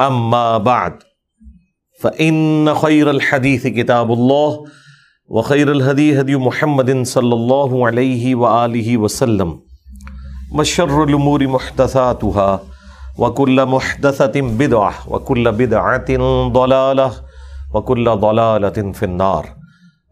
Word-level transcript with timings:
اما 0.00 0.58
بعد 0.58 1.02
فان 2.00 2.74
خير 2.74 3.10
الحديث 3.10 3.66
كتاب 3.66 4.12
الله، 4.12 4.64
وخير 5.26 5.72
الهدي 5.72 6.20
هدي 6.20 6.36
محمد 6.36 7.02
صلى 7.02 7.34
الله 7.34 7.86
عليه 7.86 8.34
واله 8.34 8.98
وسلم، 8.98 9.60
وشر 10.54 11.04
الامور 11.04 11.46
محدثاتها، 11.46 12.60
وكل 13.18 13.66
محدثه 13.66 14.40
بدعه 14.40 14.94
وكل 15.08 15.52
بدعه 15.52 16.16
ضلاله 16.48 17.12
وكل 17.74 18.10
ضلاله 18.10 18.92
في 18.92 19.02
النار. 19.02 19.46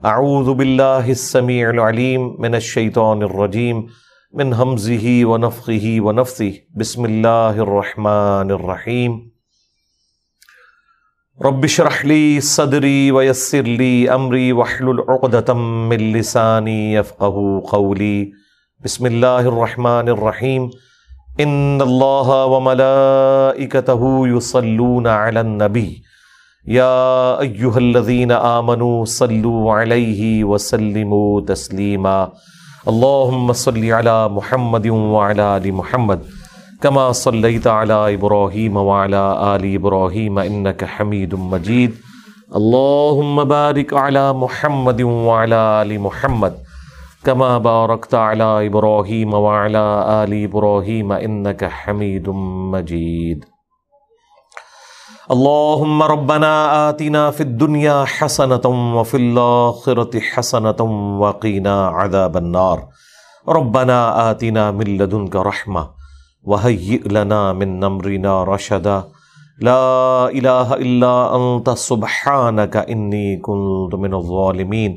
اعوذ 0.05 0.55
بالله 0.55 1.11
السميع 1.11 1.71
العليم 1.71 2.37
من 2.39 2.55
الشيطان 2.55 3.23
الرجيم، 3.23 3.87
من 4.35 4.53
همزه 4.53 5.25
ونفخه 5.25 5.97
ونفثه. 6.01 6.53
بسم 6.77 7.05
الله 7.05 7.51
الرحمن 7.51 8.51
الرحيم. 8.51 9.36
رب 11.45 11.65
اشرح 11.65 12.05
لي 12.05 12.41
صدري 12.41 13.13
ويسر 13.13 13.63
لي 13.63 14.15
امري 14.15 14.53
واحلل 14.53 15.05
عقدة 15.09 15.55
من 15.55 16.13
لساني 16.13 16.93
يفقهوا 16.93 17.61
قولي. 17.61 18.33
بسم 18.85 19.07
الله 19.07 19.41
الرحمن 19.41 20.09
الرحيم. 20.09 20.71
ان 21.41 21.83
الله 21.83 22.45
وملائكته 22.47 24.29
يصلون 24.29 25.07
على 25.07 25.41
النبي. 25.41 26.03
يا 26.69 27.41
ايها 27.41 27.79
الذين 27.79 28.33
امنوا 28.33 29.05
صلوا 29.05 29.73
عليه 29.73 30.45
وسلموا 30.45 31.41
تسليما. 31.41 32.33
اللهم 32.89 33.53
صل 33.53 33.85
على 33.93 34.29
محمد 34.29 34.87
وعلى 34.89 35.57
ال 35.57 35.73
محمد. 35.73 36.21
كما 36.87 37.13
صليت 37.13 37.67
على 37.67 38.15
ابراهيم 38.15 38.77
وعلى 38.77 39.23
ال 39.55 39.63
ابراهيم 39.75 40.39
انك 40.39 40.85
حميد 40.85 41.35
مجيد. 41.35 41.93
اللهم 42.59 43.45
بارك 43.45 43.95
على 43.95 44.33
محمد 44.33 45.03
وعلى 45.03 45.83
ال 45.83 45.91
محمد. 46.01 46.55
كما 47.25 47.59
باركت 47.59 48.15
على 48.15 48.67
ابراهيم 48.67 49.35
وعلى 49.35 49.85
ال 50.23 50.33
ابراهيم 50.45 51.13
انك 51.13 51.65
حميد 51.65 52.29
مجيد. 52.75 53.45
اللهم 55.31 56.03
ربنا 56.03 56.53
آتنا 56.89 57.31
في 57.31 57.43
الدنيا 57.49 58.05
حسنة 58.05 58.67
وفي 58.99 59.17
الآخرة 59.17 60.21
حسنة 60.21 60.81
وقنا 61.23 61.77
عذاب 61.99 62.37
النار. 62.37 62.79
ربنا 63.49 64.31
آتنا 64.31 64.71
من 64.71 64.99
لدنك 64.99 65.37
رحمة 65.37 65.96
وهيئ 66.47 67.09
لنا 67.09 67.53
من 67.53 67.85
أمرنا 67.85 68.45
رشدا 68.45 68.97
لا 69.59 70.29
إله 70.31 70.75
إلا 70.77 71.37
أنت 71.37 71.71
سبحانك 71.71 72.77
إني 72.77 73.37
كنت 73.39 73.95
من 73.95 74.15
الظالمين 74.15 74.97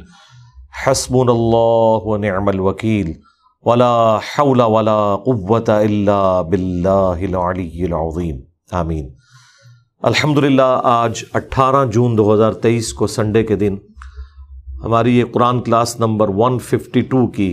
حسبنا 0.71 1.31
الله 1.31 1.97
ونعم 2.05 2.49
الوكيل 2.49 3.19
ولا 3.65 4.19
حول 4.21 4.61
ولا 4.61 5.15
قوة 5.15 5.69
إلا 5.69 6.41
بالله 6.43 7.25
العلي 7.25 7.85
العظيم 7.85 8.37
آمين 8.73 9.09
الحمد 10.03 10.37
للہ 10.37 10.71
آج 10.85 11.23
اٹھارہ 11.35 11.85
جون 11.91 12.17
دو 12.17 12.33
ہزار 12.33 12.53
تیئیس 12.65 12.93
کو 12.93 13.07
سنڈے 13.07 13.43
کے 13.43 13.55
دن 13.63 13.75
ہماری 14.83 15.17
یہ 15.17 15.25
قرآن 15.33 15.61
class 15.63 15.99
number 15.99 16.29
one 16.35 16.59
fifty 16.59 17.01
two 17.13 17.25
کی 17.37 17.49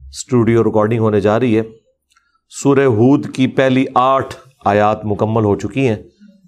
اسٹوڈیو 0.00 0.64
ریکارڈنگ 0.64 1.00
ہونے 1.00 1.20
جا 1.20 1.38
رہی 1.40 1.58
ہے 1.58 1.62
سورہ 2.54 2.80
ہود 2.80 3.34
کی 3.34 3.46
پہلی 3.46 3.84
آٹھ 3.94 4.36
آیات 4.64 5.04
مکمل 5.04 5.44
ہو 5.44 5.56
چکی 5.56 5.88
ہیں۔ 5.88 5.96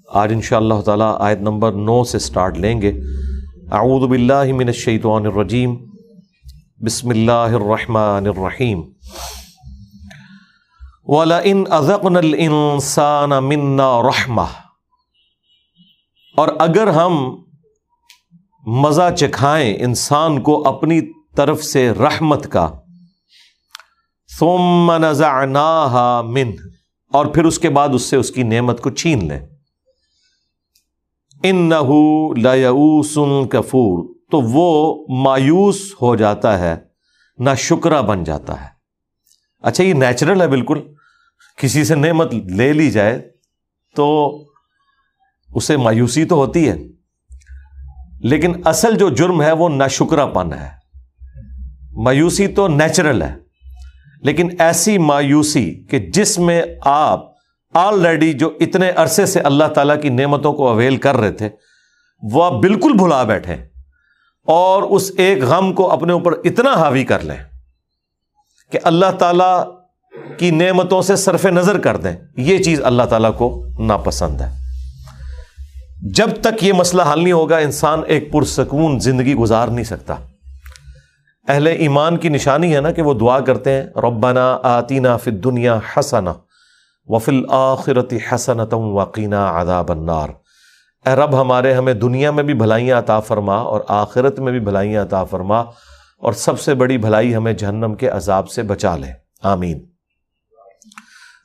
آج 0.08 0.32
ان 0.32 0.40
شاء 0.40 0.56
اللہ 0.56 0.80
تعالیٰ 0.80 1.16
آیت 1.18 1.38
نمبر 1.38 1.72
نو 1.72 2.04
سے 2.04 2.18
سٹارٹ 2.18 2.58
لیں 2.58 2.82
گے۔ 2.82 2.92
اعوذ 3.72 4.08
باللہ 4.08 4.52
من 4.52 4.66
الشیطان 4.66 5.26
الرجیم۔ 5.26 5.74
بسم 6.84 7.08
اللہ 7.08 7.32
الرحمن 7.32 8.26
الرحیم۔ 8.26 8.82
وَلَئِنْ 11.04 11.78
أَذَقْنَا 11.78 12.18
الْإِنسَانَ 12.18 13.34
مِنَّا 13.34 14.02
رَحْمَةً۔ 14.02 14.46
اور 16.36 16.48
اگر 16.58 16.86
ہم 16.86 17.36
مزہ 18.66 19.14
چکھائیں 19.18 19.76
انسان 19.78 20.42
کو 20.42 20.68
اپنی 20.68 21.00
طرف 21.36 21.64
سے 21.64 21.90
رحمت 21.90 22.52
کا 22.52 22.70
ثم 24.38 24.92
نزعناها 24.92 26.22
من 26.22 26.50
اور 27.12 27.26
پھر 27.26 27.44
اس 27.44 27.58
کے 27.58 27.70
بعد 27.70 27.88
اس 27.92 28.02
سے 28.02 28.16
اس 28.16 28.30
کی 28.30 28.42
نعمت 28.42 28.80
کو 28.80 28.90
چھین 28.90 29.28
لیں۔ 29.28 29.40
انه 31.42 31.92
لیئوس 32.36 33.18
کفور 33.50 34.14
تو 34.30 34.40
وہ 34.40 35.06
مایوس 35.08 35.94
ہو 36.02 36.16
جاتا 36.16 36.58
ہے، 36.58 36.76
نہ 37.38 37.50
شکرا 37.58 38.00
بن 38.00 38.24
جاتا 38.24 38.60
ہے۔ 38.60 38.66
اچھا 39.62 39.84
یہ 39.84 39.94
نیچرل 39.94 40.40
ہے 40.40 40.48
بالکل۔ 40.48 40.80
کسی 41.56 41.84
سے 41.84 41.94
نعمت 41.94 42.34
لے 42.34 42.72
لی 42.72 42.90
جائے 42.90 43.30
تو 43.96 44.38
اسے 45.54 45.76
مایوسی 45.76 46.24
تو 46.24 46.36
ہوتی 46.36 46.68
ہے۔ 46.68 46.76
لیکن 48.20 48.52
اصل 48.64 48.96
جو 48.96 49.08
جرم 49.08 49.42
ہے 49.42 49.52
وہ 49.52 49.68
ناشکرا 49.68 50.26
پن 50.26 50.52
ہے۔ 50.52 50.70
مایوسی 51.92 52.46
تو 52.46 52.68
نیچرل 52.68 53.22
ہے۔ 53.22 53.43
لیکن 54.24 54.48
ایسی 54.58 54.98
مایوسی 54.98 55.84
کہ 55.90 55.98
جس 55.98 56.38
میں 56.38 56.62
آپ 56.84 57.24
آلریڈی 57.74 58.32
جو 58.32 58.52
اتنے 58.60 58.90
عرصے 58.90 59.26
سے 59.26 59.40
اللہ 59.40 59.64
تعالیٰ 59.64 60.00
کی 60.02 60.08
نعمتوں 60.08 60.52
کو 60.52 60.68
اویل 60.68 60.96
کر 60.96 61.16
رہے 61.16 61.32
تھے، 61.32 61.48
وہ 62.22 62.44
آپ 62.44 62.52
بالکل 62.52 62.92
بھلا 62.92 63.22
بیٹھے 63.22 63.54
اور 64.46 64.82
اس 64.82 65.10
ایک 65.16 65.42
غم 65.42 65.72
کو 65.72 65.90
اپنے 65.90 66.12
اوپر 66.12 66.32
اتنا 66.32 66.72
حاوی 66.72 67.04
کر 67.04 67.20
لیں 67.20 67.36
کہ 68.72 68.78
اللہ 68.82 69.10
تعالیٰ 69.18 69.64
کی 70.38 70.50
نعمتوں 70.50 71.02
سے 71.02 71.16
صرف 71.16 71.46
نظر 71.46 71.78
کر 71.78 71.96
دیں، 71.96 72.16
یہ 72.36 72.58
چیز 72.58 72.80
اللہ 72.84 73.02
تعالیٰ 73.02 73.36
کو 73.38 73.66
ناپسند 73.78 74.40
ہے۔ 74.40 74.50
جب 76.14 76.30
تک 76.40 76.64
یہ 76.64 76.72
مسئلہ 76.72 77.02
حل 77.12 77.22
نہیں 77.22 77.32
ہوگا، 77.32 77.58
انسان 77.58 78.00
ایک 78.06 78.32
پرسکون 78.32 78.98
زندگی 78.98 79.34
گزار 79.34 79.68
نہیں 79.68 79.84
سکتا۔ 79.84 80.14
اہل 81.48 81.66
ایمان 81.66 82.16
کی 82.16 82.28
نشانی 82.28 82.76
ہے 82.76 82.80
نا 82.80 82.90
کہ 82.90 83.02
وہ 83.02 83.14
دعا 83.14 83.40
کرتے 83.40 83.70
ہیں، 83.70 83.84
ربنا 83.96 84.58
آتینا 84.62 85.16
فی 85.16 85.30
دنیا 85.30 85.78
حسنا 85.96 86.32
وفل 87.06 87.42
آخرتی 87.48 88.18
حسنتم 88.32 88.78
وقینا 88.78 89.60
عذاب 89.60 89.92
النار۔ 89.92 90.28
اے 91.06 91.14
رب، 91.14 91.40
ہمارے 91.40 91.72
ہمیں 91.72 91.94
دنیا 91.94 92.30
میں 92.30 92.42
بھی 92.42 92.54
بھلائیاں 92.54 92.98
عطا 92.98 93.20
فرما 93.20 93.56
اور 93.56 93.80
آخرت 93.88 94.40
میں 94.40 94.52
بھی 94.52 94.60
بھلائیاں 94.60 95.02
عطا 95.02 95.24
فرما 95.24 95.60
اور 96.18 96.32
سب 96.32 96.60
سے 96.60 96.74
بڑی 96.74 96.98
بھلائی 96.98 97.34
ہمیں 97.34 97.52
جہنم 97.52 97.94
کے 97.94 98.08
عذاب 98.08 98.48
سے 98.50 98.62
بچا 98.62 98.96
لے۔ 98.96 99.06
آمین۔ 99.42 99.86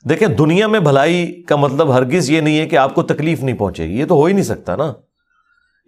دیکھیں، 0.08 0.28
دنیا 0.28 0.66
میں 0.66 0.80
بھلائی 0.80 1.42
کا 1.42 1.56
مطلب 1.56 1.94
ہرگز 1.94 2.30
یہ 2.30 2.40
نہیں 2.40 2.58
ہے 2.58 2.66
کہ 2.66 2.76
آپ 2.76 2.94
کو 2.94 3.02
تکلیف 3.02 3.42
نہیں 3.42 3.56
پہنچے 3.56 3.84
گی 3.84 4.00
یہ 4.00 4.04
تو 4.04 4.14
ہو 4.14 4.24
ہی 4.24 4.32
نہیں 4.32 4.44
سکتا 4.44 4.76
نا۔ 4.76 4.92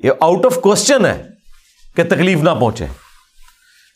یہ 0.05 0.11
آؤٹ 0.21 0.47
آف 0.47 0.57
کوشچن 0.57 1.07
ہے 1.07 1.23
کہ 1.97 2.05
تکلیف 2.05 2.43
نہ 2.43 2.51
پہنچے۔ 2.61 2.87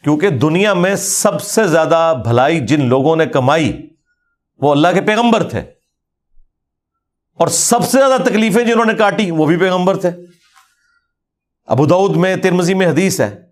کیونکہ 0.06 0.30
دنیا 0.30 0.74
میں 0.74 0.96
سب 0.96 1.42
سے 1.42 1.68
زیادہ 1.68 2.14
بھلائی 2.24 2.60
جن 2.60 2.84
لوگوں 2.84 3.16
نے 3.16 3.26
کمائی 3.26 3.90
وہ 4.58 4.72
اللہ 4.72 4.88
کے 4.94 5.00
پیغمبر 5.00 5.42
تھے۔ 5.48 5.60
اور 7.34 7.48
سب 7.48 7.84
سے 7.84 7.98
زیادہ 7.98 8.22
تکلیفیں 8.22 8.64
جنہوں 8.64 8.84
نے 8.84 8.94
کاٹی 8.94 9.30
وہ 9.30 9.46
بھی 9.46 9.56
پیغمبر 9.56 9.96
تھے۔ 9.96 10.10
ابو 11.64 11.86
دعود 11.86 12.16
میں 12.16 12.36
ترمزی 12.36 12.74
میں 12.74 12.86
حدیث 12.86 13.20
ہے۔ 13.20 13.42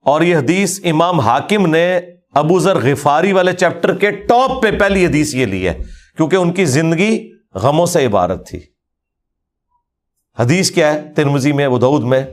اور 0.00 0.20
یہ 0.20 0.36
حدیث 0.36 0.80
امام 0.84 1.20
حاکم 1.20 1.66
نے 1.66 2.00
ابو 2.34 2.58
ذر 2.58 2.76
غفاری 2.76 3.32
والے 3.32 3.52
چیپٹر 3.52 3.96
کے 3.96 4.10
ٹاپ 4.10 4.62
پہ 4.62 4.78
پہلی 4.78 5.06
حدیث 5.06 5.34
یہ 5.34 5.46
لی 5.46 5.68
ہے، 5.68 5.78
کیونکہ 6.16 6.36
ان 6.36 6.52
کی 6.52 6.64
زندگی 6.64 7.32
غموں 7.54 7.86
سے 7.86 8.06
عبارت 8.06 8.48
تھی۔ 8.48 8.60
حدیث 10.38 10.70
کیا 10.70 10.94
ہے 10.94 11.12
ترمزی 11.16 11.52
میں 11.52 11.66
ودعود 11.66 12.04
میں؟ 12.04 12.26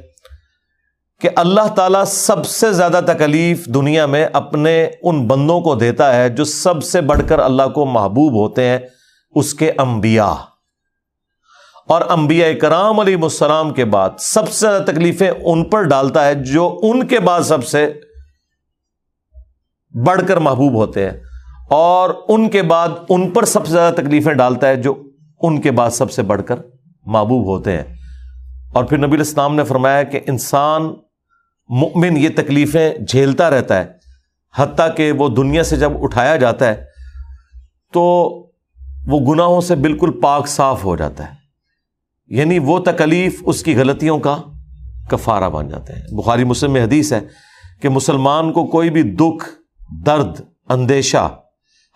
کہ 1.24 1.30
اللہ 1.36 1.68
تعالیٰ 1.76 2.06
سب 2.06 2.46
سے 2.46 2.74
زیادہ 2.74 3.00
تکلیف 3.08 3.66
دنیا 3.66 4.06
میں 4.06 4.28
اپنے 4.34 4.88
ان 5.02 5.28
بندوں 5.28 5.62
کو 5.62 5.76
دیتا 5.76 6.16
ہے 6.16 6.30
جو 6.30 6.44
سب 6.44 6.84
سے 6.84 7.02
بڑھ 7.02 7.22
کر 7.28 7.40
اللہ 7.40 7.64
کو 7.76 7.86
محبوب 7.86 8.34
ہوتے 8.34 8.68
ہیں، 8.68 8.80
اس 9.32 9.54
کے 9.54 9.72
انبیاء۔ 9.78 10.34
اور 11.88 12.02
انبیاء 12.10 12.48
کرام 12.62 13.00
علیہ 13.00 13.16
السلام 13.22 13.74
کے 13.74 13.86
بعد 13.86 14.10
سب 14.20 14.50
سے 14.50 14.60
زیادہ 14.60 14.84
تکلیفیں 14.84 15.32
ان 15.44 15.64
پر 15.64 15.82
ڈالتا 15.82 16.26
ہے 16.26 16.36
جو 16.36 16.80
ان 16.84 17.08
کے 17.08 17.20
بعد 17.20 17.42
سب 17.42 17.64
سے 17.64 17.94
بڑھ 20.06 20.22
کر 20.28 20.38
محبوب 20.38 20.74
ہوتے 20.74 21.10
ہیں۔ 21.10 21.18
اور 21.70 22.10
ان 22.28 22.50
کے 22.50 22.62
بعد 22.62 22.90
ان 23.10 23.30
پر 23.32 23.46
سب 23.46 23.66
سے 23.66 23.72
زیادہ 23.72 23.94
تکلیفیں 23.94 24.34
ڈالتا 24.34 24.68
ہے 24.68 24.76
جو 24.76 25.04
ان 25.42 25.62
کے 25.62 25.72
بعد 25.72 25.90
سب 25.90 26.12
سے 26.12 26.22
بڑھ 26.22 26.42
کر 26.46 26.56
محبوب 27.06 27.46
ہوتے 27.46 27.78
ہیں۔ 27.78 27.96
اور 28.74 28.84
پھر 28.84 28.98
نبی 28.98 29.16
الاسلام 29.16 29.56
نے 29.56 29.64
فرمایا 29.64 30.04
کہ 30.04 30.20
انسان 30.28 30.94
مؤمن 31.70 32.18
یہ 32.18 32.30
تکلیفیں 32.36 32.98
جھیلتا 32.98 33.50
رہتا 33.50 33.80
ہے، 33.80 33.86
حتیٰ 34.56 34.96
کہ 34.96 35.12
وہ 35.12 35.30
دنیا 35.30 35.64
سے 35.64 35.76
جب 35.76 35.92
اٹھایا 36.04 36.36
جاتا 36.36 36.68
ہے 36.68 36.86
تو 37.94 38.04
وہ 39.08 39.34
گناہوں 39.34 39.62
سے 39.62 39.76
بالکل 39.76 40.20
پاک 40.22 40.48
صاف 40.48 40.86
ہو 40.86 40.96
جاتا 40.96 41.30
ہے۔ 41.30 41.36
یعنی 42.28 42.60
وہ 42.60 42.80
تکلیف 42.80 43.44
اس 43.46 43.64
کی 43.64 43.76
غلطیوں 43.76 44.20
کا 44.20 44.38
کفارہ 45.10 45.50
بن 45.50 45.70
جاتے 45.70 45.94
ہیں۔ 45.94 46.02
بخاری 46.12 46.44
مسلم 46.44 46.72
میں 46.72 46.84
حدیث 46.84 47.14
ہے 47.14 47.20
کہ 47.82 47.90
مسلمان 47.90 48.54
کو 48.54 48.66
کوئی 48.66 48.90
بھی 48.90 49.02
دکھ، 49.02 49.50
درد، 50.06 50.42
اندیشہ، 50.70 51.38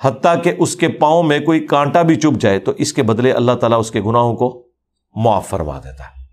حتیٰ 0.02 0.44
کہ 0.44 0.54
اس 0.58 0.76
کے 0.76 0.88
پاؤں 0.88 1.24
میں 1.24 1.40
کوئی 1.40 1.68
کانٹا 1.68 2.02
بھی 2.02 2.16
چپ 2.16 2.40
جائے 2.40 2.60
تو 2.60 2.72
اس 2.78 2.94
کے 2.94 3.04
بدلے 3.04 3.32
اللہ 3.32 3.52
تعالیٰ 3.52 3.80
اس 3.80 3.92
کے 3.92 4.02
گناہوں 4.02 4.36
کو 4.36 4.68
معاف 5.16 5.48
فرما 5.48 5.80
دیتا 5.80 6.04
ہے۔ 6.04 6.26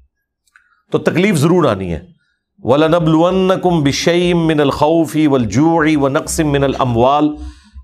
تو 0.93 0.99
تکلیف 0.99 1.35
ضرور 1.35 1.65
آنی 1.65 1.93
ہے۔ 1.93 2.14
وَلَنَبْلُوَنَّكُمْ 2.63 3.83
بِشَيْءٍ 3.83 4.37
مِّنَ 4.37 4.63
الْخَوْفِ 4.63 5.27
وَالْجُوعِ 5.27 5.97
وَنَقْصٍ 5.97 6.45
مِّنَ 6.45 6.65
الْأَمْوَالِ 6.65 7.29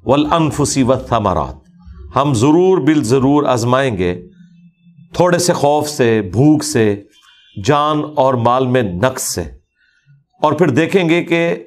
وَالْأَنفُسِ 0.04 0.82
وَالثَّمَرَاتِ۔ 0.82 1.56
ہم 2.16 2.34
ضرور 2.34 2.78
بال 2.78 3.04
ضرور 3.04 3.44
آزمائیں 3.44 3.98
گے۔ 3.98 4.26
تھوڑے 5.14 5.38
سے 5.38 5.52
خوف 5.52 5.88
سے، 5.88 6.22
بھوک 6.22 6.64
سے، 6.64 7.02
جان 7.64 8.02
اور 8.16 8.34
مال 8.34 8.66
میں 8.66 8.82
نقص 8.82 9.22
سے۔ 9.22 9.42
اور 10.42 10.52
پھر 10.52 10.70
دیکھیں 10.70 11.08
گے 11.08 11.24
کہ 11.24 11.64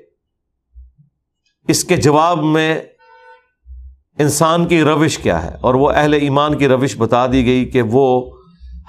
اس 1.67 1.83
کے 1.83 1.97
جواب 1.97 2.43
میں 2.43 2.81
انسان 4.19 4.65
کی 4.65 4.81
روش 4.81 5.17
کیا 5.17 5.43
ہے۔ 5.43 5.55
اور 5.61 5.73
وہ 5.73 5.91
اہل 5.91 6.13
ایمان 6.13 6.57
کی 6.57 6.67
روش 6.67 6.97
بتا 6.97 7.27
دی 7.27 7.45
گئی 7.45 7.65
کہ 7.65 7.81
وہ 7.81 8.37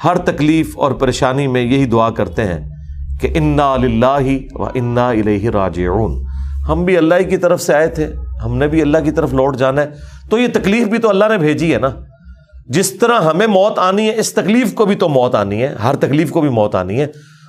ہر 0.04 0.16
تکلیف 0.16 0.78
اور 0.78 0.92
پریشانی 0.92 1.46
میں 1.46 1.62
یہی 1.62 1.84
دعا 1.84 2.10
کرتے 2.10 2.44
ہیں۔ 2.44 2.73
کہ 3.20 3.28
انا 3.34 3.72
اللہ 3.72 4.54
و 4.54 4.64
انا 4.64 5.08
الہ 5.08 5.50
راجعون۔ 5.50 6.24
ہم 6.68 6.84
بھی 6.84 6.98
اللہ 6.98 7.28
کی 7.30 7.36
طرف 7.36 7.62
سے 7.62 7.74
آئے 7.74 7.86
تھے، 7.86 8.12
ہم 8.44 8.56
نے 8.56 8.68
بھی 8.68 8.82
اللہ 8.82 8.98
کی 9.04 9.10
طرف 9.10 9.32
لوٹ 9.32 9.56
جانا 9.56 9.82
ہے۔ 9.82 9.90
تو 10.30 10.38
یہ 10.38 10.48
تکلیف 10.54 10.86
بھی 10.88 10.98
تو 10.98 11.08
اللہ 11.08 11.24
نے 11.24 11.38
بھیجی 11.38 11.74
ہے 11.74 11.78
نا۔ 11.78 11.88
جس 12.66 12.90
طرح 12.90 13.20
ہمیں 13.20 13.46
موت 13.46 13.78
آنی 13.78 14.08
ہے، 14.08 14.18
اس 14.18 14.32
تکلیف 14.32 14.74
کو 14.74 14.86
بھی 14.86 14.94
تو 14.94 15.08
موت 15.08 15.34
آنی 15.34 15.62
ہے۔ 15.62 15.66
ہر 15.66 15.96
تکلیف 15.96 16.30
کو 16.30 16.40
بھی 16.40 16.48
موت 16.48 16.74
آنی 16.74 17.00
ہے۔ 17.00 17.06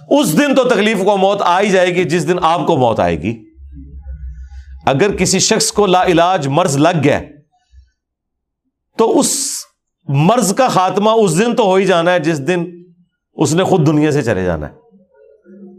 اس 0.09 0.37
دن 0.37 0.55
تو 0.55 0.63
تکلیف 0.63 0.97
کو 1.05 1.17
موت 1.17 1.41
آ 1.41 1.61
ہی 1.61 1.69
جائے 1.69 1.95
گی، 1.95 2.03
جس 2.03 2.27
دن 2.27 2.35
آپ 2.41 2.67
کو 2.67 2.77
موت 2.77 2.99
آئے 2.99 3.21
گی۔ 3.21 3.43
اگر 4.85 5.15
کسی 5.15 5.39
شخص 5.39 5.71
کو 5.71 5.85
لا 5.85 6.03
علاج 6.03 6.47
مرض 6.47 6.77
لگ 6.77 7.03
گیا، 7.03 7.19
تو 8.97 9.19
اس 9.19 9.35
مرض 10.07 10.53
کا 10.53 10.67
خاتمہ 10.67 11.09
اس 11.09 11.39
دن 11.39 11.55
تو 11.55 11.63
ہو 11.63 11.75
ہی 11.75 11.85
جانا 11.85 12.11
ہے، 12.11 12.19
جس 12.19 12.47
دن 12.47 12.65
اس 13.33 13.53
نے 13.53 13.63
خود 13.63 13.87
دنیا 13.87 14.11
سے 14.11 14.21
چلے 14.21 14.43
جانا 14.43 14.67
ہے۔ 14.67 14.84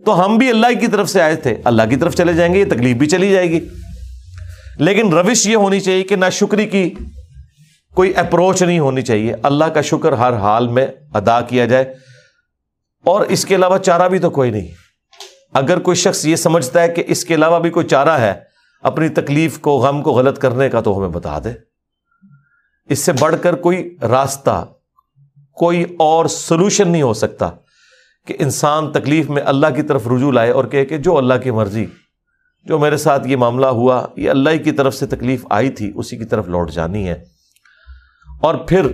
تو 0.06 0.24
ہم 0.24 0.38
بھی 0.38 0.50
اللہ 0.50 0.80
کی 0.80 0.86
طرف 0.86 1.10
سے 1.10 1.22
آئے 1.22 1.36
تھے۔ 1.36 1.56
اللہ 1.64 1.82
کی 1.90 1.96
طرف 1.96 2.14
چلے 2.14 2.32
جائیں 2.32 2.54
گے، 2.54 2.58
یہ 2.58 2.64
تکلیف 2.64 2.96
بھی 2.96 3.06
چلی 3.06 3.32
جائے 3.32 3.50
گی۔ 3.50 3.68
لیکن 4.76 5.12
روش 5.12 5.46
یہ 5.46 5.56
ہونی 5.56 5.80
چاہیے 5.80 6.02
کہ 6.02 6.16
نہ 6.16 6.24
شکری 6.32 6.66
کی 6.66 6.94
کوئی 7.94 8.14
اپروچ 8.14 8.62
نہیں 8.62 8.78
ہونی 8.78 9.02
چاہیے۔ 9.02 9.34
اللہ 9.42 9.64
کا 9.64 9.80
شکر 9.80 10.12
ہر 10.12 10.32
حال 10.32 10.68
میں 10.68 10.86
ادا 11.14 11.40
کیا 11.40 11.66
جائے۔ 11.66 11.94
اور 13.04 13.20
اس 13.20 13.44
کے 13.44 13.54
علاوہ 13.54 13.78
چارہ 13.78 14.08
بھی 14.08 14.18
تو 14.18 14.30
کوئی 14.30 14.50
نہیں۔ 14.50 14.68
اگر 15.54 15.78
کوئی 15.78 15.94
شخص 15.94 16.26
یہ 16.26 16.36
سمجھتا 16.36 16.82
ہے 16.82 16.88
کہ 16.88 17.04
اس 17.06 17.24
کے 17.24 17.34
علاوہ 17.34 17.58
بھی 17.58 17.70
کوئی 17.70 17.86
چارہ 17.86 18.20
ہے، 18.20 18.34
اپنی 18.82 19.08
تکلیف 19.08 19.58
کو، 19.58 19.78
غم 19.78 20.02
کو 20.02 20.10
غلط 20.10 20.38
کرنے 20.38 20.68
کا 20.68 20.80
تو 20.80 20.98
ہمیں 20.98 21.08
بتا 21.08 21.38
دے۔ 21.44 21.50
اس 22.88 22.98
سے 22.98 23.12
بڑھ 23.12 23.36
کر 23.42 23.54
کوئی 23.54 23.96
راستہ، 24.02 24.64
کوئی 25.52 25.84
اور 25.98 26.26
سولوشن 26.26 26.88
نہیں 26.88 27.02
ہو 27.02 27.14
سکتا۔ 27.14 27.50
کہ 28.26 28.34
انسان 28.38 28.92
تکلیف 28.92 29.30
میں 29.30 29.42
اللہ 29.46 29.66
کی 29.76 29.82
طرف 29.82 30.08
رجوع 30.08 30.32
لائے 30.32 30.50
اور 30.50 30.64
کہے 30.64 30.84
کہ 30.84 30.96
جو 30.96 31.18
اللہ 31.18 31.34
کی 31.42 31.50
مرضی، 31.50 31.86
جو 32.64 32.78
میرے 32.78 32.96
ساتھ 32.96 33.28
یہ 33.28 33.36
معاملہ 33.36 33.66
ہوا، 33.66 34.06
یہ 34.16 34.30
اللہ 34.30 34.50
کی 34.64 34.72
طرف 34.72 34.94
سے 34.94 35.06
تکلیف 35.06 35.46
آئی 35.50 35.68
تھی، 35.68 35.92
اسی 35.94 36.16
کی 36.16 36.24
طرف 36.24 36.48
لوٹ 36.48 36.70
جانی 36.70 37.08
ہے۔ 37.08 37.24
اور 38.42 38.54
پھر 38.54 38.86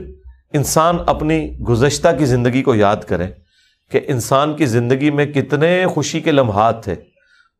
انسان 0.52 0.96
اپنی 1.06 1.58
گزشتہ 1.58 2.08
کی 2.19 2.25
زندگی 2.25 2.62
کو 2.62 2.75
یاد 2.75 2.96
کرے 2.96 3.26
کہ 3.90 4.00
انسان 4.06 4.56
کی 4.56 4.67
زندگی 4.67 5.11
میں 5.11 5.26
کتنے 5.26 5.87
خوشی 5.87 6.20
کے 6.20 6.32
لمحات 6.32 6.84
تھے۔ 6.84 6.94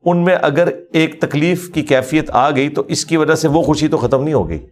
ان 0.05 0.25
میں 0.25 0.37
اگر 0.43 0.69
ایک 0.93 1.21
تکلیف 1.21 1.73
کی 1.73 1.83
کیفیت 1.83 2.31
آ 2.31 2.51
گئی 2.51 2.69
تو 2.69 2.83
اس 2.89 3.05
کی 3.05 3.17
وجہ 3.17 3.35
سے 3.35 3.49
وہ 3.49 3.63
خوشی 3.63 3.89
تو 3.89 3.97
ختم 3.97 4.23
نہیں 4.23 4.35
ہو 4.35 4.49
گئی۔ 4.49 4.67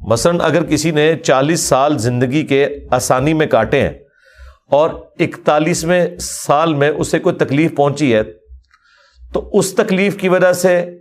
مثلاً 0.00 0.38
اگر 0.42 0.64
کسی 0.64 0.90
نے 0.90 1.16
چالیس 1.22 1.60
سال 1.60 1.98
زندگی 1.98 2.46
کے 2.46 2.68
آسانی 2.90 3.34
میں 3.34 3.46
کاٹے 3.46 3.80
ہیں 3.80 3.98
اور 4.70 4.90
اکتالیسویں 5.18 6.18
سال 6.18 6.74
میں 6.74 6.90
اسے 6.90 7.18
کوئی 7.18 7.34
تکلیف 7.34 7.76
پہنچی 7.76 8.14
ہے، 8.14 8.22
تو 9.32 9.50
اس 9.52 9.74
تکلیف 9.74 10.16
کی 10.16 10.28
وجہ 10.28 10.52
سے 10.52 10.98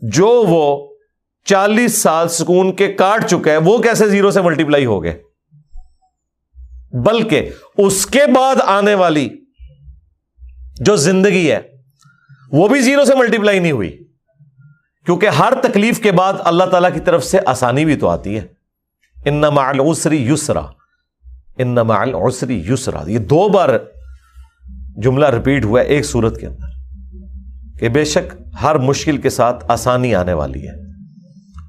جو 0.00 0.28
وہ 0.28 0.94
چالیس 1.44 2.02
سال 2.02 2.28
سکون 2.28 2.72
کے 2.72 2.92
کاٹ 2.92 3.26
چکا 3.26 3.50
ہے 3.50 3.56
وہ 3.56 3.78
کیسے 3.78 4.08
زیرو 4.08 4.30
سے 4.30 4.40
ملٹی 4.40 4.64
پلائی 4.64 4.86
ہو 4.86 5.02
گئے؟ 5.02 5.22
بلکہ 6.92 7.50
اس 7.78 8.06
کے 8.06 8.20
بعد 8.34 8.54
آنے 8.64 8.94
والی 8.94 9.28
جو 10.80 10.96
زندگی 10.96 11.52
ہے، 11.52 11.60
وہ 12.52 12.68
بھی 12.68 12.80
زیرو 12.80 13.04
سے 13.04 13.14
ملٹی 13.14 13.38
پلائی 13.38 13.58
نہیں 13.58 13.72
ہوئی۔ 13.72 13.98
کیونکہ 15.06 15.26
ہر 15.26 15.52
تکلیف 15.62 16.02
کے 16.02 16.12
بعد 16.12 16.32
اللہ 16.38 16.64
تعالی 16.64 16.88
کی 16.94 17.00
طرف 17.00 17.24
سے 17.24 17.38
آسانی 17.46 17.84
بھی 17.84 17.96
تو 17.96 18.08
آتی 18.08 18.38
ہے۔ 18.38 18.46
ان 19.24 19.34
نمالسری 19.34 20.28
یسرا 20.28 20.62
ان 21.58 21.68
نمالسری 21.68 22.64
یسرا 22.68 23.02
یہ 23.06 23.18
دو 23.18 23.48
بار 23.48 23.68
جملہ 24.96 25.26
رپیٹ 25.26 25.64
ہوا 25.64 25.80
ہے 25.80 25.84
ایک 25.84 26.04
سورت 26.04 26.40
کے 26.40 26.46
اندر 26.46 26.72
کہ 27.78 27.88
بے 27.88 28.04
شک 28.04 28.34
ہر 28.62 28.74
مشکل 28.74 29.16
کے 29.16 29.30
ساتھ 29.30 29.64
آسانی 29.68 30.14
آنے 30.14 30.32
والی 30.32 30.68
ہے 30.68 30.74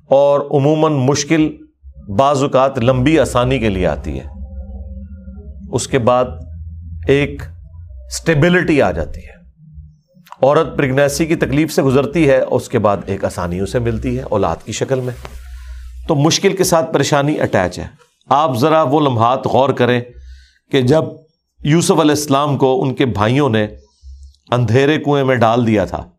اور 0.09 0.39
عموماً 0.39 0.93
مشکل 0.93 1.49
بعض 2.17 2.43
اوقات 2.43 2.79
لمبی 2.79 3.19
آسانی 3.19 3.59
کے 3.59 3.69
لیے 3.69 3.87
آتی 3.87 4.19
ہے۔ 4.19 4.25
اس 5.71 5.87
کے 5.87 5.99
بعد 5.99 6.25
ایک 7.07 7.41
اسٹیبلٹی 8.05 8.81
آ 8.81 8.91
جاتی 8.91 9.19
ہے۔ 9.19 9.33
عورت 10.41 10.77
پریگنیسی 10.77 11.25
کی 11.25 11.35
تکلیف 11.35 11.73
سے 11.73 11.81
گزرتی 11.81 12.29
ہے 12.29 12.37
اور 12.37 12.59
اس 12.59 12.69
کے 12.69 12.79
بعد 12.79 12.97
ایک 13.05 13.25
آسانی 13.25 13.59
اسے 13.59 13.79
ملتی 13.79 14.17
ہے 14.17 14.23
اولاد 14.23 14.55
کی 14.65 14.71
شکل 14.71 14.99
میں۔ 14.99 15.13
تو 16.07 16.15
مشکل 16.15 16.55
کے 16.55 16.63
ساتھ 16.63 16.93
پریشانی 16.93 17.39
اٹیچ 17.39 17.79
ہے۔ 17.79 17.85
آپ 18.29 18.55
ذرا 18.57 18.83
وہ 18.83 18.99
لمحات 18.99 19.47
غور 19.47 19.69
کریں 19.69 20.01
کہ 20.71 20.81
جب 20.81 21.03
یوسف 21.63 21.91
علیہ 21.91 22.11
السلام 22.11 22.57
کو 22.57 22.81
ان 22.81 22.95
کے 22.95 23.05
بھائیوں 23.05 23.49
نے 23.49 23.67
اندھیرے 24.51 24.97
کنویں 24.99 25.23
میں 25.23 25.35
ڈال 25.35 25.67
دیا 25.67 25.85
تھا، 25.85 26.09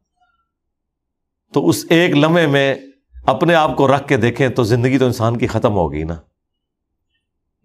تو 1.53 1.69
اس 1.69 1.85
ایک 1.91 2.17
لمحے 2.17 2.47
میں 2.47 2.75
اپنے 3.27 3.55
آپ 3.55 3.77
کو 3.77 3.89
رکھ 3.89 4.09
کے 4.09 4.17
دیکھیں 4.17 4.49
تو 4.49 4.63
زندگی 4.63 4.99
تو 4.99 5.07
انسان 5.07 5.39
کی 5.39 5.47
ختم 5.47 5.73
ہو 5.73 5.93
گئی 5.93 6.05
نا۔ 6.05 6.15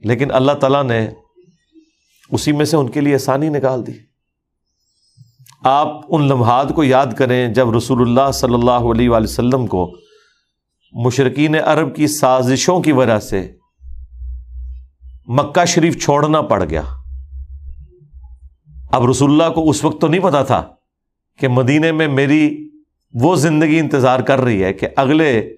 لیکن 0.02 0.32
اللہ 0.32 0.52
تعالیٰ 0.52 0.84
نے 0.84 1.10
اسی 2.32 2.52
میں 2.52 2.66
سے 2.66 2.78
ان 2.78 2.90
کے 2.90 3.02
لیے 3.02 3.16
آسانی 3.16 3.50
نکال 3.50 3.88
دی۔ 3.88 3.92
آپ 5.64 5.88
ان 6.10 6.28
لمحات 6.28 6.76
کو 6.76 6.84
یاد 6.84 7.06
کریں 7.18 7.54
جب 7.54 7.76
رسول 7.76 8.02
اللہ 8.02 8.32
صلی 8.32 8.54
اللہ 8.54 8.92
علیہ 8.92 9.10
وآلہ 9.10 9.24
وسلم 9.24 9.68
کو 9.68 9.96
مشرقین 10.94 11.56
عرب 11.56 11.96
کی 11.96 12.08
سازشوں 12.08 12.82
کی 12.82 12.92
وجہ 12.92 13.20
سے 13.20 13.59
مکہ 15.32 15.66
شریف 15.66 16.04
چھوڑنا 16.04 16.42
پڑ 16.42 16.64
گیا۔ 16.70 16.82
اب 18.92 19.10
رسول 19.10 19.32
اللہ 19.32 19.54
کو 19.54 19.70
اس 19.70 19.84
وقت 19.84 20.02
تو 20.02 20.08
نہیں 20.08 20.22
پتا 20.22 20.44
تھا 20.44 20.68
کہ 21.40 21.48
مدینے 21.48 21.92
میں 21.92 22.08
میری 22.08 22.70
وہ 23.14 23.36
زندگی 23.36 23.80
انتظار 23.80 24.20
کر 24.20 24.42
رہی 24.42 24.64
ہے 24.64 24.74
کہ 24.74 24.88
اگلے 24.96 25.56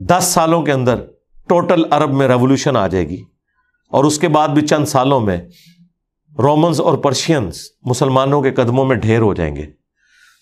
دس 0.00 0.24
سالوں 0.24 0.62
کے 0.62 0.72
اندر 0.72 0.94
ٹوٹل 1.48 1.84
عرب 1.90 2.12
میں 2.12 2.28
ریولیوشن 2.28 2.76
آ 2.76 2.86
جائے 2.86 3.08
گی 3.08 3.22
اور 3.90 4.04
اس 4.04 4.18
کے 4.18 4.28
بعد 4.28 4.48
بھی 4.48 4.66
چند 4.66 4.84
سالوں 4.84 5.20
میں 5.20 5.36
رومنز 6.38 6.80
اور 6.80 6.98
پرشینس 6.98 7.68
مسلمانوں 7.82 8.42
کے 8.42 8.50
قدموں 8.50 8.84
میں 8.84 8.96
ڈھیر 8.96 9.20
ہو 9.20 9.34
جائیں 9.34 9.56
گے۔ 9.56 9.66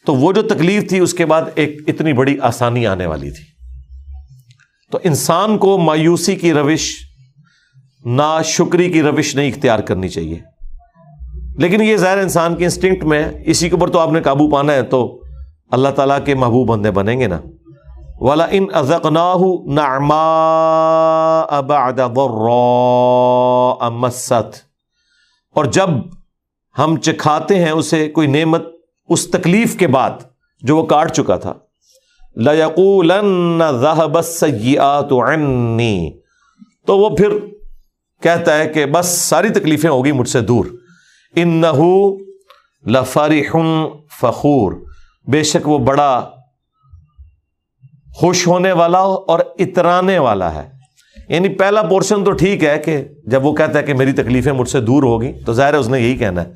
تو 0.07 0.15
وہ 0.15 0.33
جو 0.33 0.43
تکلیف 0.43 0.89
تھی 0.89 0.99
اس 0.99 1.15
کے 1.15 1.27
بعد 1.27 1.43
ایک 1.55 1.81
اتنی 1.87 2.13
بڑی 2.13 2.37
آسانی 2.43 2.87
آنے 2.87 3.07
والی 3.07 3.31
تھی۔ 3.31 3.45
تو 4.91 4.99
انسان 5.05 5.59
کو 5.59 5.79
مایوسی 5.79 6.37
کی 6.37 6.53
روش 6.53 7.12
نا 8.05 8.43
شکری 8.43 8.93
کی 8.93 9.03
روش 9.03 9.37
نہیں 9.37 9.49
اختیار 9.49 9.79
کرنی 9.79 10.09
چاہیے۔ 10.09 10.39
لیکن 11.59 11.81
یہ 11.81 11.97
ظاہر 11.97 12.19
انسان 12.19 12.57
کی 12.57 12.65
انسٹنکٹ 12.65 13.05
میں 13.05 13.33
اسی 13.47 13.69
کے 13.69 13.75
اوپر 13.75 13.91
تو 13.91 13.99
آپ 13.99 14.13
نے 14.13 14.23
قابو 14.23 14.51
پانا 14.51 14.73
ہے 14.73 14.83
تو 14.83 15.23
اللہ 15.71 15.89
تعالیٰ 15.89 16.19
کے 16.25 16.35
محبوب 16.35 16.69
بندے 16.69 16.91
بنیں 16.91 17.21
گے 17.21 17.27
نا۔ 17.27 17.41
والا 18.21 18.47
ان 18.51 18.67
ازک 18.75 19.07
نہ 19.07 19.19
اور 25.55 25.65
جب 25.65 25.89
ہم 26.79 26.97
چکھاتے 26.97 27.65
ہیں 27.65 27.71
اسے 27.71 28.09
کوئی 28.09 28.27
نعمت 28.27 28.63
اس 29.09 29.31
تکلیف 29.31 29.77
کے 29.77 29.87
بعد 29.87 30.11
جو 30.63 30.77
وہ 30.77 30.87
کاٹ 30.87 31.13
چکا 31.13 31.37
تھا۔ 31.37 31.53
تو 36.87 36.99
وہ 36.99 37.17
پھر 37.17 37.29
کہتا 38.23 38.59
ہے 38.59 38.69
کہ 38.69 38.87
بس 38.87 39.07
ساری 39.07 39.49
تکلیفیں 39.49 39.91
ہوگی 39.91 40.13
مجھ 40.13 40.29
سے 40.29 40.41
دور۔ 40.41 40.65
ان 41.37 41.49
نہ 41.49 41.67
فخور۔ 44.21 44.73
بے 45.29 45.43
شک 45.43 45.69
وہ 45.69 45.79
بڑا 45.79 46.31
خوش 48.15 48.47
ہونے 48.47 48.73
والا 48.73 48.99
اور 48.99 49.39
اترانے 49.59 50.19
والا 50.19 50.55
ہے۔ 50.55 50.71
یعنی 51.29 51.49
پہلا 51.49 51.83
پورشن 51.83 52.25
تو 52.25 52.33
ٹھیک 52.33 52.65
ہے 52.65 52.79
کہ 52.79 53.05
جب 53.27 53.47
وہ 53.47 53.55
کہتا 53.55 53.79
ہے 53.79 53.85
کہ 53.85 53.95
میری 53.95 54.13
تکلیفیں 54.13 54.53
مجھ 54.53 54.69
سے 54.69 54.81
دور 54.81 55.03
ہوگی، 55.03 55.33
تو 55.47 55.53
ظاہر 55.53 55.73
ہے 55.75 55.79
اس 55.79 55.89
نے 55.89 56.01
یہی 56.01 56.17
کہنا 56.17 56.45
ہے۔ 56.45 56.53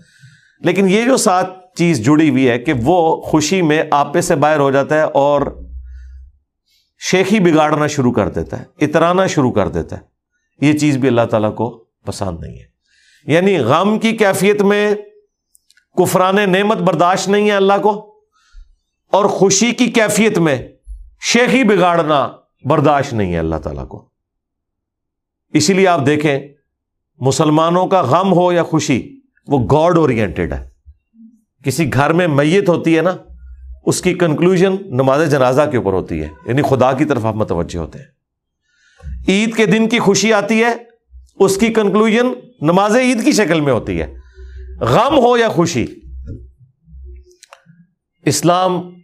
لیکن 0.60 0.88
یہ 0.90 1.04
جو 1.04 1.16
سات 1.16 1.46
چیز 1.76 2.04
جڑی 2.04 2.30
ہوئی 2.30 2.48
ہے 2.48 2.58
کہ 2.58 2.72
وہ 2.82 3.22
خوشی 3.22 3.62
میں 3.62 3.82
آپے 3.90 4.20
سے 4.20 4.36
باہر 4.36 4.58
ہو 4.58 4.70
جاتا 4.70 4.94
ہے 4.94 5.02
اور 5.02 5.62
شیخی 7.10 7.40
بگاڑنا 7.40 7.86
شروع 7.86 8.12
کر 8.12 8.28
دیتا 8.28 8.60
ہے، 8.60 8.84
اترانا 8.84 9.26
شروع 9.26 9.52
کر 9.52 9.68
دیتا 9.68 9.96
ہے۔ 9.96 10.15
یہ 10.60 10.78
چیز 10.78 10.96
بھی 10.96 11.08
اللہ 11.08 11.26
تعالیٰ 11.30 11.54
کو 11.54 11.84
پسند 12.06 12.40
نہیں 12.40 12.58
ہے۔ 12.58 12.64
یعنی 13.26 13.58
غم 13.58 13.98
کی 13.98 14.16
کیفیت 14.16 14.62
میں 14.62 14.94
کفران 15.96 16.36
نعمت 16.52 16.76
برداشت 16.76 17.28
نہیں 17.28 17.46
ہے 17.46 17.52
اللہ 17.52 17.72
کو، 17.82 18.20
اور 19.12 19.24
خوشی 19.24 19.72
کی 19.72 19.86
کیفیت 19.86 20.38
میں 20.38 20.68
شیخی 21.20 21.64
بگاڑنا 21.64 22.32
برداشت 22.64 23.12
نہیں 23.12 23.32
ہے 23.32 23.38
اللہ 23.38 23.56
تعالیٰ 23.56 23.88
کو۔ 23.88 24.08
اسی 25.52 25.72
لیے 25.72 25.88
آپ 25.88 26.06
دیکھیں، 26.06 26.40
مسلمانوں 27.18 27.86
کا 27.86 28.02
غم 28.02 28.32
ہو 28.32 28.52
یا 28.52 28.62
خوشی، 28.62 29.20
وہ 29.46 29.58
گاڈ 29.58 29.98
اورینٹیڈ 29.98 30.52
ہے۔ 30.52 30.68
کسی 31.64 31.92
گھر 31.92 32.12
میں 32.12 32.28
میت 32.28 32.68
ہوتی 32.68 32.96
ہے 32.96 33.02
نا، 33.02 33.16
اس 33.86 34.02
کی 34.02 34.14
کنکلوژن 34.14 34.76
نماز 34.80 35.30
جنازہ 35.30 35.62
کے 35.70 35.76
اوپر 35.76 35.92
ہوتی 35.92 36.20
ہے۔ 36.20 36.28
یعنی 36.46 36.62
خدا 36.62 36.92
کی 36.92 37.04
طرف 37.04 37.24
آپ 37.24 37.34
متوجہ 37.34 37.78
ہوتے 37.78 37.98
ہیں۔ 37.98 38.15
عید 39.28 39.56
کے 39.56 39.66
دن 39.66 39.88
کی 39.88 39.98
خوشی 39.98 40.32
آتی 40.32 40.64
ہے، 40.64 40.74
اس 41.34 41.56
کی 41.56 41.66
کنکلوژن 41.66 42.26
نماز 42.60 42.96
عید 42.96 43.24
کی 43.24 43.32
شکل 43.32 43.60
میں 43.60 43.72
ہوتی 43.72 44.02
ہے۔ 44.02 44.14
غم 44.80 45.18
ہو 45.18 45.36
یا 45.36 45.48
خوشی؟ 45.48 45.86
اسلام 48.22 48.94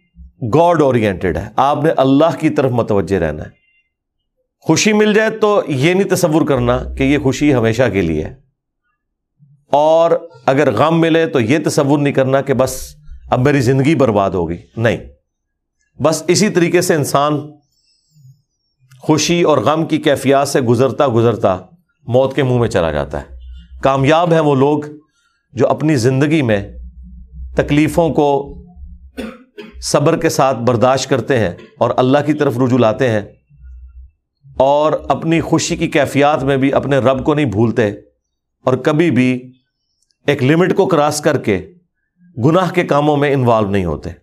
گاڈ 0.53 0.81
اورینٹیڈ 0.81 1.37
ہے۔ 1.37 1.49
آپ 1.55 1.83
نے 1.83 1.89
اللہ 1.97 2.39
کی 2.39 2.49
طرف 2.49 2.71
متوجہ 2.71 3.15
رہنا 3.15 3.43
ہے۔ 3.43 3.49
خوشی 4.59 4.93
مل 4.93 5.13
جائے 5.13 5.29
تو 5.29 5.61
یہ 5.67 5.93
نہیں 5.93 6.15
تصور 6.15 6.45
کرنا 6.45 6.83
کہ 6.97 7.03
یہ 7.03 7.17
خوشی 7.17 7.53
ہمیشہ 7.53 7.83
کے 7.93 8.01
لیے 8.01 8.23
ہے۔ 8.23 8.35
اور 9.71 10.11
اگر 10.45 10.71
غم 10.71 11.01
ملے 11.01 11.25
تو 11.25 11.39
یہ 11.39 11.57
تصور 11.65 11.99
نہیں 11.99 12.13
کرنا 12.13 12.41
کہ 12.41 12.53
بس 12.53 12.95
اب 13.29 13.39
میری 13.39 13.61
زندگی 13.61 13.95
برباد 13.95 14.31
ہوگی 14.31 14.57
نہیں۔ 14.77 14.97
بس 16.01 16.23
اسی 16.27 16.49
طریقے 16.49 16.81
سے 16.81 16.95
انسان 16.95 17.51
خوشی 19.03 19.41
اور 19.41 19.57
غم 19.57 19.85
کی 19.85 19.97
کیفیات 19.97 20.47
سے 20.47 20.61
گزرتا 20.61 21.07
گزرتا 21.07 21.57
موت 22.07 22.35
کے 22.35 22.43
منہ 22.43 22.57
میں 22.57 22.69
چلا 22.69 22.91
جاتا 22.91 23.21
ہے۔ 23.21 23.25
کامیاب 23.81 24.33
ہیں 24.33 24.39
وہ 24.39 24.55
لوگ 24.55 24.79
جو 25.53 25.67
اپنی 25.67 25.95
زندگی 25.95 26.41
میں 26.41 26.73
تکلیفوں 27.57 28.09
کو 28.09 28.55
صبر 29.81 30.17
کے 30.17 30.29
ساتھ 30.29 30.57
برداشت 30.57 31.09
کرتے 31.09 31.39
ہیں 31.39 31.51
اور 31.79 31.89
اللہ 31.97 32.17
کی 32.25 32.33
طرف 32.33 32.57
رجوع 32.57 32.77
لاتے 32.77 33.09
ہیں 33.09 33.21
اور 34.57 34.91
اپنی 35.09 35.41
خوشی 35.41 35.75
کی 35.75 35.87
کیفیات 35.87 36.43
میں 36.43 36.57
بھی 36.57 36.73
اپنے 36.73 36.97
رب 36.97 37.25
کو 37.25 37.33
نہیں 37.33 37.45
بھولتے 37.45 37.89
اور 38.65 38.73
کبھی 38.73 39.11
بھی 39.11 39.51
ایک 40.27 40.43
لمٹ 40.43 40.75
کو 40.75 40.85
کراس 40.85 41.21
کر 41.21 41.37
کے 41.37 41.71
گناہ 42.45 42.71
کے 42.71 42.83
کاموں 42.83 43.17
میں 43.17 43.33
انوالو 43.33 43.69
نہیں 43.69 43.85
ہوتے۔ 43.85 44.22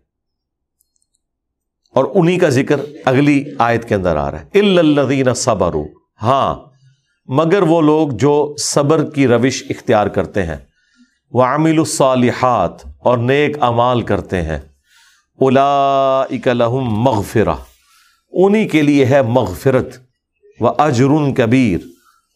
اور 1.95 2.05
انہی 2.15 2.39
کا 2.39 2.49
ذکر 2.49 2.81
اگلی 3.05 3.45
آیت 3.59 3.89
کے 3.89 3.95
اندر 3.95 4.17
آ 4.17 4.31
رہا 4.31 4.41
ہے۔ 4.41 4.59
الدین 4.59 5.35
صبر 5.35 5.75
ہاں 6.23 6.57
مگر 7.27 7.63
وہ 7.63 7.83
لوگ 7.83 8.09
جو 8.09 8.55
صبر 8.59 9.11
کی 9.11 9.27
روش 9.27 9.65
اختیار 9.71 10.07
کرتے 10.07 10.43
ہیں۔ 10.43 10.57
وہ 11.33 11.43
عامل 11.43 11.79
الصالحات 11.79 12.87
اور 12.99 13.19
نیک 13.19 13.57
امال 13.61 14.03
کرتے 14.03 14.43
ہیں۔ 14.43 14.59
الا 15.41 16.21
اکلحم 16.23 17.03
مغفرہ 17.03 17.55
انہیں 18.33 18.69
کے 18.69 18.83
لیے 18.83 19.05
ہے 19.05 19.23
مغفرت۔ 19.23 19.97
و 20.61 20.69
اجر 20.69 21.33
کبیر 21.37 21.79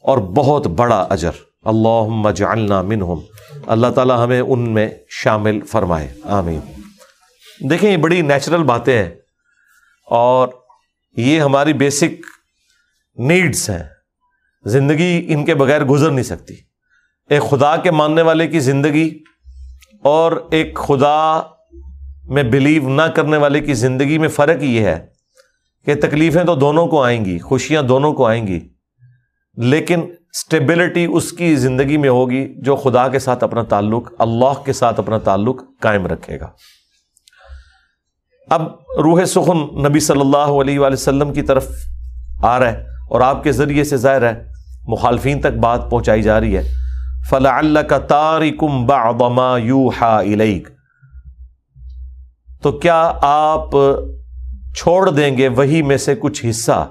اور 0.03 0.19
بہت 0.19 0.67
بڑا 0.67 1.07
اجر۔ 1.11 1.31
اللہ 1.65 2.33
جعلنا 2.33 2.83
منہم۔ 2.83 3.19
اللہ 3.67 3.87
تعالیٰ 3.87 4.25
ہمیں 4.25 4.41
ان 4.41 4.61
میں 4.61 4.89
شامل 5.09 5.61
فرمائے۔ 5.61 6.15
آمین۔ 6.23 6.61
دیکھیں، 7.71 7.93
یہ 7.93 7.97
بڑی 7.97 8.23
نیچرل 8.23 8.63
باتیں 8.63 9.05
ہیں۔ 9.05 9.11
اور 10.05 10.49
یہ 11.17 11.41
ہماری 11.41 11.73
بیسک 11.73 12.27
نیڈس 13.17 13.71
ہیں۔ 13.71 13.83
زندگی 14.65 15.27
ان 15.29 15.45
کے 15.45 15.55
بغیر 15.55 15.85
گزر 15.85 16.11
نہیں 16.11 16.25
سکتی۔ 16.25 16.55
ایک 17.31 17.43
خدا 17.43 17.77
کے 17.77 17.91
ماننے 17.91 18.23
والے 18.23 18.47
کی 18.47 18.61
زندگی 18.61 19.19
اور 20.03 20.49
ایک 20.51 20.77
خدا 20.77 21.43
میں 22.25 22.43
بلیو 22.43 22.89
نہ 22.89 23.03
کرنے 23.03 23.37
والے 23.37 23.61
کی 23.61 23.75
زندگی 23.75 24.19
میں 24.19 24.29
فرق 24.29 24.63
یہ 24.63 24.81
ہے 24.81 25.07
کہ 25.85 25.95
تکلیفیں 25.95 26.45
تو 26.45 26.55
دونوں 26.55 26.87
کو 26.87 27.03
آئیں 27.03 27.25
گی، 27.25 27.39
خوشیاں 27.39 27.83
دونوں 27.83 28.13
کو 28.13 28.27
آئیں 28.27 28.47
گی، 28.47 28.69
لیکن 29.57 30.01
اسٹیبلٹی 30.35 31.07
اس 31.11 31.33
کی 31.33 31.57
زندگی 31.57 31.97
میں 31.97 32.09
ہوگی 32.09 32.55
جو 32.57 32.77
خدا 32.77 33.09
کے 33.09 33.19
ساتھ 33.19 33.45
اپنا 33.45 33.63
تعلق، 33.63 34.13
اللہ 34.19 34.63
کے 34.65 34.73
ساتھ 34.73 35.01
اپنا 35.01 35.19
تعلق 35.19 35.63
قائم 35.81 36.07
رکھے 36.07 36.41
گا۔ 36.41 36.51
اب 38.51 38.63
روح 38.99 39.25
سخن 39.25 39.83
نبی 39.89 40.01
صلی 40.01 40.21
اللہ 40.21 40.37
علیہ 40.37 40.79
وآلہ 40.79 40.93
وسلم 40.93 41.33
کی 41.33 41.43
طرف 41.43 41.67
آ 42.43 42.59
رہا 42.59 42.73
ہے 42.73 42.85
اور 43.11 43.21
آپ 43.21 43.43
کے 43.43 43.53
ذریعے 43.53 43.85
سے 43.85 43.97
ظاہر 43.97 44.23
ہے، 44.23 44.53
مخالفین 44.83 45.41
تک 45.41 45.59
بات 45.63 45.91
پہنچائی 45.91 46.23
جا 46.23 46.41
رہی 46.41 46.57
ہے۔ 46.57 46.73
فلاں 47.31 47.59
اللہ 47.59 47.81
کا 47.81 47.99
تارکم 47.99 48.87
با 48.87 49.59
یو 49.59 49.89
ہا 50.01 50.21
تو 52.63 52.73
کیا 52.73 53.13
آپ 53.23 53.71
چھوڑ 54.77 55.11
دیں 55.11 55.37
گے 55.39 55.49
وہی 55.49 55.83
میں 55.83 55.97
سے 55.97 56.15
کچھ 56.15 56.47
حصہ 56.51 56.89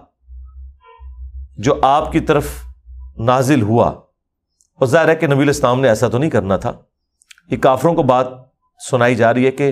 جو 1.58 1.80
آپ 1.82 2.12
کی 2.12 2.20
طرف 2.20 2.46
نازل 3.18 3.62
ہوا؟ 3.62 3.90
اور 3.90 4.86
ظاہر 4.86 5.08
ہے 5.08 5.16
کہ 5.16 5.28
نبی 5.28 5.42
الاسلام 5.42 5.82
نے 5.82 5.88
ایسا 5.88 6.08
تو 6.08 6.18
نہیں 6.18 6.30
کرنا 6.30 6.58
تھا۔ 6.58 6.72
یہ 7.50 7.58
کافروں 7.58 7.94
کو 7.94 8.04
بات 8.04 8.28
سنائی 8.90 9.16
جا 9.16 9.34
رہی 9.34 9.46
ہے 9.46 9.52
کہ 9.52 9.72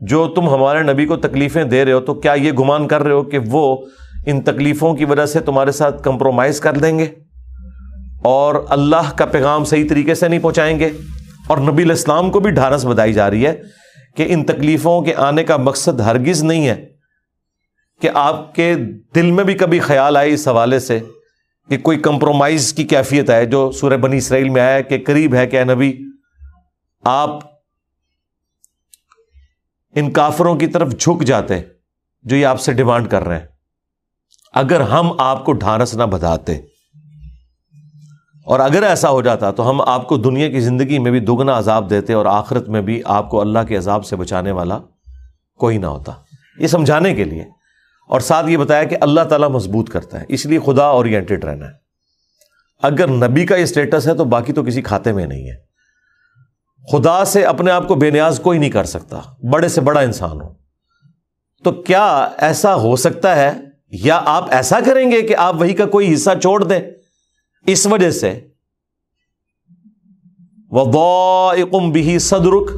جو 0.00 0.28
تم 0.28 0.48
ہمارے 0.48 0.82
نبی 0.82 1.06
کو 1.06 1.16
تکلیفیں 1.16 1.64
دے 1.64 1.84
رہے 1.84 1.92
ہو، 1.92 2.00
تو 2.00 2.14
کیا 2.14 2.32
یہ 2.32 2.52
گمان 2.52 2.88
کر 2.88 3.02
رہے 3.02 3.12
ہو 3.12 3.22
کہ 3.22 3.38
وہ 3.46 3.76
ان 4.26 4.40
تکلیفوں 4.40 4.94
کی 4.94 5.04
وجہ 5.04 5.26
سے 5.26 5.40
تمہارے 5.40 5.72
ساتھ 5.72 6.02
کمپرومائز 6.02 6.60
کر 6.60 6.72
دیں 6.72 6.98
گے؟ 6.98 7.06
اور 8.24 8.54
اللہ 8.68 9.12
کا 9.16 9.26
پیغام 9.26 9.64
صحیح 9.64 9.88
طریقے 9.88 10.14
سے 10.14 10.28
نہیں 10.28 10.40
پہنچائیں 10.40 10.78
گے؟ 10.78 10.88
اور 11.46 11.58
نبی 11.58 11.82
الاسلام 11.82 12.30
کو 12.30 12.40
بھی 12.40 12.50
ڈھارس 12.50 12.84
بدائی 12.84 13.12
جا 13.12 13.30
رہی 13.30 13.46
ہے 13.46 13.62
کہ 14.16 14.26
ان 14.28 14.44
تکلیفوں 14.44 15.02
کے 15.02 15.14
آنے 15.14 15.44
کا 15.44 15.56
مقصد 15.56 16.00
ہرگز 16.00 16.42
نہیں 16.42 16.68
ہے۔ 16.68 16.86
کہ 18.02 18.10
آپ 18.14 18.54
کے 18.54 18.74
دل 19.14 19.30
میں 19.30 19.44
بھی 19.44 19.54
کبھی 19.54 19.80
خیال 19.80 20.16
آئے 20.16 20.32
اس 20.32 20.48
حوالے 20.48 20.78
سے 20.78 20.98
کہ 21.68 21.78
کوئی 21.78 21.98
کمپرومائز 21.98 22.72
کی 22.72 22.84
کیفیت 22.84 23.30
ہے 23.30 23.46
جو 23.46 23.70
سورہ 23.70 23.96
بنی 23.96 24.16
اسرائیل 24.16 24.48
میں 24.48 24.62
آیا 24.62 24.80
کہ 24.80 24.98
قریب 25.06 25.34
ہے 25.34 25.46
کہ 25.46 25.64
نبی، 25.64 25.92
آپ 27.04 27.47
ان 29.94 30.10
کافروں 30.10 30.56
کی 30.56 30.66
طرف 30.66 30.92
جھک 30.98 31.24
جاتے 31.24 31.60
جو 32.22 32.36
یہ 32.36 32.46
آپ 32.46 32.60
سے 32.60 32.72
ڈیمانڈ 32.72 33.08
کر 33.08 33.24
رہے 33.24 33.38
ہیں۔ 33.38 33.46
اگر 34.52 34.80
ہم 34.80 35.12
آپ 35.18 35.44
کو 35.44 35.52
ڈھانس 35.52 35.94
نہ 35.94 36.02
بداتے 36.02 36.52
اور 38.44 38.60
اگر 38.60 38.82
ایسا 38.82 39.10
ہو 39.10 39.22
جاتا 39.22 39.50
تو 39.50 39.70
ہم 39.70 39.80
آپ 39.80 40.08
کو 40.08 40.16
دنیا 40.16 40.48
کی 40.48 40.60
زندگی 40.60 40.98
میں 40.98 41.10
بھی 41.10 41.20
دگنا 41.20 41.58
عذاب 41.58 41.90
دیتے 41.90 42.12
اور 42.12 42.26
آخرت 42.26 42.68
میں 42.68 42.80
بھی 42.80 43.02
آپ 43.04 43.30
کو 43.30 43.40
اللہ 43.40 43.58
کے 43.68 43.76
عذاب 43.76 44.04
سے 44.04 44.16
بچانے 44.16 44.50
والا 44.50 44.78
کوئی 45.58 45.78
نہ 45.78 45.86
ہوتا۔ 45.86 46.12
یہ 46.58 46.66
سمجھانے 46.66 47.14
کے 47.14 47.24
لیے۔ 47.24 47.44
اور 48.08 48.20
ساتھ 48.20 48.50
یہ 48.50 48.56
بتایا 48.56 48.84
کہ 48.84 48.96
اللہ 49.00 49.20
تعالیٰ 49.20 49.48
مضبوط 49.48 49.90
کرتا 49.90 50.20
ہے، 50.20 50.24
اس 50.28 50.46
لیے 50.46 50.58
خدا 50.66 50.84
اورینٹیڈ 50.84 51.44
رہنا 51.44 51.66
ہے۔ 51.66 51.72
اگر 52.82 53.08
نبی 53.08 53.46
کا 53.46 53.56
یہ 53.56 53.62
اسٹیٹس 53.62 54.08
ہے 54.08 54.14
تو 54.14 54.24
باقی 54.24 54.52
تو 54.52 54.62
کسی 54.62 54.82
کھاتے 54.82 55.12
میں 55.12 55.26
نہیں 55.26 55.50
ہے۔ 55.50 55.67
خدا 56.92 57.24
سے 57.24 57.44
اپنے 57.44 57.70
آپ 57.70 57.88
کو 57.88 57.94
بے 57.94 58.10
نیاز 58.10 58.40
کوئی 58.40 58.58
نہیں 58.58 58.70
کر 58.70 58.84
سکتا۔ 58.84 59.20
بڑے 59.50 59.68
سے 59.68 59.80
بڑا 59.80 60.00
انسان 60.00 60.40
ہو۔ 60.40 60.52
تو 61.64 61.72
کیا 61.72 62.28
ایسا 62.38 62.74
ہو 62.74 62.96
سکتا 62.96 63.36
ہے؟ 63.36 63.52
یا 63.90 64.22
آپ 64.24 64.46
ایسا 64.50 64.78
کریں 64.86 65.10
گے 65.10 65.22
کہ 65.22 65.36
آپ 65.36 65.60
وہی 65.60 65.72
کا 65.72 65.86
کوئی 65.86 66.14
حصہ 66.14 66.30
چھوڑ 66.42 66.64
دیں؟ 66.64 66.80
اس 67.66 67.86
وجہ 67.86 68.10
سے۔ 68.10 68.40
وہ 70.70 71.52
بھی 71.92 72.18
صدرک، 72.18 72.70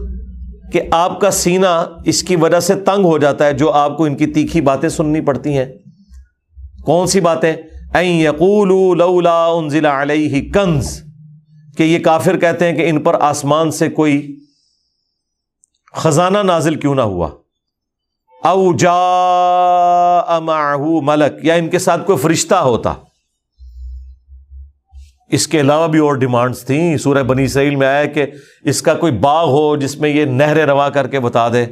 کہ 0.73 0.83
آپ 0.91 1.21
کا 1.21 1.31
سینہ 1.31 1.87
اس 2.05 2.23
کی 2.23 2.37
وجہ 2.37 2.61
سے 2.61 2.75
تنگ 2.75 3.05
ہو 3.05 3.19
جاتا 3.19 3.47
ہے 3.47 3.53
جو 3.53 3.73
آپ 3.73 3.97
کو 3.97 4.05
ان 4.05 4.17
کی 4.17 4.27
تیکھی 4.27 4.61
باتیں 4.61 4.89
سننی 4.89 5.21
پڑتی 5.21 5.59
ہیں۔ 5.59 5.67
کون 6.85 7.07
سی 7.07 7.21
باتیں؟ 7.21 7.57
یقول 8.03 8.99
لولا 8.99 9.47
انزل 9.47 9.87
علیہ 9.87 10.53
کنز۔ 10.53 11.10
کہ 11.77 11.83
یہ 11.83 11.99
کافر 11.99 12.39
کہتے 12.39 12.69
ہیں 12.69 12.77
کہ 12.77 12.91
ان 12.91 13.03
پر 13.03 13.17
آسمان 13.21 13.71
سے 13.71 13.91
کوئی 13.91 14.37
خزانہ 15.93 16.39
نازل 16.39 16.75
کیوں 16.75 16.95
نہ 16.95 17.01
ہوا۔ 17.01 17.31
او 18.45 18.77
جا 18.77 20.41
ملک، 21.03 21.45
یا 21.45 21.55
ان 21.55 21.69
کے 21.69 21.79
ساتھ 21.79 22.07
کوئی 22.07 22.19
فرشتہ 22.19 22.55
ہوتا۔ 22.55 22.95
اس 25.29 25.49
کے 25.49 25.61
علاوہ 25.61 25.89
بھی 25.89 25.99
اور 25.99 26.15
ڈیمانڈس 26.15 26.65
تھیں۔ 26.65 26.97
سورہ 26.97 27.23
بنی 27.23 27.49
سیل 27.49 27.77
میں 27.77 27.87
آیا 27.87 28.05
کہ 28.05 28.27
اس 28.63 28.83
کا 28.83 28.95
کوئی 28.95 29.13
باغ 29.13 29.47
ہو 29.47 29.77
جس 29.77 29.97
میں 29.97 30.11
یہ 30.11 30.25
نہریں 30.25 30.67
روا 30.67 30.91
کر 30.91 31.07
کے 31.07 31.21
بتا 31.21 31.49
دے۔ 31.49 31.67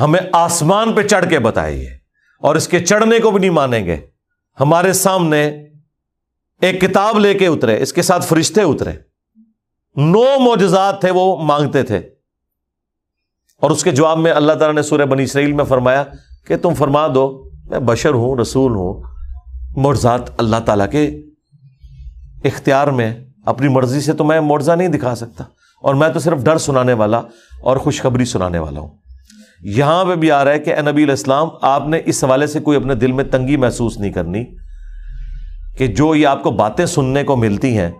ہمیں 0.00 0.20
آسمان 0.32 0.92
پہ 0.92 1.02
چڑھ 1.02 1.28
کے 1.30 1.38
بتائیے 1.38 1.90
اور 2.38 2.56
اس 2.56 2.68
کے 2.68 2.84
چڑھنے 2.84 3.18
کو 3.18 3.30
بھی 3.30 3.40
نہیں 3.40 3.50
مانیں 3.50 3.86
گے۔ 3.86 3.96
ہمارے 4.60 4.92
سامنے 4.92 5.64
ایک 6.64 6.80
کتاب 6.80 7.18
لے 7.18 7.34
کے 7.34 7.46
اترے، 7.46 7.82
اس 7.82 7.92
کے 7.92 8.02
ساتھ 8.02 8.26
فرشتے 8.26 8.62
اترے۔ 8.62 8.92
نو 9.96 10.38
موجزات 10.38 11.00
تھے، 11.00 11.10
وہ 11.10 11.42
مانگتے 11.42 11.82
تھے۔ 11.82 11.96
اور 13.60 13.70
اس 13.70 13.84
کے 13.84 13.90
جواب 13.90 14.18
میں 14.18 14.32
اللہ 14.32 14.52
تعالیٰ 14.52 14.74
نے 14.74 14.82
سورہ 14.82 15.02
بنی 15.02 15.22
اسرائیل 15.22 15.52
میں 15.52 15.64
فرمایا 15.64 16.04
کہ 16.46 16.56
تم 16.56 16.74
فرما 16.74 17.06
دو، 17.14 17.50
میں 17.70 17.78
بشر 17.78 18.10
ہوں، 18.10 18.36
رسول 18.36 18.72
ہوں 18.72 19.02
مرزات 19.76 20.20
اللہ 20.38 20.56
تعالیٰ 20.64 20.90
کے 20.90 21.22
اختیار 22.44 22.86
میں، 22.86 23.24
اپنی 23.46 23.68
مرضی 23.68 24.00
سے 24.00 24.12
تو 24.12 24.24
میں 24.24 24.40
مرزہ 24.40 24.72
نہیں 24.72 24.88
دکھا 24.88 25.14
سکتا۔ 25.14 25.44
اور 25.82 25.94
میں 25.94 26.08
تو 26.08 26.18
صرف 26.18 26.38
ڈر 26.38 26.58
سنانے 26.58 26.92
والا 26.92 27.18
اور 27.62 27.76
خوشخبری 27.76 28.24
سنانے 28.24 28.58
والا 28.58 28.80
ہوں۔ 28.80 28.90
یہاں 29.60 30.04
پہ 30.04 30.14
بھی 30.14 30.30
آ 30.30 30.44
رہا 30.44 30.52
ہے 30.52 30.58
کہ 30.58 30.74
نبی 30.80 31.02
الاسلام 31.02 31.48
آپ 31.62 31.88
نے 31.88 32.00
اس 32.06 32.24
حوالے 32.24 32.46
سے 32.46 32.60
کوئی 32.60 32.76
اپنے 32.76 32.94
دل 32.94 33.12
میں 33.12 33.24
تنگی 33.24 33.56
محسوس 33.56 33.98
نہیں 33.98 34.12
کرنی۔ 34.12 34.44
کہ 35.78 35.86
جو 35.86 36.14
یہ 36.14 36.26
آپ 36.26 36.42
کو 36.42 36.50
باتیں 36.50 36.86
سننے 36.86 37.24
کو 37.24 37.36
ملتی 37.36 37.78
ہیں 37.78 37.90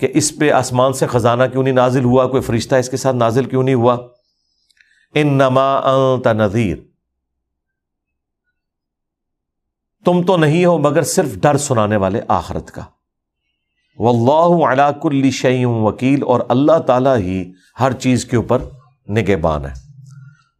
کہ 0.00 0.08
اس 0.14 0.36
پہ 0.38 0.50
آسمان 0.50 0.92
سے 0.92 1.06
خزانہ 1.06 1.42
کیوں 1.52 1.62
نہیں 1.62 1.74
نازل 1.74 2.04
ہوا، 2.04 2.26
کوئی 2.26 2.42
فرشتہ 2.42 2.74
اس 2.74 2.88
کے 2.88 2.96
ساتھ 2.96 3.16
نازل 3.16 3.44
کیوں 3.44 3.62
نہیں 3.62 3.74
ہوا؟ 3.74 3.96
ان 5.14 5.26
نما 5.26 5.80
نذیر۔ 6.32 6.76
تم 10.04 10.22
تو 10.22 10.36
نہیں 10.36 10.64
ہو 10.64 10.78
مگر 10.78 11.02
صرف 11.02 11.34
ڈر 11.34 11.56
سنانے 11.56 11.96
والے 11.96 12.20
آخرت 12.28 12.70
کا۔ 12.70 12.82
واللہ 13.98 14.66
علا 14.72 14.90
کل 14.92 15.30
شعیم 15.30 15.70
وکیل 15.70 16.22
اور 16.22 16.40
اللہ 16.48 16.78
تعالیٰ 16.78 17.16
ہی 17.16 17.52
ہر 17.80 17.92
چیز 17.92 18.24
کے 18.24 18.36
اوپر 18.36 18.58
نگہبان 19.08 19.64
ہے۔ 19.64 19.72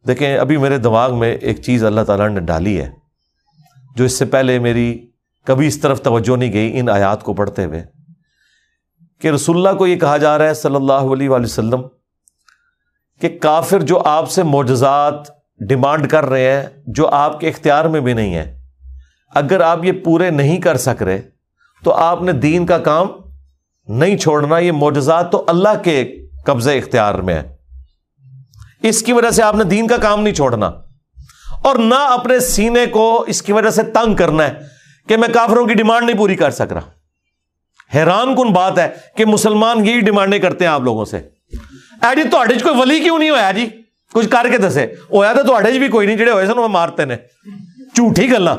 دیکھیں، 0.07 0.37
ابھی 0.37 0.57
میرے 0.57 0.77
دماغ 0.77 1.19
میں 1.19 1.35
ایک 1.35 1.61
چیز 1.61 1.83
اللہ 1.83 2.01
تعالیٰ 2.01 2.29
نے 2.29 2.39
ڈالی 2.39 2.81
ہے، 2.81 2.89
جو 3.95 4.05
اس 4.05 4.17
سے 4.19 4.25
پہلے 4.25 4.59
میری 4.59 5.07
کبھی 5.47 5.67
اس 5.67 5.79
طرف 5.81 6.01
توجہ 6.01 6.37
نہیں 6.37 6.53
گئی 6.53 6.79
ان 6.79 6.89
آیات 6.89 7.23
کو 7.23 7.33
پڑھتے 7.33 7.65
ہوئے 7.65 7.83
کہ 9.21 9.27
رسول 9.27 9.57
اللہ 9.57 9.77
کو 9.77 9.87
یہ 9.87 9.99
کہا 9.99 10.17
جا 10.17 10.37
رہا 10.37 10.45
ہے 10.45 10.53
صلی 10.53 10.75
اللہ 10.75 11.13
علیہ 11.13 11.29
وآلہ 11.29 11.45
وسلم 11.45 11.81
کہ 13.21 13.29
کافر 13.41 13.81
جو 13.81 14.01
آپ 14.05 14.29
سے 14.31 14.43
معجزات 14.43 15.27
ڈیمانڈ 15.59 16.07
کر 16.09 16.25
رہے 16.25 16.51
ہیں، 16.51 16.63
جو 16.87 17.07
آپ 17.13 17.39
کے 17.39 17.49
اختیار 17.49 17.85
میں 17.85 18.01
بھی 18.01 18.13
نہیں 18.13 18.35
ہے 18.35 18.45
اگر 19.33 19.61
آپ 19.61 19.85
یہ 19.85 19.91
پورے 20.05 20.29
نہیں 20.29 20.59
کر 20.61 20.77
سک 20.77 21.03
رہے، 21.03 21.21
تو 21.83 21.93
آپ 21.93 22.21
نے 22.21 22.31
دین 22.31 22.65
کا 22.65 22.77
کام 22.77 23.07
نہیں 23.87 24.17
چھوڑنا، 24.17 24.57
یہ 24.57 24.71
معجزات 24.71 25.31
تو 25.31 25.43
اللہ 25.47 25.81
کے 25.83 26.03
قبضے 26.45 26.77
اختیار 26.77 27.15
میں 27.19 27.35
ہے 27.35 27.53
اس 28.89 29.01
کی 29.01 29.13
وجہ 29.13 29.29
سے 29.31 29.43
آپ 29.43 29.55
نے 29.55 29.63
دین 29.63 29.87
کا 29.87 29.97
کام 29.97 30.21
نہیں 30.21 30.33
چھوڑنا 30.33 30.67
اور 31.63 31.75
نہ 31.75 31.99
اپنے 32.09 32.39
سینے 32.47 32.85
کو 32.85 33.05
اس 33.27 33.41
کی 33.41 33.53
وجہ 33.53 33.69
سے 33.69 33.83
تنگ 33.93 34.15
کرنا 34.15 34.43
ہے۔ 34.43 34.73
کہ 35.07 35.17
میں 35.17 35.27
کافروں 35.33 35.65
کی 35.65 35.73
ڈیمانڈ 35.73 36.05
نہیں 36.05 36.17
پوری 36.17 36.35
کر 36.35 36.51
سک 36.51 36.73
رہا۔ 36.73 36.89
حیران 37.95 38.35
کن 38.35 38.53
بات 38.53 38.79
ہے 38.79 38.89
کہ 39.15 39.25
مسلمان 39.25 39.85
یہی 39.85 39.99
ڈیمانڈیں 39.99 40.39
کرتے 40.39 40.65
ہیں 40.65 40.71
آپ 40.71 40.81
لوگوں 40.81 41.05
سے۔ 41.05 41.21
جی 42.15 42.59
کوئی 42.59 42.79
ولی 42.79 42.99
کیوں 42.99 43.19
نہیں 43.19 43.29
ہوا 43.29 43.51
جی 43.51 43.69
کچھ 44.13 44.29
کر 44.29 44.45
کے 44.51 44.57
دسے۔ 44.57 44.85
ہوا 45.11 45.33
تو 45.33 45.53
بھی 45.79 45.87
کوئی 45.87 46.07
نہیں، 46.07 46.17
جڑے 46.17 46.31
ہوئے 46.31 46.45
سن، 46.45 46.57
وہ 46.57 46.67
مارتے 46.67 47.05
نے۔ 47.05 47.15
جھوٹھی 47.95 48.31
گلا 48.31 48.55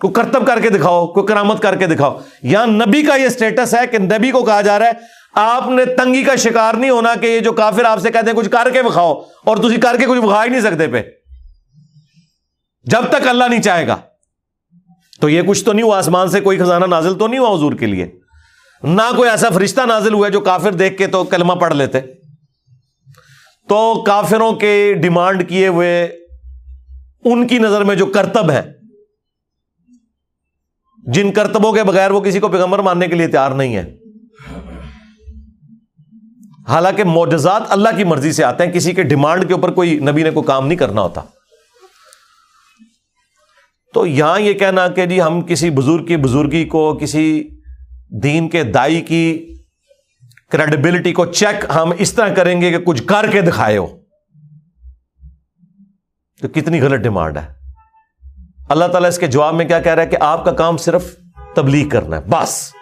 کوئی 0.00 0.12
کرتب 0.12 0.46
کر 0.46 0.60
کے 0.60 0.68
دکھاؤ، 0.68 1.06
کوئی 1.06 1.26
کرامت 1.26 1.62
کر 1.62 1.76
کے 1.76 1.86
دکھاؤ۔ 1.86 2.18
یہاں 2.42 2.66
نبی 2.66 3.02
کا 3.02 3.14
یہ 3.14 3.26
اسٹیٹس 3.26 3.74
ہے 3.74 3.86
کہ 3.86 3.98
نبی 3.98 4.30
کو 4.30 4.44
کہا 4.44 4.60
جا 4.60 4.78
رہا 4.78 4.86
ہے، 4.86 4.92
آپ 5.32 5.68
نے 5.68 5.84
تنگی 5.84 6.22
کا 6.24 6.36
شکار 6.36 6.74
نہیں 6.74 6.90
ہونا 6.90 7.14
کہ 7.14 7.26
یہ 7.26 7.40
جو 7.40 7.52
کافر 7.52 7.84
آپ 7.84 8.00
سے 8.00 8.10
کہتے 8.10 8.26
ہیں 8.26 8.36
کچھ 8.36 8.50
کر 8.50 8.70
کے 8.72 8.82
بکھاؤ 8.82 9.22
اور 9.44 9.56
تھی 9.56 9.80
کر 9.80 9.96
کے 9.96 10.06
کچھ 10.06 10.20
بکھا 10.20 10.44
ہی 10.44 10.48
نہیں 10.48 10.60
سکتے 10.60 10.86
پہ 10.86 11.02
جب 12.84 13.02
تک 13.10 13.28
اللہ 13.28 13.44
نہیں 13.44 13.62
چاہے 13.62 13.86
گا۔ 13.86 13.96
تو 15.20 15.28
یہ 15.28 15.42
کچھ 15.42 15.64
تو 15.64 15.72
نہیں 15.72 15.84
ہوا، 15.84 15.98
آسمان 15.98 16.28
سے 16.28 16.40
کوئی 16.40 16.58
خزانہ 16.58 16.84
نازل 16.84 17.18
تو 17.18 17.26
نہیں 17.26 17.38
ہوا 17.38 17.56
حضور 17.56 17.72
کے 17.72 17.86
لیے۔ 17.86 18.20
نہ 18.82 19.02
کوئی 19.16 19.30
ایسا 19.30 19.48
فرشتہ 19.48 19.80
نازل 19.80 20.14
ہوا 20.14 20.28
جو 20.28 20.40
کافر 20.40 20.72
دیکھ 20.72 20.98
کے 20.98 21.06
تو 21.06 21.24
کلمہ 21.24 21.52
پڑھ 21.52 21.74
لیتے۔ 21.74 22.00
تو 23.68 24.04
کافروں 24.06 24.52
کے 24.52 24.94
ڈیمانڈ 24.94 25.48
کیے 25.48 25.68
ہوئے 25.68 26.04
ان 27.24 27.46
کی 27.46 27.58
نظر 27.58 27.84
میں 27.84 27.96
جو 27.96 28.06
کرتب 28.06 28.50
ہے، 28.50 28.72
جن 31.12 31.32
کرتبوں 31.32 31.72
کے 31.72 31.82
بغیر 31.82 32.10
وہ 32.10 32.20
کسی 32.20 32.40
کو 32.40 32.48
پیغمبر 32.48 32.78
ماننے 32.78 33.08
کے 33.08 33.14
لیے 33.14 33.28
تیار 33.28 33.50
نہیں 33.50 33.76
ہے۔ 33.76 33.96
حالانکہ 36.68 37.04
معجزات 37.04 37.62
اللہ 37.68 37.88
کی 37.96 38.04
مرضی 38.04 38.32
سے 38.32 38.44
آتے 38.44 38.66
ہیں، 38.66 38.72
کسی 38.72 38.92
کے 38.92 39.02
ڈیمانڈ 39.02 39.48
کے 39.48 39.54
اوپر 39.54 39.72
کوئی 39.72 39.98
نبی 39.98 40.22
نے 40.22 40.30
کوئی 40.30 40.46
کام 40.46 40.66
نہیں 40.66 40.78
کرنا 40.78 41.02
ہوتا۔ 41.02 41.20
تو 43.94 44.06
یہاں 44.06 44.40
یہ 44.40 44.52
کہنا 44.52 44.88
کہ 44.88 45.06
جی 45.06 45.22
ہم 45.22 45.40
کسی 45.40 45.70
بزرگ 45.70 46.04
کی 46.04 46.16
بزرگی 46.16 46.64
کو، 46.64 46.98
کسی 47.00 47.48
دین 48.08 48.48
کے 48.48 48.62
دائی 48.62 49.00
کی 49.00 49.54
کریڈیبلٹی 50.50 51.12
کو 51.12 51.26
چیک 51.26 51.64
ہم 51.74 51.92
اس 51.98 52.12
طرح 52.12 52.34
کریں 52.34 52.60
گے 52.60 52.70
کہ 52.70 52.78
کچھ 52.78 53.02
کر 53.02 53.26
کے 53.32 53.40
دکھائے 53.40 53.76
ہو۔ 53.76 53.86
تو 56.40 56.48
کتنی 56.48 56.80
غلط 56.80 57.00
ڈیمانڈ 57.00 57.38
ہے۔ 57.38 57.46
اللہ 58.68 58.84
تعالیٰ 58.84 59.08
اس 59.08 59.18
کے 59.18 59.26
جواب 59.26 59.54
میں 59.54 59.64
کیا 59.64 59.80
کہہ 59.80 59.94
رہا 59.94 60.02
ہے 60.02 60.08
کہ 60.08 60.16
آپ 60.20 60.44
کا 60.44 60.52
کام 60.52 60.76
صرف 60.76 61.16
تبلیغ 61.54 61.88
کرنا 61.88 62.16
ہے، 62.16 62.22
بس۔ 62.26 62.72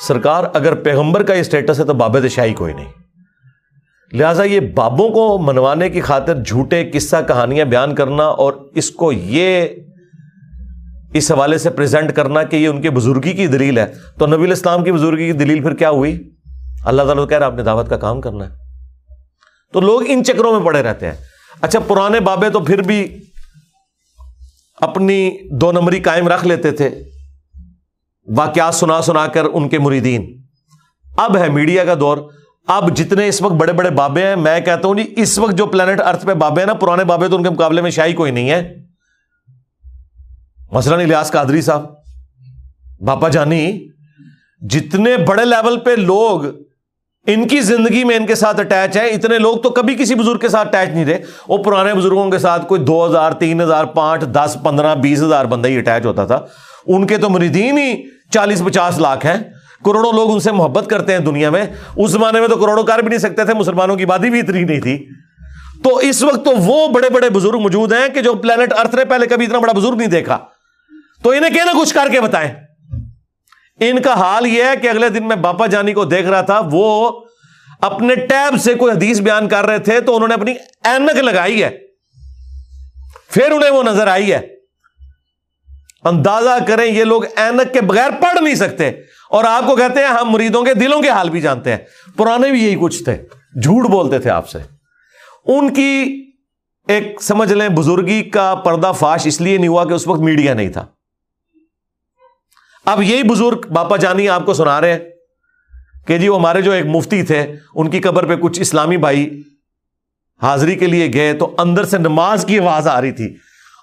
سرکار 0.00 0.44
اگر 0.54 0.74
پیغمبر 0.74 1.22
کا 1.22 1.34
یہ 1.34 1.40
اسٹیٹس 1.40 1.80
ہے 1.80 1.84
تو 1.84 1.94
بابے 1.94 2.28
شاہی 2.28 2.54
کوئی 2.54 2.74
نہیں۔ 2.74 2.92
لہذا 4.12 4.42
یہ 4.42 4.60
بابوں 4.60 5.10
کو 5.10 5.38
منوانے 5.38 5.90
کی 5.90 6.00
خاطر 6.00 6.42
جھوٹے 6.42 6.90
قصہ 6.90 7.16
کہانیاں 7.28 7.64
بیان 7.64 7.94
کرنا 7.94 8.24
اور 8.24 8.52
اس 8.74 8.90
کو 8.90 9.12
یہ 9.12 9.68
اس 11.12 11.32
حوالے 11.32 11.58
سے 11.58 11.70
پریزنٹ 11.70 12.12
کرنا 12.12 12.42
کہ 12.42 12.56
یہ 12.56 12.68
ان 12.68 12.82
کے 12.82 12.90
بزرگی 12.90 13.32
کی 13.32 13.46
دلیل 13.46 13.78
ہے۔ 13.78 13.92
تو 14.18 14.26
نبی 14.26 14.44
الاسلام 14.44 14.84
کی 14.84 14.92
بزرگی 14.92 15.26
کی 15.26 15.32
دلیل 15.32 15.62
پھر 15.62 15.74
کیا 15.74 15.90
ہوئی؟ 15.90 16.30
اللہ 16.84 17.02
تعالیٰ 17.02 17.28
کہہ 17.28 17.38
رہا 17.38 17.46
آپ 17.46 17.54
نے 17.54 17.62
دعوت 17.62 17.90
کا 17.90 17.96
کام 17.96 18.20
کرنا 18.20 18.44
ہے۔ 18.44 18.56
تو 19.72 19.80
لوگ 19.80 20.00
ان 20.06 20.24
چکروں 20.24 20.58
میں 20.58 20.66
پڑے 20.66 20.82
رہتے 20.82 21.06
ہیں۔ 21.06 21.14
اچھا 21.60 21.78
پرانے 21.80 22.20
بابے 22.20 22.50
تو 22.50 22.60
پھر 22.60 22.82
بھی 22.82 23.16
اپنی 24.80 25.30
دو 25.50 25.72
نمبری 25.72 26.00
قائم 26.00 26.28
رکھ 26.28 26.46
لیتے 26.46 26.70
تھے۔ 26.70 26.90
واقعات 28.36 28.74
سنا 28.74 29.02
سنا 29.02 29.26
کر 29.26 29.44
ان 29.52 29.68
کے 29.68 29.78
مریدین۔ 29.78 30.42
اب 31.16 31.36
ہے 31.36 31.48
میڈیا 31.48 31.84
کا 31.84 31.94
دور۔ 32.00 32.18
اب 32.66 32.96
جتنے 32.96 33.28
اس 33.28 33.42
وقت 33.42 33.54
بڑے 33.54 33.72
بڑے 33.72 33.90
بابے 33.90 34.26
ہیں، 34.26 34.36
میں 34.36 34.60
کہتا 34.60 34.88
ہوں 34.88 34.94
جی 34.94 35.14
اس 35.16 35.38
وقت 35.38 35.54
جو 35.54 35.66
پلانٹ 35.66 36.00
ارتھ 36.00 36.26
پہ 36.26 36.34
بابے 36.34 36.60
ہیں 36.60 36.66
نا، 36.66 36.74
پرانے 36.74 37.04
بابے 37.04 37.28
تو 37.28 37.36
ان 37.36 37.42
کے 37.42 37.50
مقابلے 37.50 37.82
میں 37.82 37.90
شاہی 37.90 38.12
کوئی 38.12 38.32
نہیں 38.32 38.50
ہے۔ 38.50 38.79
مثلاً 40.72 41.00
الیاس 41.00 41.30
قادری 41.30 41.60
صاحب۔ 41.60 41.84
باپا 43.00 43.28
جانی، 43.28 43.88
جتنے 44.60 45.16
بڑے 45.16 45.44
لیول 45.44 45.78
پہ 45.78 45.90
لوگ 45.90 46.44
ان 47.26 47.48
کی 47.48 47.60
زندگی 47.60 48.04
میں 48.04 48.16
ان 48.16 48.26
کے 48.26 48.34
ساتھ 48.34 48.60
اٹیچ 48.60 48.96
ہیں، 48.96 49.04
اتنے 49.04 49.38
لوگ 49.38 49.56
تو 49.56 49.70
کبھی 49.70 49.94
کسی 49.94 50.14
بزرگ 50.14 50.38
کے 50.38 50.48
ساتھ 50.48 50.68
اٹیچ 50.68 50.94
نہیں 50.94 51.04
رہے 51.04 51.20
وہ 51.48 51.58
پرانے 51.58 51.94
بزرگوں 51.94 52.30
کے 52.30 52.38
ساتھ 52.38 52.66
کوئی 52.66 52.80
دو 52.80 53.06
ہزار، 53.06 53.32
تین 53.32 53.60
ہزار، 53.60 53.84
پانچ، 53.84 54.22
دس، 54.22 54.56
پندرہ، 54.64 54.94
بیس 54.94 55.22
ہزار 55.22 55.44
بندہ 55.44 55.68
ہی 55.68 55.78
اٹیچ 55.78 56.06
ہوتا 56.06 56.26
تھا۔ 56.26 56.40
ان 56.86 57.06
کے 57.06 57.16
تو 57.16 57.30
مریدین 57.30 57.78
ہی 57.78 58.02
چالیس، 58.30 58.62
پچاس 58.64 58.98
لاکھ 58.98 59.26
ہیں۔ 59.26 59.36
کروڑوں 59.84 60.12
لوگ 60.12 60.32
ان 60.32 60.40
سے 60.40 60.52
محبت 60.52 60.90
کرتے 60.90 61.12
ہیں 61.12 61.20
دنیا 61.20 61.50
میں۔ 61.50 61.64
اس 61.96 62.10
زمانے 62.10 62.40
میں 62.40 62.48
تو 62.48 62.56
کروڑوں 62.56 62.84
کر 62.84 62.98
بھی 62.98 63.08
نہیں 63.08 63.18
سکتے 63.18 63.44
تھے، 63.44 63.54
مسلمانوں 63.54 63.96
کی 63.96 64.06
بادی 64.06 64.30
بھی 64.30 64.40
اتنی 64.40 64.64
نہیں 64.64 64.80
تھی۔ 64.80 65.06
تو 65.84 65.96
اس 65.96 66.22
وقت 66.22 66.44
تو 66.44 66.50
وہ 66.56 66.88
بڑے 66.88 67.10
بڑے 67.10 67.30
بزرگ 67.30 67.58
موجود 67.58 67.92
ہیں 67.92 68.14
کہ 68.14 68.20
جو 68.20 68.34
پلانٹ 68.34 68.72
ارتھ 68.78 68.94
نے 68.94 69.04
پہلے 69.04 69.26
کبھی 69.26 69.46
اتنا 69.46 69.58
بڑا 69.58 69.72
بزرگ 69.72 69.94
نہیں 69.94 70.08
دیکھا۔ 70.08 70.38
تو 71.22 71.30
انہیں 71.30 71.50
کہنا 71.50 71.72
کچھ 71.80 71.94
کر 71.94 72.08
کے 72.12 72.20
بتائیں۔ 72.20 72.54
ان 73.80 74.02
کا 74.02 74.14
حال 74.14 74.46
یہ 74.46 74.64
ہے 74.64 74.76
کہ 74.82 74.90
اگلے 74.90 75.08
دن 75.08 75.28
میں 75.28 75.36
باپا 75.36 75.66
جانی 75.66 75.92
کو 75.92 76.04
دیکھ 76.04 76.26
رہا 76.26 76.40
تھا، 76.40 76.60
وہ 76.72 77.20
اپنے 77.80 78.14
ٹیب 78.14 78.58
سے 78.60 78.74
کوئی 78.74 78.92
حدیث 78.92 79.20
بیان 79.20 79.48
کر 79.48 79.66
رہے 79.66 79.78
تھے، 79.78 80.00
تو 80.00 80.14
انہوں 80.16 80.28
نے 80.28 80.34
اپنی 80.34 80.54
اینک 80.84 81.16
لگائی 81.16 81.62
ہے۔ 81.62 81.78
پھر 83.30 83.50
انہیں 83.50 83.70
وہ 83.70 83.82
نظر 83.82 84.06
آئی 84.06 84.32
ہے۔ 84.32 84.40
اندازہ 86.04 86.64
کریں، 86.68 86.86
یہ 86.86 87.04
لوگ 87.04 87.22
اینک 87.36 87.72
کے 87.72 87.80
بغیر 87.80 88.10
پڑھ 88.20 88.42
نہیں 88.42 88.54
سکتے۔ 88.54 88.88
اور 89.30 89.44
آپ 89.44 89.66
کو 89.66 89.76
کہتے 89.76 90.00
ہیں، 90.00 90.06
ہم 90.06 90.30
مریدوں 90.30 90.62
کے 90.62 90.74
دلوں 90.74 91.02
کے 91.02 91.08
حال 91.08 91.30
بھی 91.30 91.40
جانتے 91.40 91.70
ہیں۔ 91.70 91.78
پرانے 92.16 92.50
بھی 92.50 92.64
یہی 92.64 92.76
کچھ 92.80 93.02
تھے، 93.02 93.16
جھوٹ 93.62 93.90
بولتے 93.90 94.18
تھے 94.18 94.30
آپ 94.30 94.48
سے۔ 94.48 94.58
ان 95.44 95.74
کی 95.74 96.26
ایک، 96.88 97.22
سمجھ 97.22 97.52
لیں، 97.52 97.68
بزرگی 97.68 98.22
کا 98.22 98.54
پردہ 98.54 98.92
فاش 98.98 99.26
اس 99.26 99.40
لیے 99.40 99.56
نہیں 99.56 99.68
ہوا 99.68 99.84
کہ 99.84 99.92
اس 99.92 100.08
وقت 100.08 100.20
میڈیا 100.20 100.54
نہیں 100.54 100.68
تھا۔ 100.68 100.86
اب 102.86 103.02
یہی 103.02 103.22
بزرگ 103.22 103.72
باپا 103.72 103.96
جانی 103.96 104.28
آپ 104.28 104.46
کو 104.46 104.54
سنا 104.54 104.80
رہے 104.80 104.92
ہیں 104.92 104.98
کہ 106.06 106.18
جی 106.18 106.28
وہ 106.28 106.38
ہمارے 106.38 106.62
جو 106.62 106.72
ایک 106.72 106.86
مفتی 106.86 107.22
تھے، 107.22 107.56
ان 107.74 107.90
کی 107.90 108.00
قبر 108.00 108.26
پہ 108.26 108.36
کچھ 108.36 108.60
اسلامی 108.60 108.96
بھائی 108.96 109.42
حاضری 110.42 110.74
کے 110.74 110.86
لیے 110.86 111.12
گئے 111.12 111.32
تو 111.32 111.54
اندر 111.58 111.84
سے 111.84 111.98
نماز 111.98 112.44
کی 112.44 112.58
آواز 112.58 112.88
آ 112.88 113.00
رہی 113.00 113.12
تھی 113.12 113.36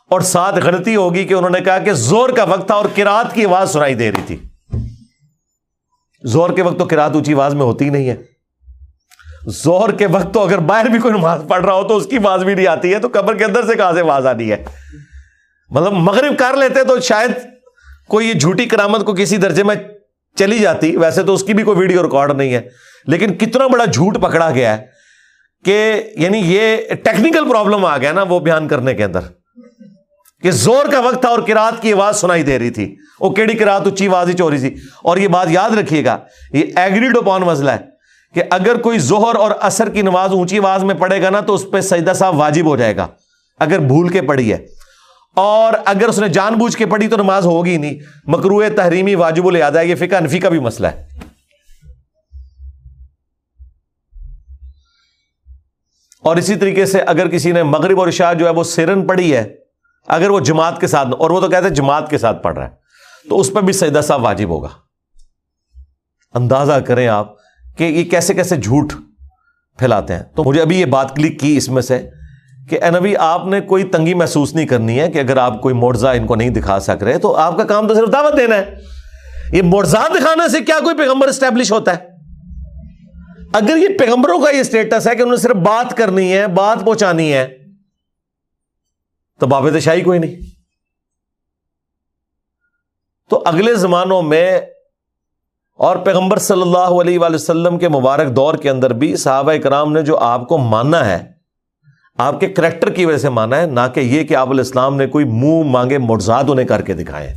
اور 0.10 0.22
ساتھ 0.22 0.56
غلطی 0.56 0.96
ہوگی 0.96 1.24
کہ 1.24 1.34
انہوں 1.34 1.50
نے 1.50 1.62
کہا 1.62 1.80
کہ 1.80 1.94
زور 1.94 2.30
کا 2.30 2.44
وقت 2.44 2.68
تھا 2.68 2.76
اور 2.76 2.86
کراط 2.96 3.34
کی 3.34 3.46
آواز 3.46 3.74
سنائی 3.74 3.96
دے 3.96 4.12
رہی 4.12 4.22
تھی۔ 4.28 4.38
زور 6.24 6.50
کے 6.50 6.62
وقت 6.62 6.80
تو 6.80 6.86
کراط 6.86 7.16
اونچی 7.16 7.34
آواز 7.34 7.54
میں 7.54 7.62
ہوتی 7.62 7.90
نہیں 7.90 8.10
ہے۔ 8.10 8.16
زور 9.48 9.90
کے 9.90 10.08
وقت 10.08 10.34
تو 10.34 10.42
اگر 10.42 10.58
باہر 10.58 10.86
بھی 10.86 11.00
کوئی 11.00 11.14
نماز 11.14 11.42
پڑھ 11.48 11.66
رہا 11.66 11.74
ہو 11.74 11.88
تو 11.88 11.98
اس 11.98 12.06
کی 12.06 12.18
آواز 12.18 12.44
بھی 12.44 12.54
نہیں 12.54 12.68
آتی 12.68 12.94
ہے، 12.94 13.00
تو 13.00 13.08
قبر 13.14 13.36
کے 13.36 13.46
اندر 13.46 13.66
سے 13.66 13.76
کہاں 13.76 13.94
سے 13.94 14.02
آواز 14.02 14.26
آنی 14.26 14.52
ہے؟ 14.52 14.66
مطلب 15.70 15.94
مغرب 15.94 16.40
کر 16.40 16.58
لیتے 16.58 16.84
تو 16.84 17.00
شاید 17.00 17.32
کوئی 18.08 18.28
یہ 18.28 18.34
جھوٹی 18.34 18.66
کرامت 18.66 19.06
کو 19.06 19.14
کسی 19.14 19.38
درجے 19.38 19.64
میں 19.64 19.76
چلی 20.36 20.60
جاتی، 20.60 20.98
ویسے 20.98 21.24
تو 21.24 21.34
اس 21.34 21.44
کی 21.44 21.54
بھی 21.54 21.64
کوئی 21.64 21.78
ویڈیو 21.78 22.04
ریکارڈ 22.04 22.32
نہیں 22.32 22.54
ہے، 22.54 22.62
لیکن 23.06 23.34
کتنا 23.34 23.68
بڑا 23.68 23.86
جھوٹ 23.86 24.22
پکڑا 24.22 24.52
گیا 24.52 24.78
ہے 24.78 24.86
کہ 25.66 26.04
یعنی 26.16 26.38
یہ 26.38 26.78
ٹیکنیکل 27.04 27.50
پرابلم 27.50 27.86
آ 27.86 27.98
گیا 27.98 28.12
نا 28.12 28.24
وہ 28.24 28.40
بیان 28.40 28.68
کرنے 28.68 28.94
کے 28.94 29.04
اندر۔ 29.04 29.20
کہ 30.42 30.52
زور 30.52 30.86
کا 30.92 31.00
وقت 31.00 31.22
تھا 31.22 31.30
اور 31.30 31.40
کراط 31.40 31.82
کی 31.82 31.94
آواز 31.94 32.22
سنائی 32.22 32.44
دے 32.44 32.60
رہی 32.60 32.70
تھی۔ 32.70 32.96
وہ 33.20 33.30
کیڑی 33.30 33.54
کراط 33.54 33.88
اچھی 33.88 34.08
آواز 34.08 34.30
ہی 34.30 34.34
چوری 34.34 34.60
تھی۔ 34.60 34.76
اور 35.04 35.18
یہ 35.18 35.28
بات 35.28 35.48
یاد 35.52 35.70
رکھیے 35.70 36.06
گا، 36.06 36.18
یہ 36.54 36.66
ایگریڈ 36.76 37.18
اپون 37.18 37.42
مسئلہ 37.42 37.72
ہے 37.72 37.78
کہ 38.34 38.44
اگر 38.50 38.78
کوئی 38.78 39.00
زہر 39.00 39.36
اور 39.36 39.52
اثر 39.62 39.90
کی 39.90 40.02
نماز 40.02 40.32
اونچی 40.32 40.60
آواز 40.60 40.84
میں 40.84 40.96
پڑے 40.96 41.22
گا 41.22 41.30
نا 41.30 41.40
تو 41.40 41.54
اس 41.54 41.66
پہ 41.72 41.82
سجدہ 41.82 42.14
صاحب 42.14 42.38
واجب 42.38 42.66
ہو 42.66 42.78
جائے 42.78 42.96
گا۔ 42.96 43.08
اگر 43.60 43.80
بھول 43.80 44.10
کے 44.10 44.22
پڑی 44.22 44.54
ہے۔ 44.54 44.66
اور 45.38 45.74
اگر 45.86 46.08
اس 46.08 46.20
نے 46.20 46.30
جان 46.30 46.54
بوجھ 46.54 46.78
کے 46.78 46.86
پڑھی 46.86 47.08
تو 47.08 47.18
نماز 47.18 47.46
ہوگی 47.46 47.78
نہیں۔ 47.78 47.94
مکرو 48.26 48.62
تحریمی 48.76 49.16
واجب 49.16 49.46
ہے، 49.56 49.88
یہ 49.88 49.96
فقہ 49.96 50.16
انفی 50.16 50.40
کا 50.40 50.50
بھی 50.50 50.60
مسئلہ 50.60 50.88
ہے۔ 50.88 51.08
اور 56.22 56.36
اسی 56.36 56.56
طریقے 56.56 56.86
سے 56.86 57.02
اگر 57.02 57.28
کسی 57.28 57.52
نے 57.52 57.64
مغرب 57.64 58.00
اور 58.00 58.08
عشاء 58.08 58.34
جو 58.34 58.46
ہے 58.46 58.52
وہ 58.52 58.64
سیرن 58.64 59.08
پڑھی 59.08 59.36
ہے، 59.36 59.56
اگر 60.08 60.30
وہ 60.30 60.40
جماعت 60.40 60.82
کے 60.82 60.88
ساتھ، 60.88 61.08
اور 61.20 61.30
وہ 61.30 61.42
تو 61.42 61.50
کہتے 61.50 61.68
ہیں 61.68 61.76
جماعت 61.76 62.10
کے 62.10 62.18
ساتھ 62.18 62.44
پڑھ 62.44 62.58
رہا 62.58 62.66
ہے، 62.66 62.76
تو 63.30 63.40
اس 63.40 63.54
پہ 63.54 63.60
بھی 63.60 63.74
سجدہ 63.74 64.02
صاحب 64.02 64.24
واجب 64.24 64.50
ہوگا۔ 64.50 64.70
اندازہ 66.34 66.74
کریں 66.74 67.08
آپ 67.08 67.34
کہ 67.78 67.84
یہ 67.84 68.04
کیسے 68.04 68.34
کیسے 68.34 68.56
جھوٹ 68.56 68.94
پھیلاتے 69.78 70.14
ہیں۔ 70.14 70.24
تو 70.36 70.44
مجھے 70.44 70.62
ابھی 70.62 70.80
یہ 70.80 70.86
بات 70.86 71.16
کلک 71.16 71.40
کی 71.40 71.58
اس 71.58 71.70
میں 71.70 71.82
سے۔ 71.82 72.10
کہ 72.70 72.84
اے 72.84 72.90
نبی، 72.90 73.16
آپ 73.16 73.46
نے 73.46 73.62
کوئی 73.62 73.84
تنگی 73.84 74.14
محسوس 74.14 74.56
نہیں 74.56 74.66
کرنی 74.66 75.00
ہے 75.00 75.12
کہ 75.12 75.20
اگر 75.20 75.38
آپ 75.38 75.62
کوئی 75.62 75.76
موڑزہ 75.76 76.08
ان 76.08 76.26
کو 76.26 76.36
نہیں 76.36 76.50
دکھا 76.50 76.80
سک 76.80 77.04
رہے، 77.04 77.18
تو 77.18 77.36
آپ 77.36 77.58
کا 77.58 77.64
کام 77.64 77.88
تو 77.88 77.94
صرف 77.94 78.14
دعوت 78.14 78.38
دینا 78.38 78.56
ہے۔ 78.56 78.76
یہ 79.52 79.62
موڑزہ 79.62 79.98
دکھانے 79.98 80.48
سے 80.50 80.62
کیا 80.62 80.80
کوئی 80.84 80.98
پیغمبر 80.98 81.28
اسٹیبلش 81.28 81.72
ہوتا 81.72 81.96
ہے؟ 81.96 82.06
اگر 83.54 83.78
یہ 83.78 83.88
پیغمبروں 84.00 84.40
کا 84.40 84.50
یہ 84.50 84.60
اسٹیٹس 84.60 85.08
ہے 85.08 85.16
کہ 85.16 85.22
انہوں 85.22 85.36
نے 85.36 85.42
صرف 85.42 85.56
بات 85.56 85.98
کرنی 85.98 86.34
ہے، 86.34 86.48
بات 86.48 86.86
پہنچانی 86.86 87.34
ہے، 87.34 87.58
تو 89.40 89.48
بابت 89.48 89.80
شاہی 89.80 90.02
کوئی 90.02 90.20
نہیں۔ 90.20 90.36
تو 93.30 93.44
اگلے 93.46 93.76
زمانوں 93.76 94.22
میں 94.22 94.60
اور 95.74 95.96
پیغمبر 95.96 96.38
صلی 96.38 96.62
اللہ 96.62 97.02
علیہ 97.02 97.20
وآلہ 97.20 97.36
وسلم 97.36 97.78
کے 97.78 97.90
مبارک 97.90 98.36
دور 98.36 98.56
کے 98.56 98.70
اندر 98.70 98.94
بھی 98.94 99.16
صحابہ 99.16 99.54
کرام 99.64 99.94
نے 99.94 100.02
جو 100.02 100.18
آپ 100.18 100.48
کو 100.48 100.58
ماننا 100.58 101.06
ہے 101.06 101.37
آپ 102.18 102.40
کے 102.40 102.48
کریکٹر 102.48 102.90
کی 102.90 103.06
وجہ 103.06 103.18
سے 103.18 103.30
مانا 103.30 103.58
ہے، 103.58 103.66
نہ 103.66 103.80
کہ 103.94 104.00
یہ 104.00 104.24
کہ 104.24 104.36
آپ 104.36 104.50
علیہ 104.50 104.60
السلام 104.60 104.96
نے 104.96 105.08
کوئی 105.08 105.26
منہ 105.26 105.64
مانگے 105.64 105.98
مرزاد 105.98 106.44
انہیں 106.48 106.66
کر 106.66 106.82
کے 106.82 106.94
دکھائے۔ 106.94 107.34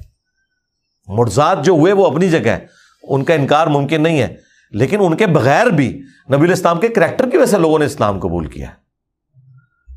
مرزاد 1.06 1.56
جو 1.64 1.72
ہوئے 1.72 1.92
وہ 1.92 2.06
اپنی 2.06 2.28
جگہ 2.28 2.50
ہے 2.50 2.66
ان 3.02 3.24
کا 3.24 3.34
انکار 3.34 3.66
ممکن 3.66 4.02
نہیں 4.02 4.20
ہے۔ 4.20 4.36
لیکن 4.70 4.96
ان 5.00 5.16
کے 5.16 5.26
بغیر 5.26 5.66
بھی 5.66 6.02
نبی 6.32 6.46
الاسلام 6.46 6.80
کے 6.80 6.88
کریکٹر 6.88 7.30
کی 7.30 7.36
وجہ 7.36 7.46
سے 7.46 7.58
لوگوں 7.58 7.78
نے 7.78 7.84
اسلام 7.84 8.18
قبول 8.18 8.46
کیا۔ 8.46 8.66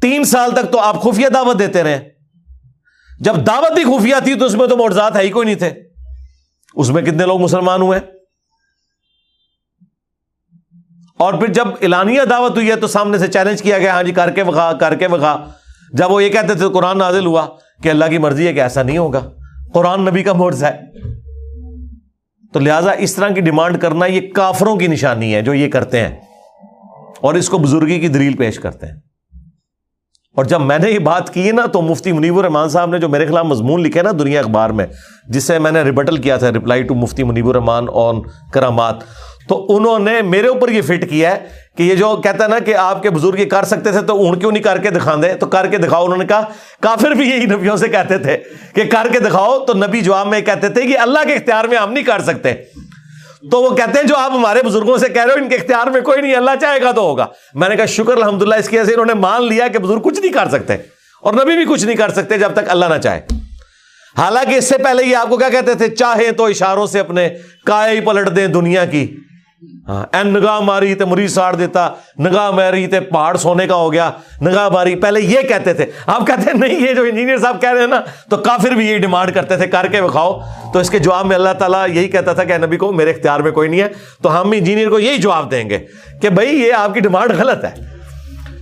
تین 0.02 0.24
سال 0.24 0.52
تک 0.52 0.72
تو 0.72 0.80
آپ 0.80 1.02
خفیہ 1.02 1.28
دعوت 1.28 1.60
دیتے 1.60 1.84
رہے۔ 1.84 2.10
جب 3.20 3.36
دعوت 3.48 3.78
ہی 3.78 3.84
خفیہ 3.84 4.16
تھی 4.24 4.36
تو 4.36 4.46
اس 4.46 4.56
میں 4.56 4.68
تو 4.68 4.78
مرزاد 4.78 5.12
ہے 5.12 5.22
ہی 5.22 5.30
کوئی 5.30 5.46
نہیں 5.46 5.56
تھے۔ 5.56 5.72
اس 6.76 6.90
میں 6.90 7.02
کتنے 7.02 7.26
لوگ 7.26 7.42
مسلمان 7.42 7.82
ہوئے؟ 7.82 8.00
اور 11.24 11.34
پھر 11.34 11.48
جب 11.48 11.68
اعلانیہ 11.82 12.22
دعوت 12.30 12.56
ہوئی 12.56 12.70
ہے 12.70 12.76
تو 12.76 12.88
سامنے 12.88 13.18
سے 13.18 13.28
چیلنج 13.28 13.62
کیا 13.62 13.78
گیا 13.78 13.94
ہاں 13.94 14.04
جی 14.04 14.12
کر 14.12 14.32
کے 14.32 14.44
بخا 14.44 14.74
کر 14.74 14.96
کے 14.96 15.08
بخا 15.08 15.38
جب 15.94 16.12
وہ 16.12 16.24
یہ 16.24 16.30
کہتے 16.30 16.54
تھے، 16.54 16.70
قرآن 16.74 16.98
نازل 16.98 17.26
ہوا 17.26 17.46
کہ 17.84 17.90
اللہ 17.90 18.06
کی 18.06 18.18
مرضی 18.18 18.48
ہے 18.48 18.54
کہ 18.54 18.62
ایسا 18.62 18.84
نہیں 18.84 18.98
ہوگا۔ 18.98 19.30
قرآن 19.74 20.02
نبی 20.02 20.24
کا 20.24 20.34
مورز 20.34 20.64
ہے۔ 20.64 20.82
تو 22.54 22.60
لہٰذا 22.60 22.92
اس 22.92 23.16
طرح 23.16 23.30
کی 23.30 23.42
ڈیمانڈ 23.42 23.82
کرنا 23.82 24.06
یہ 24.06 24.34
کافروں 24.36 24.76
کی 24.76 24.88
نشانی 24.88 25.36
ہے 25.36 25.42
جو 25.42 25.54
یہ 25.54 25.72
کرتے 25.72 26.00
ہیں۔ 26.00 26.16
اور 27.22 27.34
اس 27.34 27.50
کو 27.50 27.58
بزرگی 27.58 28.00
کی 28.00 28.08
دلیل 28.08 28.34
پیش 28.34 28.60
کرتے 28.60 28.86
ہیں۔ 28.86 28.94
اور 30.36 30.46
جب 30.46 30.62
میں 30.62 30.80
نے 30.80 30.92
یہ 30.92 31.00
بات 31.00 31.34
کی 31.34 31.52
نا 31.52 31.66
تو 31.66 31.82
مفتی 31.82 32.12
منیب 32.12 32.38
الرحمان 32.38 32.70
صاحب 32.70 32.90
نے 32.90 33.00
جو 33.00 33.10
میرے 33.10 33.26
خلاف 33.26 33.46
مضمون 33.46 33.82
لکھے 33.82 34.02
نا 34.02 34.12
دنیا 34.20 34.40
اخبار 34.40 34.70
میں، 34.70 34.86
جس 35.30 35.44
سے 35.44 35.60
میں 35.60 35.72
نے 35.72 35.82
ریبٹل 35.82 36.18
کیا 36.18 36.38
تھا 36.38 36.52
reply 36.52 36.84
to 36.84 36.96
Mufti 36.96 37.24
Muneeb 37.24 37.50
ur-Rehman 37.50 37.86
on 37.94 38.16
کرامات۔ 38.54 38.96
تو 39.50 39.76
انہوں 39.76 40.00
نے 40.00 40.22
میرے 40.22 40.48
اوپر 40.48 40.70
یہ 40.70 40.82
فٹ 40.82 41.10
کیا 41.10 41.36
ہے 41.36 41.46
کہ 41.78 41.84
یہ 41.84 41.96
جو 41.96 42.16
کہتا 42.16 42.44
ہے 42.44 42.50
نا 42.50 42.60
کہ 42.60 42.76
آپ 42.76 43.04
کے 43.04 43.10
بزرگ 43.10 43.40
یہ 43.40 43.46
کر 43.46 43.64
سکتے 43.64 43.92
تھے 43.92 44.02
تو 44.02 44.16
اون 44.16 44.40
کیوں 44.40 44.52
نہیں 44.52 44.64
کر 44.64 44.78
کے 44.78 44.90
دکھا 44.90 45.16
دے 45.24 45.34
تو 45.34 45.46
کر 45.46 45.68
کے 45.68 45.78
دکھاؤ 45.78 46.06
انہوں 46.06 46.18
نے 46.18 46.26
کہا، 46.26 46.42
کافر 46.82 47.12
بھی 47.12 47.30
یہی 47.30 47.46
نبیوں 47.46 47.78
سے 47.78 47.88
کہتے 47.88 48.18
تھے 48.18 48.38
کہ 48.74 48.84
کر 48.84 49.08
کے 49.12 49.20
دکھاؤ، 49.20 49.60
تو 49.60 49.74
نبی 49.74 50.02
جواب 50.02 50.28
میں 50.28 50.42
کہتے 50.42 50.70
تھے 50.70 50.82
کہ 50.82 51.00
اللہ 51.00 51.20
کے 51.28 51.34
اختیار 51.34 51.66
میں 51.66 51.78
ہم 51.78 51.94
نہیں 51.94 52.04
کر 52.04 52.22
سکتے۔ 52.22 52.54
تو 53.52 53.62
وہ 53.62 53.76
کہتے 53.76 54.00
ہیں 54.00 54.08
جو 54.08 54.16
آپ 54.18 54.32
ہمارے 54.32 54.64
بزرگوں 54.64 54.98
سے 54.98 55.10
کہہ 55.10 55.24
رہے 55.24 55.34
ہو، 55.34 55.44
ان 55.44 55.50
کے 55.50 55.56
اختیار 55.56 55.88
میں 55.88 56.02
کوئی 56.02 56.22
نہیں، 56.22 56.36
اللہ 56.36 56.52
چاہے 56.62 56.82
گا 56.82 56.92
تو 56.92 57.02
ہوگا۔ 57.02 57.26
میں 57.54 57.70
نے 57.70 57.76
کہا، 57.76 57.86
شکر 57.86 58.14
الحمد 58.14 58.42
للہ 58.42 58.56
اس 58.56 58.70
کی 58.70 58.78
وجہ 58.78 58.86
سے 58.86 58.94
انہوں 58.94 59.06
نے 59.06 59.14
مان 59.14 59.48
لیا 59.48 59.68
کہ 59.68 59.80
بزرگ 59.80 60.00
کچھ 60.00 60.20
نہیں 60.20 60.34
کر 60.34 60.50
سکتے۔ 60.50 60.74
اور 61.22 61.34
نبی 61.34 61.66
بھی 61.66 61.74
کچھ 61.74 61.86
نہیں 61.86 61.96
کر 61.96 62.10
سکتے 62.10 62.38
جب 62.38 62.54
تک 62.54 62.64
اللہ 62.68 62.86
نہ 62.86 63.02
چاہے۔ 63.02 63.22
حالانکہ 64.18 64.56
اس 64.56 64.70
سے 64.70 64.78
پہلے 64.78 65.04
یہ 65.04 65.16
آپ 65.16 65.30
کو 65.30 65.38
کیا 65.38 65.50
کہتے 65.50 65.74
تھے؟ 65.74 65.88
چاہے 65.88 66.32
تو 66.32 66.46
اشاروں 66.46 66.88
سے 66.88 67.00
اپنے 67.00 67.30
کائے 67.66 68.02
پلٹ 68.02 68.36
دیں 68.36 68.48
دنیا 68.48 68.86
کی۔ 68.86 69.18
ہاں 69.88 70.24
نگاہ 70.24 70.60
ماری 70.60 70.94
تے 70.96 71.06
مریض 71.06 71.34
ساڑ 71.34 71.56
دیتا، 71.56 71.90
نگاہ 72.20 72.52
ماری 72.52 72.88
تے 72.88 73.00
پہاڑ 73.00 73.36
سونے 73.38 73.68
کا 73.68 73.76
ہو 73.76 73.92
گیا، 73.94 74.10
نگاہ 74.42 74.70
ماری، 74.70 74.96
پہلے 74.96 75.22
یہ 75.22 75.42
کہتے 75.42 75.74
تھے، 75.74 75.86
آپ 76.08 76.28
کہتے 76.28 76.42
ہیں 76.42 76.58
نہیں، 76.60 76.88
یہ 76.88 76.94
جو 76.94 77.04
انجینئر 77.04 77.38
صاحب 77.38 77.62
کہہ 77.62 77.70
رہے 77.70 77.80
ہیں 77.80 77.88
نا، 77.88 78.02
تو 78.30 78.38
کافر 78.38 78.72
بھی 78.72 78.88
یہی 78.88 78.98
ڈیمانڈ 78.98 79.34
کرتے 79.34 79.58
تھے، 79.58 79.68
کر 79.68 79.88
کے 79.88 80.02
بکھاؤ 80.02 80.40
تو 80.74 80.80
اس 80.80 80.90
کے 80.90 81.00
جواب 81.00 81.26
میں 81.26 81.36
اللہ 81.36 81.54
تعالیٰ 81.60 81.88
یہی 81.90 82.08
کہتا 82.08 82.34
تھا 82.34 82.44
کہ 82.44 82.58
نبی 82.58 82.78
کو 82.78 82.92
میرے 82.92 83.12
اختیار 83.12 83.40
میں 83.40 83.52
کوئی 83.52 83.70
نہیں 83.70 83.82
ہے، 83.82 83.88
تو 84.22 84.42
ہم 84.42 84.52
انجینئر 84.52 84.90
کو 84.90 85.00
یہی 85.00 85.18
جواب 85.18 85.52
دیں 85.52 85.70
گے 85.70 85.80
کہ 86.22 86.30
بھائی 86.30 86.60
یہ 86.60 86.74
آپ 86.74 86.94
کی 86.94 87.00
ڈیمانڈ 87.00 87.32
غلط 87.38 87.66
ہے۔ 87.66 87.74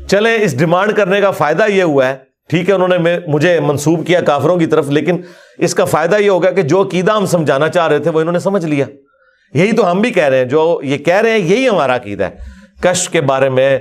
چلے، 0.07 0.35
اس 0.43 0.57
ڈیمانڈ 0.59 0.91
کرنے 0.93 1.21
کا 1.21 1.31
فائدہ 1.31 1.63
یہ 1.69 1.83
ہوا 1.83 2.07
ہے، 2.07 2.15
ٹھیک 2.49 2.69
ہے، 2.69 2.73
انہوں 2.73 2.87
نے 2.87 3.19
مجھے 3.27 3.59
منسوب 3.59 4.07
کیا 4.07 4.21
کافروں 4.21 4.57
کی 4.57 4.65
طرف، 4.65 4.89
لیکن 4.89 5.21
اس 5.57 5.75
کا 5.75 5.85
فائدہ 5.85 6.15
یہ 6.15 6.29
ہوگا 6.29 6.51
کہ 6.51 6.61
جو 6.61 6.81
عقیدہ 6.81 7.11
ہم 7.11 7.25
سمجھانا 7.25 7.69
چاہ 7.69 7.87
رہے 7.87 7.99
تھے، 7.99 8.11
وہ 8.11 8.19
انہوں 8.19 8.33
نے 8.33 8.39
سمجھ 8.39 8.65
لیا۔ 8.65 8.85
یہی 9.53 9.71
تو 9.71 9.91
ہم 9.91 10.01
بھی 10.01 10.11
کہہ 10.11 10.23
رہے 10.23 10.37
ہیں، 10.37 10.45
جو 10.45 10.79
یہ 10.83 10.97
کہہ 10.97 11.15
رہے 11.15 11.31
ہیں، 11.31 11.39
یہی 11.39 11.69
ہمارا 11.69 11.95
عقیدہ 11.95 12.23
ہے۔ 12.23 12.35
کش 12.81 13.09
کے 13.09 13.21
بارے 13.21 13.49
میں 13.49 13.79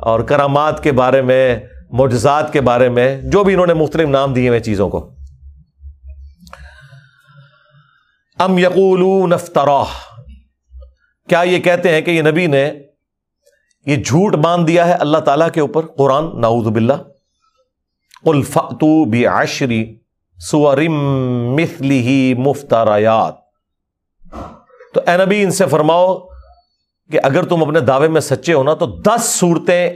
اور 0.00 0.20
کرامات 0.20 0.82
کے 0.82 0.92
بارے 0.92 1.22
میں، 1.22 1.58
معجزات 1.90 2.52
کے 2.52 2.60
بارے 2.60 2.88
میں، 2.88 3.20
جو 3.22 3.44
بھی 3.44 3.52
انہوں 3.52 3.66
نے 3.66 3.74
مختلف 3.74 4.08
نام 4.08 4.32
دیے 4.32 4.48
ہوئے 4.48 4.60
چیزوں 4.60 4.88
کو۔ 4.88 5.10
ام 8.38 8.58
یقول 8.58 9.30
نفترا 9.30 9.84
کیا 11.28 11.40
یہ 11.40 11.58
کہتے 11.58 11.88
ہیں 11.88 12.00
کہ 12.00 12.10
یہ 12.10 12.22
نبی 12.22 12.46
نے 12.46 12.70
یہ 13.86 13.96
جھوٹ 13.96 14.34
باندھ 14.34 14.66
دیا 14.66 14.86
ہے 14.86 14.92
اللہ 14.92 15.18
تعالیٰ 15.18 15.50
کے 15.50 15.60
اوپر؟ 15.60 15.86
قرآن، 15.86 16.40
نعوذ 16.40 16.66
باللہ۔ 16.66 16.92
الفتو 18.24 19.04
بعشری 19.04 19.98
سورم 20.38 20.94
مثلی 21.54 22.34
مفترایات 22.34 23.45
تو 24.96 25.10
اے 25.10 25.16
نبی 25.16 25.42
ان 25.42 25.50
سے 25.50 25.66
فرماؤ 25.66 26.18
کہ 27.12 27.18
اگر 27.22 27.42
تم 27.42 27.62
اپنے 27.62 27.80
دعوے 27.80 28.08
میں 28.08 28.20
سچے 28.20 28.52
ہو 28.52 28.62
نا، 28.62 28.74
تو 28.74 28.86
دس 28.86 29.24
صورتیں 29.24 29.90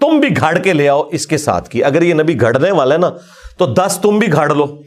تم 0.00 0.20
بھی 0.20 0.36
گھاڑ 0.36 0.58
کے 0.58 0.72
لے 0.72 0.88
آؤ 0.88 1.02
اس 1.12 1.26
کے 1.26 1.38
ساتھ 1.38 1.70
کی۔ 1.70 1.84
اگر 1.84 2.02
یہ 2.02 2.14
نبی 2.14 2.40
گھڑنے 2.40 2.70
والا 2.70 2.94
ہے 2.94 2.98
نا، 2.98 3.10
تو 3.58 3.66
دس 3.66 3.98
تم 4.02 4.18
بھی 4.18 4.32
گھاڑ 4.32 4.54
لو۔ 4.54 4.82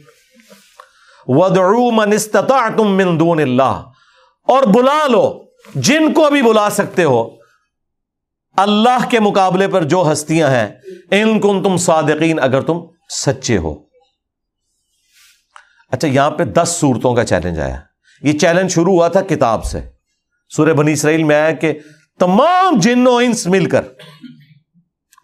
ودعو 1.26 1.90
من 1.90 2.12
استطعتم 2.12 2.96
من 2.96 3.20
دون 3.20 3.40
اللہ 3.40 3.90
اور 4.42 4.62
بلا 4.62 5.06
لو 5.08 5.44
جن 5.74 6.14
کو 6.14 6.30
بھی 6.30 6.42
بلا 6.42 6.70
سکتے 6.70 7.04
ہو۔ 7.04 7.30
اللہ 8.56 9.10
کے 9.10 9.20
مقابلے 9.20 9.68
پر 9.68 9.84
جو 9.84 10.12
ہستیاں 10.12 10.48
ہیں، 10.48 10.68
ان 11.10 11.40
کن 11.40 11.62
تم 11.62 11.76
صادقین، 11.76 12.38
اگر 12.42 12.60
تم 12.60 12.78
سچے 13.08 13.58
ہو۔ 13.58 13.74
اچھا 15.90 16.08
یہاں 16.08 16.30
پہ 16.30 16.44
دس 16.44 16.76
صورتوں 16.80 17.14
کا 17.14 17.24
چیلنج 17.24 17.60
آیا۔ 17.60 17.91
یہ 18.22 18.38
چیلنج 18.38 18.70
شروع 18.70 18.92
ہوا 18.92 19.08
تھا 19.08 19.20
کتاب 19.20 19.64
سے۔ 19.64 19.80
سورہ 20.56 20.72
بنی 20.72 20.92
اسرائیل 20.92 21.24
میں 21.24 21.36
آیا 21.36 21.52
کہ 21.52 21.78
تمام 22.18 22.78
جن 22.80 23.06
و 23.06 23.16
انس 23.16 23.46
مل 23.46 23.68
کر 23.68 23.80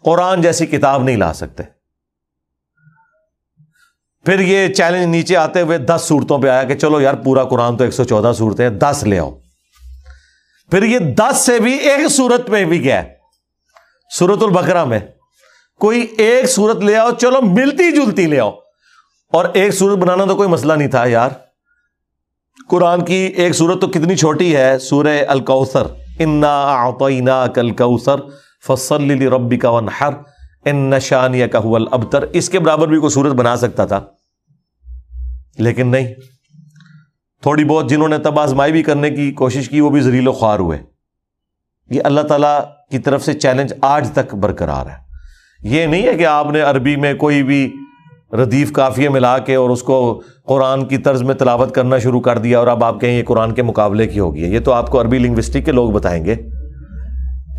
قرآن 0.03 0.41
جیسی 0.41 0.65
کتاب 0.65 1.03
نہیں 1.03 1.17
لا 1.17 1.33
سکتے۔ 1.33 1.63
پھر 4.25 4.39
یہ 4.39 4.73
چیلنج 4.73 5.05
نیچے 5.05 5.37
آتے 5.37 5.61
ہوئے 5.61 5.77
دس 5.77 6.01
صورتوں 6.07 6.41
پہ 6.41 6.47
آیا 6.47 6.63
کہ 6.63 6.75
چلو 6.75 7.01
یار 7.01 7.13
پورا 7.13 7.43
قرآن 7.43 7.77
تو 7.77 7.83
ایک 7.83 7.93
سو 7.93 8.03
چودہ 8.03 8.31
صورتیں 8.37 8.69
ہیں، 8.69 8.77
دس 8.77 9.03
لے 9.03 9.19
آؤ۔ 9.19 9.39
پھر 10.71 10.83
یہ 10.83 10.99
دس 10.99 11.37
سے 11.37 11.59
بھی 11.59 11.73
ایک 11.73 12.09
صورت 12.09 12.49
میں 12.49 12.65
بھی 12.65 12.83
گیا۔ 12.83 13.03
سورت 14.17 14.43
البکرا 14.43 14.83
میں 14.83 14.99
کوئی 15.79 16.07
ایک 16.17 16.49
صورت 16.49 16.77
لے 16.77 16.97
آؤ، 16.97 17.09
چلو 17.21 17.41
ملتی 17.41 17.91
جلتی 17.91 18.25
لے 18.25 18.39
آؤ۔ 18.39 18.51
اور 19.29 19.45
ایک 19.53 19.73
صورت 19.73 19.97
بنانا 19.97 20.25
تو 20.25 20.35
کوئی 20.35 20.49
مسئلہ 20.49 20.73
نہیں 20.73 20.87
تھا 20.87 21.05
یار۔ 21.05 21.29
قرآن 22.69 23.03
کی 23.05 23.13
ایک 23.13 23.53
صورت 23.53 23.81
تو 23.81 23.87
کتنی 23.87 24.15
چھوٹی 24.15 24.55
ہے؟ 24.55 24.77
سورہ 24.79 25.17
الکوثر. 25.27 25.87
انا 26.19 27.45
کل 27.47 27.69
کوثر 27.71 28.19
فصل 28.67 29.27
ربی 29.27 29.57
کا 29.57 29.69
ونحر 29.69 30.13
ان 30.65 30.75
نشانیہ 30.89 31.45
کا 31.45 31.59
ابتر 31.91 32.21
اس 32.33 32.49
کے 32.49 32.59
برابر 32.59 32.87
بھی 32.87 32.99
کوئی 32.99 33.09
صورت 33.09 33.33
بنا 33.33 33.55
سکتا 33.55 33.85
تھا، 33.85 33.99
لیکن 35.57 35.87
نہیں. 35.87 36.13
تھوڑی 37.43 37.63
بہت 37.63 37.89
جنہوں 37.89 38.07
نے 38.07 38.17
تب 38.17 38.39
آزمائی 38.39 38.71
بھی 38.71 38.83
کرنے 38.83 39.09
کی 39.09 39.31
کوشش 39.31 39.69
کی، 39.69 39.81
وہ 39.81 39.89
بھی 39.89 40.01
زریل 40.01 40.27
و 40.27 40.31
خوار 40.31 40.59
ہوئے۔ 40.59 40.79
یہ 41.89 42.01
اللہ 42.05 42.21
تعالیٰ 42.21 42.59
کی 42.91 42.99
طرف 42.99 43.25
سے 43.25 43.33
چیلنج 43.33 43.73
آج 43.81 44.09
تک 44.13 44.35
برقرار 44.35 44.85
ہے۔ 44.85 44.97
یہ 45.69 45.85
نہیں 45.85 46.07
ہے 46.07 46.13
کہ 46.13 46.25
آپ 46.25 46.51
نے 46.51 46.61
عربی 46.61 46.95
میں 46.95 47.13
کوئی 47.13 47.43
بھی 47.43 47.71
ردیف 48.33 48.71
کافیے 48.71 49.09
ملا 49.09 49.37
کے 49.37 49.55
اور 49.55 49.69
اس 49.69 49.83
کو 49.83 50.21
قرآن 50.47 50.85
کی 50.85 50.97
طرز 50.97 51.21
میں 51.21 51.35
تلاوت 51.35 51.75
کرنا 51.75 51.97
شروع 51.97 52.21
کر 52.21 52.37
دیا 52.37 52.59
اور 52.59 52.67
اب 52.67 52.83
آپ 52.83 53.01
کہیں 53.01 53.19
یہ 53.19 53.23
قرآن 53.23 53.53
کے 53.53 53.63
مقابلے 53.63 54.07
کی 54.07 54.19
ہوگی 54.19 54.41
یہ 54.41 54.59
تو 54.59 54.71
آپ 54.71 54.89
کو 54.89 55.01
عربی 55.01 55.17
لنگوسٹک 55.17 55.65
کے 55.65 55.71
لوگ 55.71 55.91
بتائیں 55.91 56.25
گے 56.25 56.35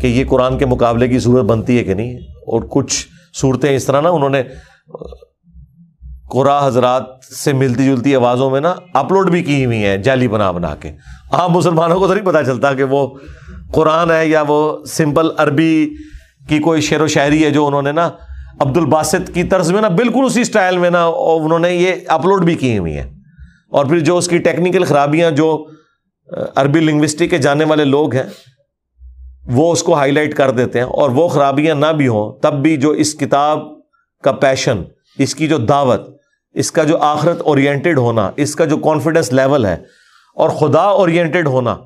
کہ 0.01 0.07
یہ 0.07 0.25
قرآن 0.29 0.57
کے 0.57 0.65
مقابلے 0.65 1.07
کی 1.07 1.19
صورت 1.19 1.45
بنتی 1.45 1.77
ہے 1.77 1.83
کہ 1.83 1.93
نہیں 1.93 2.17
اور 2.19 2.61
کچھ 2.69 3.07
صورتیں 3.33 3.75
اس 3.75 3.85
طرح 3.85 4.01
نا 4.01 4.09
انہوں 4.09 4.29
نے 4.29 4.43
قرآ 6.29 6.67
حضرات 6.67 7.03
سے 7.43 7.53
ملتی 7.53 7.85
جلتی 7.85 8.15
آوازوں 8.15 8.49
میں 8.49 8.61
نا 8.61 8.73
اپلوڈ 8.93 9.29
بھی 9.29 9.43
کی 9.43 9.65
ہوئی 9.65 9.85
ہیں 9.85 9.97
جعلی 9.97 10.27
بنا 10.27 10.51
بنا 10.51 10.75
کے۔ 10.75 10.91
عام 11.31 11.51
مسلمانوں 11.51 11.99
کو 11.99 12.07
تو 12.07 12.13
نہیں 12.13 12.25
پتا 12.25 12.43
چلتا 12.43 12.73
کہ 12.73 12.83
وہ 12.83 13.17
قرآن 13.71 14.11
ہے 14.11 14.27
یا 14.27 14.43
وہ 14.47 14.85
سمپل 14.85 15.29
عربی 15.37 15.89
کی 16.49 16.59
کوئی 16.59 16.81
شعر 16.81 17.01
و 17.01 17.07
شاعری 17.07 17.45
ہے 17.45 17.49
جو 17.49 17.67
انہوں 17.67 17.81
نے 17.81 17.91
نا 17.91 18.09
عبد 18.59 18.77
الباسط 18.77 19.33
کی 19.33 19.43
طرز 19.43 19.71
میں 19.71 19.81
نا 19.81 19.87
بالکل 19.87 20.25
اسی 20.25 20.41
اسٹائل 20.41 20.77
میں 20.77 20.89
نا 20.89 21.05
انہوں 21.05 21.59
نے 21.59 21.73
یہ 21.73 21.93
اپلوڈ 22.07 22.45
بھی 22.45 22.55
کی 22.55 22.77
ہوئی 22.77 22.97
ہیں۔ 22.97 23.09
اور 23.69 23.85
پھر 23.85 23.99
جو 23.99 24.17
اس 24.17 24.27
کی 24.27 24.37
ٹیکنیکل 24.37 24.83
خرابیاں 24.83 25.31
جو 25.31 25.67
عربی 26.55 26.79
لنگوسٹک 26.79 27.29
کے 27.29 27.37
جاننے 27.37 27.65
والے 27.65 27.85
لوگ 27.85 28.15
ہیں، 28.15 28.23
وہ 29.45 29.71
اس 29.71 29.83
کو 29.83 29.93
ہائی 29.93 30.11
لائٹ 30.11 30.35
کر 30.35 30.51
دیتے 30.51 30.79
ہیں 30.79 30.85
اور 30.85 31.09
وہ 31.09 31.27
خرابیاں 31.27 31.75
نہ 31.75 31.85
بھی 31.85 32.07
ہوں، 32.07 32.31
تب 32.41 32.53
بھی 32.53 32.77
جو 32.77 32.89
اس 32.89 33.13
کتاب 33.13 33.59
کا 34.23 34.31
پیشن 34.31 34.83
اس 35.17 35.35
کی 35.35 35.47
جو 35.47 35.57
دعوت، 35.57 36.01
اس 36.53 36.71
کا 36.71 36.83
جو 36.83 36.97
آخرت 36.97 37.41
اورینٹیڈ 37.41 37.97
ہونا، 37.97 38.31
اس 38.35 38.55
کا 38.55 38.65
جو 38.65 38.77
کانفیڈنس 38.77 39.33
لیول 39.33 39.65
ہے، 39.65 39.77
اور 40.35 40.49
خدا 40.49 40.81
اورینٹیڈ 40.81 41.47
ہونا، 41.47 41.77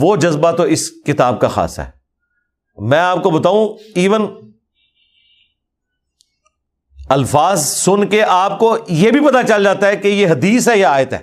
وہ 0.00 0.16
جذبہ 0.16 0.52
تو 0.52 0.62
اس 0.62 0.90
کتاب 0.90 1.40
کا 1.40 1.48
خاص 1.48 1.78
ہے۔ 1.78 1.90
میں 2.78 2.98
آپ 2.98 3.22
کو 3.22 3.30
بتاؤں 3.30 3.68
ایون 3.94 4.26
الفاظ 7.08 7.66
سن 7.66 8.08
کے 8.08 8.22
آپ 8.22 8.58
کو 8.58 8.76
یہ 8.88 9.10
بھی 9.10 9.20
پتا 9.20 9.42
چل 9.42 9.64
جاتا 9.64 9.86
ہے 9.86 9.96
کہ 9.96 10.08
یہ 10.08 10.28
حدیث 10.28 10.68
ہے 10.68 10.78
یا 10.78 10.90
آیت 10.90 11.12
ہے۔ 11.12 11.18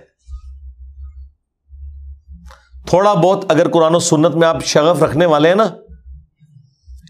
تھوڑا 2.88 3.14
بہت 3.14 3.46
اگر 3.50 3.70
قرآن 3.70 3.96
و 3.96 4.00
سنت 4.00 4.36
میں 4.36 4.48
آپ 4.48 4.66
شغف 4.66 5.04
رکھنے 5.04 5.26
والے 5.26 5.48
ہیں 5.48 5.56
نا، 5.56 5.70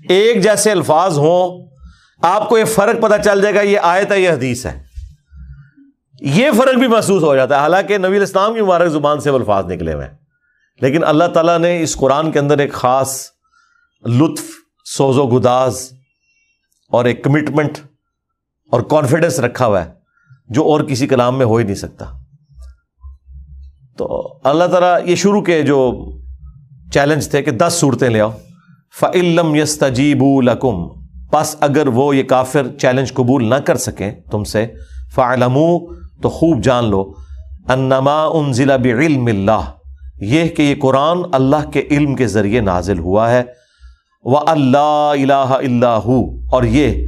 ایک 0.10 0.44
جیسے 0.44 0.72
الفاظ 0.72 1.18
ہوں، 1.18 1.68
آپ 2.22 2.50
کو 2.50 2.58
یہ 2.58 2.66
فرق 2.66 3.02
پتا 3.02 3.18
چل 3.18 3.42
جائے 3.42 3.56
گا 3.56 3.62
یہ 3.62 3.80
آیت 3.82 4.12
ہے، 4.12 4.20
یہ 4.20 4.30
حدیث 4.30 4.66
ہے۔ 4.66 4.84
یہ 6.22 6.52
فرق 6.58 6.80
بھی 6.80 6.88
محسوس 6.88 7.24
ہو 7.24 7.36
جاتا 7.36 7.56
ہے۔ 7.56 7.60
حالانکہ 7.60 7.98
نبی 7.98 8.18
الاسلام 8.18 8.54
کی 8.54 8.62
مبارک 8.62 8.90
زبان 8.90 9.20
سے 9.20 9.30
وہ 9.30 9.40
الفاظ 9.40 9.66
نکلے 9.66 9.94
ہوئے 9.94 10.08
ہیں۔ 10.08 10.18
لیکن 10.82 11.04
اللہ 11.04 11.24
تعالیٰ 11.24 11.60
نے 11.60 11.82
اس 11.82 11.96
قرآن 11.96 12.32
کے 12.32 12.40
اندر 12.40 12.58
ایک 12.58 12.74
خاص 12.74 13.28
لطف، 14.06 14.44
سوز 14.86 15.18
و 15.18 15.28
گداز 15.28 15.94
اور 16.90 17.06
ایک 17.06 17.24
کمٹمنٹ 17.24 17.78
اور 18.74 18.82
کانفیڈنس 18.82 19.40
رکھا 19.40 19.66
ہوا 19.66 19.86
ہے، 19.86 19.92
جو 20.50 20.64
اور 20.64 20.82
کسی 20.82 21.08
کلام 21.08 21.38
میں 21.38 21.46
ہو 21.46 21.56
ہی 21.56 21.64
نہیں 21.64 21.76
سکتا۔ 21.76 22.06
تو 23.98 24.08
اللہ 24.44 24.64
تعالیٰ 24.64 24.98
یہ 25.06 25.16
شروع 25.16 25.42
کے 25.42 25.62
جو 25.62 25.80
چیلنج 26.94 27.30
تھے 27.30 27.42
کہ 27.42 27.52
دس 27.52 27.74
صورتیں 27.74 28.10
لے 28.10 28.22
آؤ۔ 28.22 28.30
فعلم 29.00 29.56
یس 29.56 29.78
تجیب 29.80 30.24
الکم 30.24 30.88
بس 31.34 31.56
اگر 31.60 31.88
وہ 31.88 32.16
یہ 32.16 32.24
کافر 32.24 32.68
چیلنج 32.80 33.14
قبول 33.14 33.50
نہ 33.50 33.56
کر 33.56 33.78
سکیں 33.78 34.12
تم 34.32 34.44
سے 34.44 34.66
فعلم 35.16 35.58
تو 36.22 36.30
خوب 36.30 36.64
جان 36.64 36.90
لو۔ 36.90 37.14
انما 37.70 38.26
ان 38.26 38.54
ضلع 38.54 38.76
بعلم 38.76 39.26
اللہ 39.26 39.72
یہ 40.22 40.48
کہ 40.48 40.62
یہ 40.62 40.76
قرآن 40.82 41.18
اللہ 41.32 41.70
کے 41.72 41.82
علم 41.92 42.16
کے 42.16 42.28
ذریعے 42.28 42.62
نازل 42.62 43.00
ہوا 43.00 43.32
ہے۔ 43.32 43.44
وہ 44.24 44.40
اللہ 44.46 45.12
الہ 45.14 45.58
اللہ 45.58 46.12
اور 46.52 46.64
یہ 46.64 47.08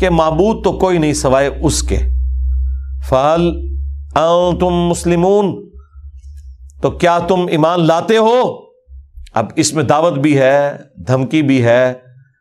کہ 0.00 0.10
معبود 0.10 0.64
تو 0.64 0.72
کوئی 0.72 0.98
نہیں 0.98 1.12
سوائے 1.12 1.50
اس 1.62 1.82
کے۔ 1.82 1.98
فل 3.08 3.52
تم 4.60 4.70
مسلمون۔ 4.70 5.70
تو 6.82 6.90
کیا 6.90 7.18
تم 7.18 7.46
ایمان 7.50 7.86
لاتے 7.86 8.16
ہو؟ 8.16 8.64
اب 9.34 9.46
اس 9.56 9.72
میں 9.72 9.84
دعوت 9.84 10.12
بھی 10.12 10.38
ہے، 10.38 10.76
دھمکی 11.06 11.42
بھی 11.42 11.64
ہے 11.64 11.90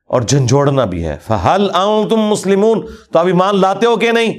اور 0.05 0.21
جھنجھوڑنا 0.21 0.85
بھی 0.85 1.05
ہے۔ 1.05 1.17
فہل 1.27 1.69
آؤں 1.73 2.09
تم 2.09 2.17
مسلمون۔ 2.17 2.85
تو 3.13 3.19
اب 3.19 3.25
ایمان 3.25 3.61
لاتے 3.61 3.85
ہو 3.85 3.95
کہ 3.95 4.11
نہیں؟ 4.11 4.33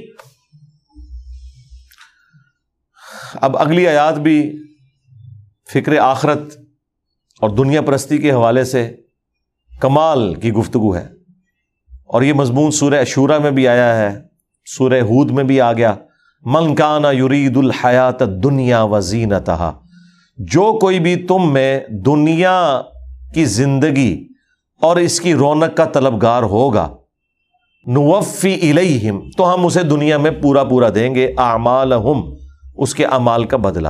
اب 3.41 3.57
اگلی 3.57 3.87
آیات 3.87 4.17
بھی 4.17 4.63
فکر 5.73 5.97
آخرت 5.97 6.41
اور 7.39 7.49
دنیا 7.49 7.81
پرستی 7.81 8.17
کے 8.17 8.31
حوالے 8.31 8.63
سے 8.63 8.95
کمال 9.79 10.35
کی 10.35 10.51
گفتگو 10.51 10.95
ہے۔ 10.95 11.20
اور 12.11 12.21
یہ 12.21 12.33
مضمون 12.33 12.71
سورہ 12.71 13.01
اشورہ 13.01 13.39
میں 13.39 13.51
بھی 13.51 13.67
آیا 13.67 13.97
ہے، 13.97 14.19
سورہ 14.65 15.01
ہود 15.01 15.31
میں 15.31 15.43
بھی 15.43 15.61
آ 15.61 15.73
گیا۔ 15.73 15.95
من 16.43 16.75
کانا 16.75 17.11
یرید 17.11 17.57
الحیات 17.57 18.19
دنیا 18.19 18.83
و 18.83 18.99
زینتہا۔ 18.99 19.79
جو 20.37 20.79
کوئی 20.79 20.99
بھی 20.99 21.15
تم 21.15 21.53
میں 21.53 21.79
دنیا 21.89 22.81
کی 23.33 23.45
زندگی 23.45 24.27
اور 24.81 24.97
اس 24.97 25.21
کی 25.21 25.33
رونق 25.33 25.77
کا 25.77 25.85
طلبگار 25.85 26.43
ہوگا، 26.43 26.95
نوفی 27.87 28.71
الیہم، 28.71 29.19
تو 29.37 29.53
ہم 29.53 29.65
اسے 29.65 29.83
دنیا 29.83 30.17
میں 30.17 30.31
پورا 30.31 30.63
پورا 30.63 30.89
دیں 30.95 31.15
گے، 31.15 31.33
اعمالہم، 31.37 32.33
اس 32.77 32.95
کے 32.95 33.05
امال 33.05 33.43
کا 33.43 33.57
بدلہ 33.57 33.89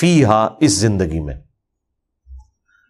فی 0.00 0.24
ہا 0.24 0.48
اس 0.60 0.72
زندگی 0.72 1.20
میں۔ 1.20 1.34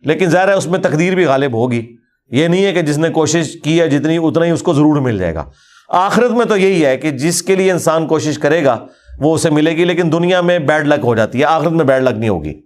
لیکن 0.02 0.26
ظاہر 0.26 0.48
ہے 0.48 0.52
اس 0.52 0.66
میں 0.66 0.78
تقدیر 0.78 1.14
بھی 1.14 1.24
غالب 1.24 1.54
ہوگی۔ 1.54 1.96
یہ 2.30 2.48
نہیں 2.48 2.64
ہے 2.64 2.72
کہ 2.72 2.82
جس 2.82 2.98
نے 2.98 3.08
کوشش 3.08 3.60
کی 3.64 3.80
ہے 3.80 3.88
جتنی 3.88 4.16
اتنا 4.16 4.44
ہی 4.44 4.50
اس 4.50 4.62
کو 4.62 4.72
ضرور 4.72 5.00
مل 5.00 5.18
جائے 5.18 5.34
گا۔ 5.34 5.44
آخرت 5.88 6.30
میں 6.30 6.46
تو 6.46 6.56
یہی 6.56 6.86
ہے 6.86 6.96
کہ 6.96 7.10
جس 7.10 7.42
کے 7.42 7.56
لیے 7.56 7.72
انسان 7.72 8.06
کوشش 8.06 8.38
کرے 8.38 8.64
گا، 8.64 8.86
وہ 9.18 9.34
اسے 9.34 9.50
ملے 9.50 9.70
گی، 9.70 9.84
لیکن 9.84 10.12
دنیا 10.12 10.40
میں 10.40 10.58
بیڈ 10.58 10.86
لک 10.86 11.04
ہو 11.04 11.14
جاتی 11.14 11.40
ہے۔ 11.40 11.44
آخرت 11.44 11.72
میں 11.72 11.84
بیڈ 11.84 12.02
لک 12.02 12.18
نہیں 12.18 12.28
ہوگی۔ 12.28 12.60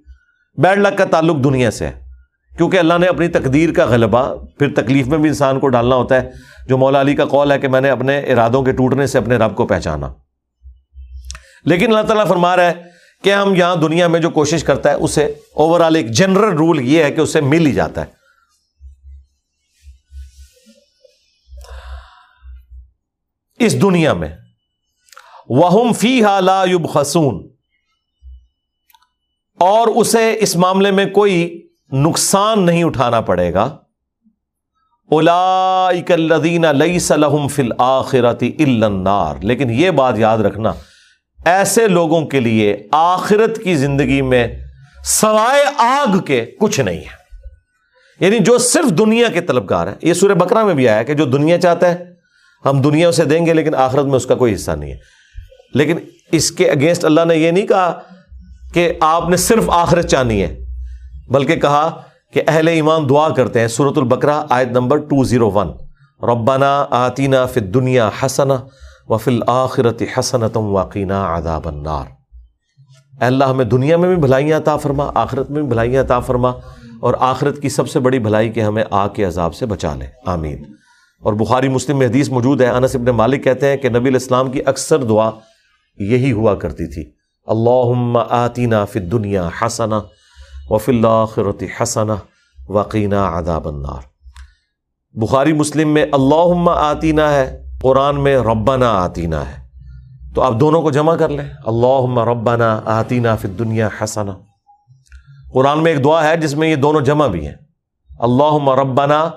بیڈ 0.63 0.79
لک 0.79 0.99
کا 0.99 1.05
تعلق 1.05 1.45
دنیا 1.45 1.71
سے 1.71 1.87
ہے۔ 1.87 1.93
کیونکہ 2.57 2.79
اللہ 2.79 2.95
نے 3.01 3.07
اپنی 3.07 3.29
تقدیر 3.29 3.73
کا 3.73 3.85
غلبہ، 3.85 4.35
پھر 4.59 4.69
تکلیف 4.77 5.07
میں 5.07 5.19
بھی 5.19 5.29
انسان 5.29 5.61
کو 5.61 5.69
ڈالنا 5.69 5.97
ہوتا 5.97 6.23
ہے۔ 6.23 6.31
جو 6.69 6.79
مولا 6.79 7.01
علی 7.01 7.15
کا 7.15 7.25
قول 7.25 7.53
ہے 7.53 7.59
کہ 7.59 7.69
میں 7.69 7.81
نے 7.81 7.91
اپنے 7.91 8.19
ارادوں 8.19 8.63
کے 8.63 8.73
ٹوٹنے 8.73 9.07
سے 9.07 9.19
اپنے 9.19 9.37
رب 9.37 9.57
کو 9.57 9.67
پہچانا۔ 9.67 10.13
لیکن 11.65 11.87
اللہ 11.87 12.07
تعالیٰ 12.07 12.29
فرما 12.29 12.57
رہا 12.57 12.67
ہے 12.67 12.73
کہ 13.23 13.33
ہم 13.33 13.55
یہاں 13.55 13.77
دنیا 13.77 14.07
میں 14.07 14.21
جو 14.21 14.31
کوشش 14.31 14.65
کرتا 14.65 14.91
ہے، 14.91 14.95
اسے 14.95 15.33
اوور 15.55 15.81
آل 15.81 15.97
ایک 15.97 16.11
جنرل 16.11 16.57
رول 16.57 16.81
یہ 16.81 17.05
ہے 17.05 17.11
کہ 17.11 17.21
اسے 17.21 17.41
مل 17.41 17.67
ہی 17.67 17.73
جاتا 17.73 18.01
ہے۔ 18.01 18.24
اس 23.65 23.83
دنیا 23.83 24.13
میں۔ 24.13 24.29
وہ 25.49 25.93
فی 25.93 26.23
لا 26.41 26.65
یوب 26.65 26.93
خسون 26.93 27.49
اور 29.61 29.89
اسے 29.89 30.37
اس 30.41 30.57
معاملے 30.57 30.91
میں 30.91 31.07
کوئی 31.07 31.69
نقصان 31.93 32.67
نہیں 32.67 32.85
اٹھانا 32.85 33.21
پڑے 33.21 33.55
گا۔ 33.55 33.77
الا 35.11 35.91
لئی 36.73 36.99
سلحم 36.99 37.49
فل 37.49 37.69
آخرتی 37.79 38.53
النار۔ 38.59 39.35
لیکن 39.43 39.71
یہ 39.71 39.91
بات 39.91 40.19
یاد 40.19 40.39
رکھنا، 40.39 40.73
ایسے 41.45 41.89
لوگوں 41.89 42.27
کے 42.27 42.41
لیے 42.41 42.89
آخرت 42.93 43.63
کی 43.65 43.77
زندگی 43.77 44.23
میں 44.23 44.49
سوائے 45.05 45.65
آگ 45.77 46.19
کے 46.19 46.47
کچھ 46.61 46.81
نہیں 46.81 47.01
ہے۔ 47.01 47.25
یعنی 48.21 48.39
جو 48.39 48.59
صرف 48.59 48.99
دنیا 48.99 49.29
کے 49.29 49.41
طلبگار 49.41 49.87
ہیں، 49.87 49.95
یہ 50.03 50.15
سورہ 50.15 50.33
بکرا 50.33 50.65
میں 50.65 50.75
بھی 50.75 50.89
آیا 50.89 51.03
کہ 51.03 51.15
جو 51.15 51.25
دنیا 51.25 51.61
چاہتا 51.61 51.91
ہے 51.91 52.14
ہم 52.65 52.81
دنیا 52.81 53.09
اسے 53.09 53.25
دیں 53.25 53.47
گے 53.47 53.55
لیکن 53.55 53.75
آخرت 53.75 54.05
میں 54.05 54.15
اس 54.15 54.27
کا 54.27 54.35
کوئی 54.35 54.55
حصہ 54.55 54.71
نہیں 54.71 54.93
ہے۔ 54.93 54.97
لیکن 55.75 55.97
اس 56.33 56.51
کے 56.51 56.71
اگینسٹ 56.71 57.05
اللہ 57.05 57.21
نے 57.25 57.37
یہ 57.37 57.51
نہیں 57.51 57.67
کہا 57.67 58.01
کہ 58.75 58.93
آپ 59.01 59.29
نے 59.29 59.37
صرف 59.37 59.65
آخرت 59.69 60.07
چاہنی 60.07 60.43
ہے، 60.43 60.65
بلکہ 61.29 61.57
کہا 61.57 62.03
کہ 62.33 62.43
اہل 62.49 62.69
ایمان 62.69 63.09
دعا 63.09 63.29
کرتے 63.29 63.61
ہیں۔ 63.61 63.69
سورت 63.69 63.99
البکرا 63.99 64.45
آیت 64.51 64.69
نمبر 64.69 64.97
ٹو 64.97 65.25
زیرو 65.25 65.51
ون 65.51 65.69
ربانہ 66.23 66.85
آتینہ 66.91 67.37
فت 67.51 67.75
دنیا 67.75 68.11
حسنا 68.23 68.57
وفل 69.09 69.41
آخرت 69.47 70.03
حسنتم 70.19 70.65
واقینہ 70.65 71.13
عذاب 71.13 71.69
النار۔ 71.69 72.05
اے 73.21 73.25
اللہ، 73.25 73.45
ہمیں 73.45 73.65
دنیا 73.65 73.97
میں 73.97 74.09
بھی 74.09 74.17
بھلائیاں 74.17 74.59
عطا 74.59 74.77
فرما، 74.77 75.11
آخرت 75.15 75.51
میں 75.51 75.61
بھی 75.61 75.69
بھلائیاں 75.69 76.03
عطا 76.03 76.21
فرما 76.21 76.53
اور 77.01 77.15
آخرت 77.21 77.61
کی 77.63 77.69
سب 77.69 77.89
سے 77.89 78.01
بڑی 78.01 78.19
بھلائی 78.19 78.49
کہ 78.49 78.61
ہمیں 78.61 78.85
آگ 78.91 79.09
کے 79.09 79.25
عذاب 79.25 79.55
سے 79.55 79.67
بچا 79.67 79.95
لے۔ 79.95 80.07
آمین۔ 80.27 80.63
اور 81.25 81.33
بخاری 81.33 81.69
مسلم 81.69 81.99
میں 81.99 82.07
حدیث 82.07 82.29
موجود 82.29 82.61
ہے، 82.61 82.69
انس 82.69 82.97
ابن 82.97 83.07
مالک 83.07 83.45
کہتے 83.45 83.69
ہیں 83.69 83.77
کہ 83.77 83.89
نبی 83.89 84.09
الاسلام 84.09 84.51
کی 84.51 84.61
اکثر 84.67 84.99
دعا 84.99 85.31
یہی 85.99 86.33
ہوا 86.33 86.55
کرتی 86.55 86.87
تھی۔ 86.87 87.11
اللہ 87.47 88.19
آتینا 88.31 88.85
فی 88.85 89.01
دنیا 89.01 89.49
حسنا 89.63 90.01
وفی 90.71 90.93
اللہ 90.93 91.51
حسنا 91.83 92.15
وقینہ 92.69 93.15
عذاب 93.15 93.69
النار۔ 93.69 94.03
بخاری 95.13 95.53
مسلم 95.53 95.89
میں 95.89 96.07
اللہ 96.13 96.71
آتینا 96.71 97.33
ہے، 97.33 97.65
قرآن 97.83 98.21
میں 98.21 98.37
ربنا 98.37 98.91
آتینا 98.91 99.41
ہے۔ 99.41 99.65
تو 100.35 100.43
آپ 100.43 100.53
دونوں 100.61 100.83
کو 100.83 100.91
جمع 100.91 101.17
کر 101.17 101.29
لیں۔ 101.29 101.49
اللہ 101.67 102.19
ربنا 102.19 102.81
آتینا 102.85 103.37
فی 103.37 103.49
دنیا 103.49 103.89
حسنا 104.01 104.33
قرآن 105.53 105.83
میں 105.83 105.93
ایک 105.93 106.05
دعا 106.05 106.29
ہے 106.29 106.37
جس 106.37 106.55
میں 106.55 106.69
یہ 106.69 106.77
دونوں 106.77 107.01
جمع 107.01 107.27
بھی 107.27 107.47
ہیں۔ 107.47 107.55
اللہ 108.19 108.69
ربنا 108.69 109.31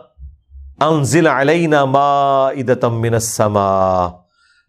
انزل 0.81 1.27
علینا 1.27 1.85
مائدتم 1.85 3.01
من 3.01 3.13
السماء۔ 3.13 4.07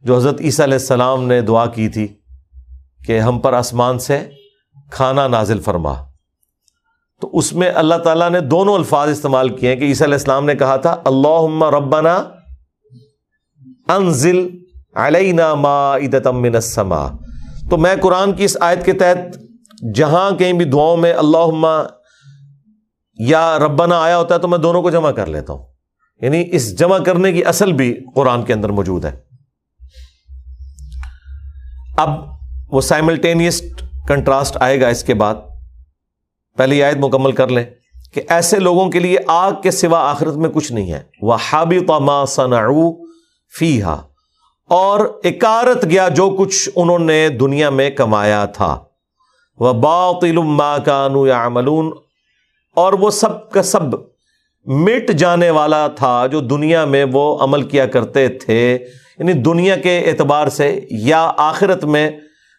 جو 0.03 0.17
حضرت 0.17 0.41
عیسیٰ 0.41 0.67
علیہ 0.67 0.79
السلام 0.79 1.25
نے 1.25 1.41
دعا 1.41 1.67
کی 1.67 1.89
تھی 1.89 2.09
کہ 3.07 3.21
ہم 3.21 3.39
پر 3.39 3.53
آسمان 3.53 3.99
سے 3.99 4.31
کھانا 4.91 5.29
نازل 5.29 5.61
فرما۔ 5.61 5.95
تو 7.21 7.31
اس 7.33 7.53
میں 7.53 7.71
اللہ 7.75 7.95
تعالیٰ 7.95 8.31
نے 8.31 8.41
دونوں 8.41 8.75
الفاظ 8.75 9.09
استعمال 9.09 9.49
کیے 9.49 9.73
ہیں 9.73 9.77
کہ 9.77 9.85
عیسیٰ 9.85 10.07
علیہ 10.07 10.15
السلام 10.15 10.45
نے 10.45 10.55
کہا 10.55 10.77
تھا 10.77 10.97
اللہ 11.05 11.65
ربنا 11.65 12.25
انزل 13.89 14.49
علینا 14.95 15.55
مائدتم 15.55 16.43
من 16.43 16.55
السماء۔ 16.55 17.09
تو 17.71 17.77
میں 17.77 17.95
قرآن 18.03 18.33
کی 18.33 18.45
اس 18.45 18.57
آیت 18.61 18.85
کے 18.85 18.93
تحت 18.93 19.19
جہاں 19.95 20.31
کہیں 20.31 20.53
بھی 20.53 20.65
دعاؤں 20.65 20.97
میں 20.97 21.13
اللہ 21.13 21.83
یا 23.19 23.59
ربنا 23.59 24.03
آیا 24.03 24.19
ہوتا 24.19 24.35
ہے 24.35 24.41
تو 24.41 24.49
میں 24.49 24.59
دونوں 24.59 24.83
کو 24.83 24.91
جمع 24.91 25.11
کر 25.11 25.27
لیتا 25.27 25.53
ہوں۔ 25.53 25.68
یعنی 26.21 26.45
اس 26.53 26.79
جمع 26.79 26.99
کرنے 26.99 27.33
کی 27.33 27.45
اصل 27.45 27.73
بھی 27.73 28.01
قرآن 28.15 28.45
کے 28.45 28.53
اندر 28.53 28.69
موجود 28.69 29.05
ہے۔ 29.05 29.21
اب 31.97 32.11
وہ 32.69 32.81
سائملٹینیس 32.81 33.63
کنٹراسٹ 34.09 34.57
آئے 34.61 34.81
گا 34.81 34.89
اس 34.89 35.05
کے 35.05 35.15
بعد۔ 35.15 35.35
پہلی 36.57 36.83
آیت 36.83 36.97
مکمل 36.97 37.33
کر 37.33 37.49
لیں 37.49 37.65
کہ 38.15 38.23
ایسے 38.29 38.59
لوگوں 38.59 38.91
کے 38.91 38.99
لیے 38.99 39.19
آگ 39.27 39.53
کے 39.63 39.71
سوا 39.71 40.11
آخرت 40.11 40.35
میں 40.35 40.51
کچھ 40.51 40.73
نہیں 40.73 40.93
ہے۔ 40.93 41.03
وہ 41.23 41.37
حابی 41.53 41.79
ما 41.79 42.25
صنعو 42.25 43.07
فی 43.59 43.83
اور 44.69 45.21
اکارت 45.25 45.85
گیا 45.85 46.09
جو 46.09 46.37
کچھ 46.39 46.69
انہوں 46.77 46.99
نے 46.99 47.29
دنیا 47.29 47.71
میں 47.71 47.91
کمایا 47.91 48.45
تھا۔ 48.45 48.85
وہ 49.61 49.73
باطل 49.73 50.37
ما 50.37 50.79
کانو 50.79 51.27
یا 51.27 51.49
اور 52.75 52.93
وہ 52.93 53.11
سب 53.11 53.51
کا 53.51 53.63
سب 53.63 54.18
مٹ 54.69 55.11
جانے 55.11 55.51
والا 55.51 55.89
تھا 55.89 56.27
جو 56.27 56.41
دنیا 56.41 56.85
میں 56.85 57.05
وہ 57.13 57.39
عمل 57.39 57.63
کیا 57.63 57.87
کرتے 57.87 58.29
تھے 58.29 58.79
یعنی 59.19 59.33
دنیا 59.33 59.77
کے 59.77 59.99
اعتبار 59.99 60.49
سے 60.49 60.87
یا 60.91 61.33
آخرت 61.37 61.85
میں 61.85 62.11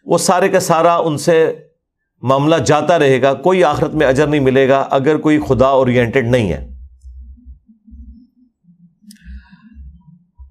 وہ 0.04 0.18
سارے 0.18 0.48
کا 0.48 0.60
سارا 0.60 0.96
ان 0.96 1.18
سے 1.18 1.54
معاملہ 2.22 2.56
جاتا 2.56 2.98
رہے 2.98 3.22
گا، 3.22 3.34
کوئی 3.34 3.64
آخرت 3.64 3.94
میں 3.94 4.06
اجر 4.06 4.26
نہیں 4.26 4.40
ملے 4.40 4.68
گا 4.68 4.88
اگر 4.90 5.16
کوئی 5.16 5.40
خدا 5.48 5.66
اورینٹیڈ 5.66 6.30
نہیں 6.30 6.52
ہے۔ 6.52 6.68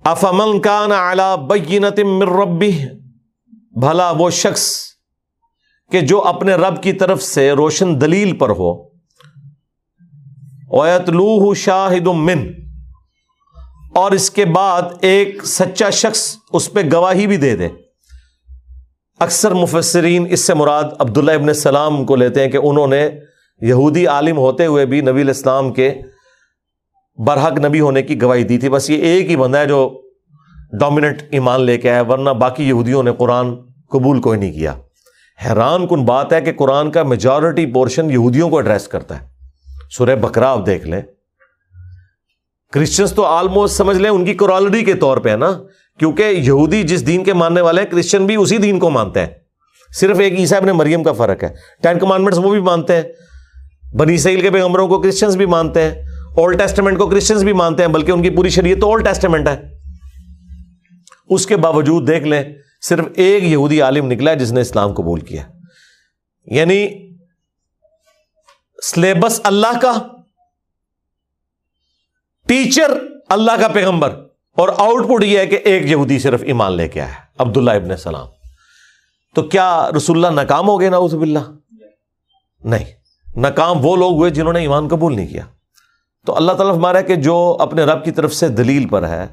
افمن 0.05 0.59
کان 0.59 0.89
من 1.97 2.21
ربی 2.21 2.71
بھلا 3.81 4.11
وہ 4.11 4.29
شخص 4.29 4.79
کہ 5.91 5.99
جو 6.01 6.25
اپنے 6.25 6.53
رب 6.53 6.83
کی 6.83 6.93
طرف 6.93 7.23
سے 7.23 7.51
روشن 7.51 8.01
دلیل 8.01 8.37
پر 8.37 8.49
ہو۔ 8.49 8.88
لوہ 11.07 11.53
شاہد 11.53 12.07
من۔ 12.07 12.51
اور 13.95 14.11
اس 14.11 14.31
کے 14.31 14.45
بعد 14.45 14.81
ایک 15.01 15.45
سچا 15.45 15.89
شخص 15.89 16.35
اس 16.53 16.73
پہ 16.73 16.79
گواہی 16.93 17.27
بھی 17.27 17.37
دے 17.37 17.55
دے۔ 17.55 17.67
اکثر 19.19 19.53
مفسرین 19.53 20.27
اس 20.29 20.39
سے 20.39 20.53
مراد 20.53 20.83
عبداللہ 20.99 21.31
ابن 21.31 21.47
السلام 21.47 22.05
کو 22.05 22.15
لیتے 22.15 22.41
ہیں 22.41 22.47
کہ 22.47 22.59
انہوں 22.63 22.87
نے 22.87 23.09
یہودی 23.61 24.07
عالم 24.07 24.37
ہوتے 24.37 24.65
ہوئے 24.65 24.85
بھی 24.85 25.01
نبی 25.01 25.21
الاسلام 25.21 25.73
کے 25.73 25.93
برحق 27.17 27.59
نبی 27.59 27.79
ہونے 27.79 28.01
کی 28.01 28.21
گواہی 28.21 28.43
دی 28.43 28.57
تھی۔ 28.57 28.69
بس 28.69 28.89
یہ 28.89 28.97
ایک 28.97 29.29
ہی 29.29 29.35
بندہ 29.35 29.57
ہے 29.57 29.65
جو 29.65 30.01
ڈومیننٹ 30.79 31.21
ایمان 31.31 31.61
لے 31.61 31.77
کے 31.77 31.91
آیا، 31.91 32.01
ورنہ 32.01 32.29
باقی 32.29 32.67
یہودیوں 32.67 33.03
نے 33.03 33.11
قرآن 33.17 33.55
قبول 33.89 34.21
کوئی 34.21 34.39
نہیں 34.39 34.53
کیا۔ 34.53 34.73
حیران 35.45 35.87
کن 35.87 36.05
بات 36.05 36.33
ہے 36.33 36.41
کہ 36.41 36.53
قرآن 36.53 36.91
کا 36.91 37.03
میجورٹی 37.03 37.65
پورشن 37.65 38.11
یہودیوں 38.11 38.49
کو 38.49 38.57
ایڈریس 38.57 38.87
کرتا 38.87 39.21
ہے۔ 39.21 39.28
سورہ 39.89 40.15
بکرا 40.15 40.51
آپ 40.51 40.65
دیکھ 40.65 40.87
لیں۔ 40.87 41.01
کرسچنس 42.73 43.13
تو 43.13 43.25
آلموسٹ 43.25 43.75
سمجھ 43.75 43.97
لیں 43.97 44.09
ان 44.09 44.25
کی 44.25 44.33
کرالٹی 44.33 44.83
کے 44.83 44.93
طور 44.93 45.17
پہ 45.17 45.29
ہے 45.29 45.35
نا۔ 45.35 45.51
کیونکہ 45.99 46.23
یہودی 46.23 46.83
جس 46.83 47.07
دین 47.07 47.23
کے 47.23 47.33
ماننے 47.33 47.61
والے 47.61 47.81
ہیں 47.81 47.89
کرسچن 47.89 48.25
بھی 48.25 48.35
اسی 48.35 48.57
دین 48.57 48.79
کو 48.79 48.89
مانتے 48.89 49.19
ہیں۔ 49.19 49.27
صرف 49.95 50.19
ایک 50.19 50.33
عیسیٰ 50.33 50.57
ابن 50.57 50.67
مریم 50.67 51.03
کا 51.03 51.11
فرق 51.13 51.43
ہے۔ 51.43 51.49
ٹین 51.83 51.99
کمانڈمنٹس 51.99 52.37
وہ 52.37 52.51
بھی 52.51 52.59
مانتے 52.59 52.95
ہیں۔ 52.95 53.03
بنی 53.95 54.17
سیل 54.17 54.41
کے 54.41 54.51
پیغمبروں 54.51 54.87
کو 54.87 55.01
کرسچنس 55.01 55.35
بھی 55.35 55.45
مانتے 55.45 55.81
ہیں۔ 55.81 55.89
اولڈ 56.37 56.57
ٹیسٹمنٹ 56.57 56.97
کو 56.97 57.07
کرسچنس 57.07 57.43
بھی 57.43 57.53
مانتے 57.53 57.83
ہیں، 57.83 57.89
بلکہ 57.89 58.11
ان 58.11 58.21
کی 58.21 58.29
پوری 58.29 58.49
شریعت 58.49 58.81
تو 58.81 58.87
اولڈ 58.87 59.05
ٹیسٹمنٹ 59.05 59.47
ہے۔ 59.47 59.79
اس 61.29 61.45
کے 61.45 61.55
باوجود 61.55 62.07
دیکھ 62.07 62.23
لیں، 62.23 62.43
صرف 62.81 63.05
ایک 63.15 63.43
یہودی 63.43 63.81
عالم 63.81 64.11
نکلا 64.11 64.31
ہے 64.31 64.35
جس 64.35 64.51
نے 64.51 64.61
اسلام 64.61 64.93
قبول 64.93 65.19
کیا۔ 65.19 65.43
یعنی 66.45 67.08
سلیبس 68.83 69.39
اللہ 69.43 69.79
کا 69.81 69.91
ٹیچر 72.47 72.91
اللہ 73.29 73.59
کا 73.61 73.67
پیغمبر، 73.67 74.13
اور 74.57 74.69
آؤٹ 74.77 75.07
پٹ 75.07 75.23
یہ 75.23 75.37
ہے 75.39 75.45
کہ 75.47 75.59
ایک 75.63 75.85
یہودی 75.85 76.19
صرف 76.19 76.43
ایمان 76.43 76.73
لے 76.73 76.87
کے 76.87 77.01
آیا 77.01 77.19
عبداللہ 77.37 77.71
ابن 77.71 77.95
سلام۔ 77.97 78.27
تو 79.35 79.43
کیا 79.43 79.89
رسول 79.97 80.17
اللہ 80.17 80.35
ناکام 80.35 80.67
ہو 80.67 80.79
گئے؟ 80.79 80.89
ناؤز 80.89 81.13
باللہ۔ 81.15 81.39
نہیں، 82.63 82.85
ناکام 83.37 83.85
وہ 83.85 83.95
لوگ 83.95 84.13
ہوئے 84.13 84.29
جنہوں 84.29 84.53
نے 84.53 84.59
ایمان 84.59 84.87
قبول 84.87 85.15
نہیں 85.15 85.27
کیا۔ 85.27 85.45
تو 86.27 86.35
اللہ 86.35 86.51
تعالیٰ 86.51 86.75
ہمارا 86.75 87.01
کہ 87.01 87.15
جو 87.17 87.35
اپنے 87.59 87.83
رب 87.83 88.03
کی 88.05 88.11
طرف 88.11 88.33
سے 88.33 88.47
دلیل 88.53 88.87
پر 88.87 89.07
ہے، 89.07 89.23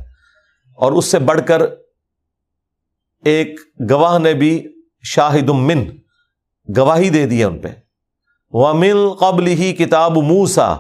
اور 0.79 0.93
اس 0.93 1.05
سے 1.05 1.19
بڑھ 1.21 1.41
کر 1.47 1.63
ایک 3.25 3.61
گواہ 3.91 4.19
نے 4.19 4.35
بھی 4.35 4.53
شاہد 5.05 5.49
من 5.51 5.85
گواہی 6.69 7.11
دے 7.11 7.27
دی 7.27 7.43
ان 7.45 7.59
پہ۔ 7.59 7.69
وہ 8.53 8.73
مل 8.73 9.09
قبل 9.21 9.47
ہی 9.47 9.73
کتاب 9.73 10.17
موسا 10.17 10.77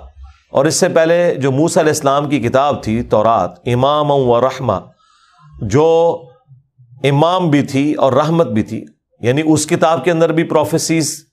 اور 0.51 0.65
اس 0.65 0.75
سے 0.75 0.89
پہلے 0.89 1.35
جو 1.35 1.53
موسا 1.53 1.81
علیہ 1.81 1.91
السلام 1.91 2.29
کی 2.29 2.41
کتاب 2.41 2.83
تھی 2.83 3.03
تورات 3.03 3.51
امام 3.67 4.11
و 4.11 4.41
رحمہ 4.41 4.73
جو 5.63 6.23
امام 7.05 7.51
بھی 7.51 7.63
تھی 7.63 7.95
اور 7.95 8.13
رحمت 8.13 8.47
بھی 8.47 8.63
تھی 8.63 8.85
یعنی 9.21 9.43
اس 9.47 9.67
کتاب 9.67 10.05
کے 10.05 10.11
اندر 10.11 10.33
بھی 10.33 10.45
پروفیسیز 10.45 11.27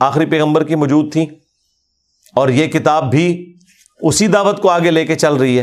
آخری 0.00 0.26
پیغمبر 0.26 0.64
کی 0.64 0.74
موجود 0.74 1.12
تھی 1.12 1.26
اور 2.34 2.48
یہ 2.48 2.66
کتاب 2.66 3.10
بھی 3.10 3.56
اسی 4.00 4.26
دعوت 4.26 4.62
کو 4.62 4.70
آگے 4.70 4.90
لے 4.90 5.06
کے 5.06 5.14
چل 5.14 5.34
رہی 5.34 5.58
ہے۔ 5.58 5.62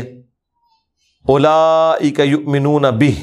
اولا 1.28 1.94
منون 2.46 2.82
بھی 2.98 3.14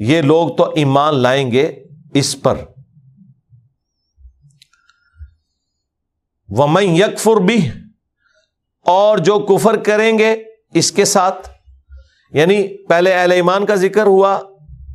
یہ 0.00 0.22
لوگ 0.22 0.48
تو 0.48 0.72
ایمان 0.76 1.14
لائیں 1.14 1.52
گے 1.52 1.84
اس 2.14 2.42
پر۔ 2.42 2.54
ومن 6.48 6.84
یکفر 6.84 7.36
بھی 7.36 7.70
اور 8.86 9.18
جو 9.18 9.38
کفر 9.38 9.76
کریں 9.76 10.18
گے 10.18 10.36
اس 10.74 10.92
کے 10.92 11.04
ساتھ۔ 11.04 11.48
یعنی 12.32 12.86
پہلے 12.86 13.12
اہل 13.12 13.32
ایمان 13.32 13.66
کا 13.66 13.74
ذکر 13.74 14.06
ہوا 14.06 14.38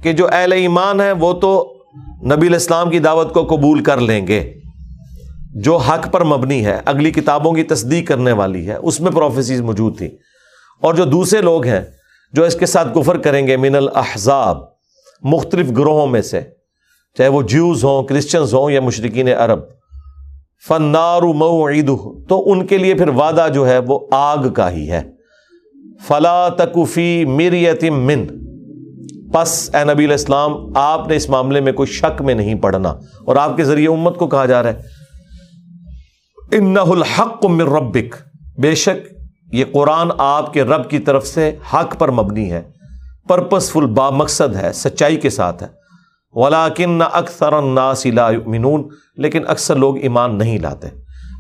کہ 0.04 0.14
جو 0.14 0.28
اہل 0.32 0.52
ایمان 0.52 1.02
ہے 1.02 1.12
وہ 1.12 1.34
تو 1.34 1.84
نبی 2.26 2.48
الاسلام 2.48 2.90
کی 2.90 3.00
دعوت 3.00 3.34
کو 3.34 3.46
قبول 3.46 3.84
کر 3.84 3.98
لیں 3.98 4.28
گے، 4.28 4.54
جو 5.56 5.78
حق 5.78 6.12
پر 6.12 6.24
مبنی 6.24 6.66
ہے، 6.66 6.80
اگلی 6.86 7.12
کتابوں 7.12 7.54
کی 7.54 7.64
تصدیق 7.64 8.08
کرنے 8.08 8.32
والی 8.32 8.68
ہے۔ 8.68 8.76
اس 8.76 9.00
میں 9.00 9.12
پروفیسیز 9.12 9.62
موجود 9.62 9.98
تھی 9.98 10.08
اور 10.82 10.94
جو 10.94 11.06
دوسرے 11.06 11.42
لوگ 11.42 11.66
ہیں، 11.66 11.82
جو 12.34 12.44
اس 12.44 12.56
کے 12.56 12.66
ساتھ 12.66 12.88
کفر 12.96 13.18
کریں 13.18 13.48
گے، 13.48 13.58
من 13.58 13.76
الحضاب 13.76 14.58
مختلف 15.22 15.70
گروہوں 15.70 16.08
میں 16.08 16.22
سے، 16.22 16.42
چاہے 17.18 17.30
وہ 17.30 17.42
جیوز 17.42 17.84
ہوں 17.84 18.04
کرسچنز 18.04 18.54
ہوں 18.54 18.72
یا 18.72 18.82
مشرقین 18.82 19.28
عرب۔ 19.28 19.60
فنارو 20.68 21.34
موعید 21.34 21.92
تو 22.30 22.52
ان 22.52 22.66
کے 22.66 22.78
لیے 22.78 22.94
پھر 22.94 23.08
وعدہ 23.08 23.48
جو 23.54 23.68
ہے 23.68 23.78
وہ 23.78 24.00
آگ 24.12 24.50
کا 24.50 24.72
ہی 24.72 24.92
ہے۔ 24.92 25.02
فلا 26.08 26.50
تکفی 26.50 27.26
میری 27.26 27.90
من۔ 27.90 28.28
پس 29.34 29.76
اے 29.76 29.94
نبی 29.94 30.06
الاسلام 30.06 30.52
آپ 30.76 31.08
نے 31.08 31.16
اس 31.16 31.30
معاملے 31.30 31.62
میں 31.62 31.74
کوئی 31.74 31.88
شک 31.88 32.22
میں 32.22 32.34
نہیں 32.34 32.56
پڑھنا۔ 32.56 32.90
اور 33.26 33.36
آپ 33.36 33.58
کے 33.58 33.64
ذریعے 33.64 33.88
امت 33.88 34.18
کو 34.18 34.28
کہا 34.28 34.46
جا 34.46 34.64
رہا 34.64 34.70
ہے۔ 34.70 34.82
ان 36.58 36.78
الحق 36.78 37.46
من 37.46 37.62
ربک۔ 37.62 38.16
بے 38.60 38.76
شک، 38.76 39.14
یہ 39.52 39.66
قرآن 39.74 40.08
آپ 40.18 40.54
کے 40.54 40.64
رب 40.64 40.90
کی 40.90 41.00
طرف 41.00 41.28
سے 41.28 41.56
حق 41.74 42.00
پر 42.00 42.12
مبنی 42.12 42.52
ہے۔ 42.52 42.62
پرپسفل 43.28 43.86
با 43.86 44.10
مقصد 44.10 44.56
ہے، 44.56 44.74
سچائی 44.74 45.18
کے 45.18 45.30
ساتھ 45.30 45.64
ہے۔ 45.64 45.83
ولاکن 46.36 47.02
اکثر 47.12 47.62
لا 48.14 48.30
منون 48.46 48.88
لیکن 49.18 49.44
اکثر 49.48 49.76
لوگ 49.76 49.98
ایمان 49.98 50.38
نہیں 50.38 50.58
لاتے۔ 50.60 50.88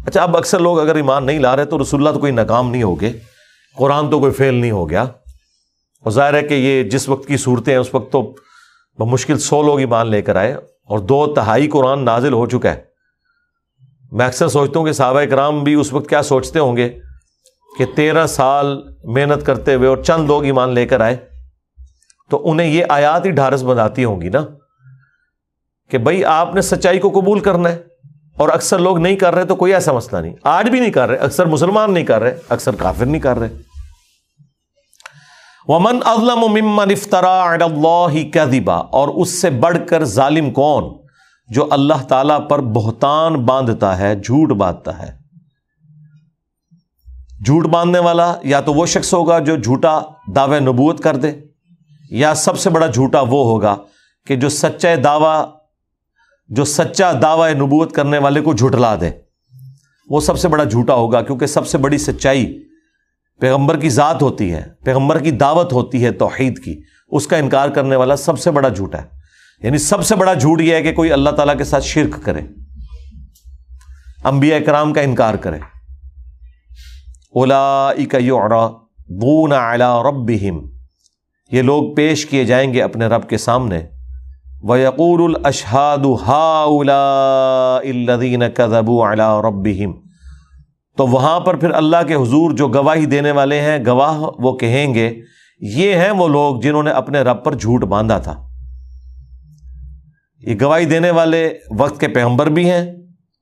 اچھا 0.05 0.21
اب 0.23 0.37
اکثر 0.37 0.59
لوگ 0.59 0.79
اگر 0.79 0.95
ایمان 0.95 1.25
نہیں 1.25 1.39
لا 1.39 1.55
رہے 1.55 1.65
تو 1.65 1.81
رسول 1.81 1.99
اللہ 1.99 2.13
تو 2.13 2.19
کوئی 2.19 2.31
ناکام 2.31 2.71
نہیں 2.71 2.83
ہوگے، 2.83 3.11
قرآن 3.77 4.09
تو 4.09 4.19
کوئی 4.19 4.31
فیل 4.31 4.53
نہیں 4.53 4.71
ہو 4.71 4.89
گیا۔ 4.89 5.01
اور 5.01 6.11
ظاہر 6.11 6.33
ہے 6.33 6.41
کہ 6.41 6.53
یہ 6.53 6.83
جس 6.83 7.09
وقت 7.09 7.27
کی 7.27 7.37
صورتیں 7.37 7.73
ہیں، 7.73 7.79
اس 7.79 7.93
وقت 7.95 8.11
تو 8.11 8.21
بمشکل 8.99 9.39
سو 9.39 9.61
لوگ 9.61 9.79
ایمان 9.79 10.07
لے 10.07 10.21
کر 10.21 10.35
آئے، 10.35 10.53
اور 10.53 10.99
دو 10.99 11.25
تہائی 11.33 11.67
قرآن 11.67 12.05
نازل 12.05 12.33
ہو 12.33 12.45
چکا 12.45 12.71
ہے۔ 12.71 12.81
میں 14.11 14.25
اکثر 14.25 14.47
سوچتا 14.47 14.79
ہوں 14.79 14.85
کہ 14.85 14.91
صحابہ 14.91 15.23
کرام 15.23 15.63
بھی 15.63 15.73
اس 15.73 15.93
وقت 15.93 16.09
کیا 16.09 16.23
سوچتے 16.23 16.59
ہوں 16.59 16.77
گے 16.77 16.89
کہ 17.77 17.85
تیرہ 17.95 18.25
سال 18.27 18.81
محنت 19.03 19.45
کرتے 19.45 19.75
ہوئے 19.75 19.87
اور 19.87 19.97
چند 19.97 20.27
لوگ 20.27 20.43
ایمان 20.43 20.69
لے 20.69 20.85
کر 20.85 21.01
آئے، 21.01 21.15
تو 22.29 22.51
انہیں 22.51 22.67
یہ 22.67 22.85
آیات 22.89 23.25
ہی 23.25 23.31
ڈھارس 23.31 23.63
بناتی 23.63 24.03
ہوں 24.03 24.21
گی 24.21 24.29
نا۔ 24.29 24.45
کہ 25.93 25.99
بھائی 25.99 26.25
آپ 26.25 26.55
نے 26.55 26.61
سچائی 26.61 26.99
کو 26.99 27.09
قبول 27.09 27.39
کرنا 27.39 27.69
ہے 27.69 27.79
اور 28.37 28.49
اکثر 28.49 28.79
لوگ 28.79 28.97
نہیں 28.97 29.15
کر 29.15 29.35
رہے 29.35 29.45
تو 29.45 29.55
کوئی 29.55 29.73
ایسا 29.73 29.91
مسئلہ 29.91 30.21
نہیں۔ 30.21 30.33
آج 30.43 30.69
بھی 30.69 30.79
نہیں 30.79 30.91
کر 30.91 31.09
رہے، 31.09 31.17
اکثر 31.17 31.45
مسلمان 31.45 31.93
نہیں 31.93 32.03
کر 32.03 32.21
رہے، 32.21 32.37
اکثر 32.49 32.75
کافر 32.75 33.05
نہیں 33.05 33.21
کر 33.21 33.39
رہے۔ 33.39 33.49
ومن 35.67 35.99
ممن 36.37 36.91
افطرا 36.91 37.57
اللہ 37.61 38.33
کذبا 38.33 38.75
اور 38.75 39.07
اس 39.07 39.41
سے 39.41 39.49
بڑھ 39.49 39.77
کر 39.87 40.03
ظالم 40.03 40.51
کون؟ 40.51 40.97
جو 41.47 41.67
اللہ 41.71 42.03
تعالی 42.07 42.33
پر 42.49 42.61
بہتان 42.61 43.33
باندھتا 43.33 43.97
ہے، 43.97 44.15
جھوٹ 44.15 44.49
باندھتا 44.49 44.99
ہے۔ 44.99 45.17
جھوٹ 47.45 47.65
باندھنے 47.65 47.99
والا 47.99 48.35
یا 48.43 48.61
تو 48.61 48.73
وہ 48.73 48.85
شخص 48.85 49.13
ہوگا 49.13 49.39
جو 49.39 49.55
جھوٹا 49.55 50.01
دعوے 50.35 50.59
نبوت 50.59 50.99
کر 50.99 51.15
دے، 51.15 51.31
یا 52.09 52.33
سب 52.33 52.59
سے 52.59 52.69
بڑا 52.69 52.87
جھوٹا 52.87 53.21
وہ 53.21 53.43
ہوگا 53.43 53.75
کہ 54.27 54.35
جو 54.35 54.49
سچا 54.49 54.95
دعوی 55.03 55.62
جو 56.47 56.65
سچا 56.65 57.11
دعوی 57.21 57.53
نبوت 57.53 57.91
کرنے 57.91 58.17
والے 58.17 58.41
کو 58.41 58.53
جھٹلا 58.53 58.95
دے۔ 59.01 59.11
وہ 60.09 60.19
سب 60.19 60.39
سے 60.39 60.47
بڑا 60.47 60.63
جھوٹا 60.63 60.93
ہوگا 60.93 61.21
کیونکہ 61.21 61.45
سب 61.45 61.67
سے 61.67 61.77
بڑی 61.77 61.97
سچائی 61.97 62.63
پیغمبر 63.39 63.79
کی 63.79 63.89
ذات 63.89 64.21
ہوتی 64.21 64.53
ہے، 64.53 64.63
پیغمبر 64.83 65.19
کی 65.19 65.31
دعوت 65.31 65.73
ہوتی 65.73 66.05
ہے 66.05 66.11
توحید 66.11 66.63
کی۔ 66.63 66.81
اس 67.07 67.27
کا 67.27 67.37
انکار 67.37 67.69
کرنے 67.69 67.95
والا 67.95 68.15
سب 68.15 68.39
سے 68.39 68.51
بڑا 68.51 68.69
جھوٹا 68.69 69.01
ہے۔ 69.01 69.07
یعنی 69.63 69.77
سب 69.77 70.05
سے 70.05 70.15
بڑا 70.15 70.33
جھوٹ 70.33 70.61
یہ 70.61 70.75
ہے 70.75 70.83
کہ 70.83 70.93
کوئی 70.93 71.13
اللہ 71.13 71.29
تعالیٰ 71.29 71.57
کے 71.57 71.63
ساتھ 71.63 71.85
شرک 71.85 72.25
کرے۔ 72.25 72.41
انبیاء 74.23 74.57
کرام 74.65 74.93
کا 74.93 75.01
انکار 75.01 75.33
کرے۔ 75.33 75.57
اولا 77.35 77.91
بون 79.19 79.51
رب 79.51 80.29
یہ 81.51 81.61
لوگ 81.61 81.95
پیش 81.95 82.25
کیے 82.25 82.45
جائیں 82.45 82.73
گے 82.73 82.83
اپنے 82.83 83.05
رب 83.05 83.29
کے 83.29 83.37
سامنے۔ 83.37 83.81
وَيَقُولُ 84.63 85.23
الْأَشْهَادُ 85.23 86.05
هَاؤُلَاءِ 86.25 87.89
الَّذِينَ 87.89 88.45
كَذَبُوا 88.45 89.11
عَلَىٰ 89.11 89.41
رَبِّهِمْ۔ 89.41 89.93
تو 90.97 91.07
وہاں 91.07 91.39
پر 91.39 91.55
پھر 91.55 91.71
اللہ 91.71 91.97
کے 92.07 92.13
حضور 92.13 92.51
جو 92.51 92.67
گواہی 92.67 93.05
دینے 93.05 93.31
والے 93.31 93.61
ہیں، 93.61 93.79
گواہ 93.85 94.21
وہ 94.39 94.57
کہیں 94.57 94.93
گے، 94.93 95.21
یہ 95.59 95.95
ہیں 95.95 96.11
وہ 96.11 96.27
لوگ 96.27 96.59
جنہوں 96.59 96.83
نے 96.83 96.91
اپنے 96.91 97.21
رب 97.21 97.43
پر 97.43 97.55
جھوٹ 97.55 97.83
باندھا 97.83 98.19
تھا۔ 98.19 98.47
یہ 100.39 100.55
گواہی 100.61 100.85
دینے 100.85 101.11
والے 101.11 101.53
وقت 101.77 101.99
کے 101.99 102.07
پیغمبر 102.07 102.49
بھی 102.49 102.71
ہیں 102.71 102.91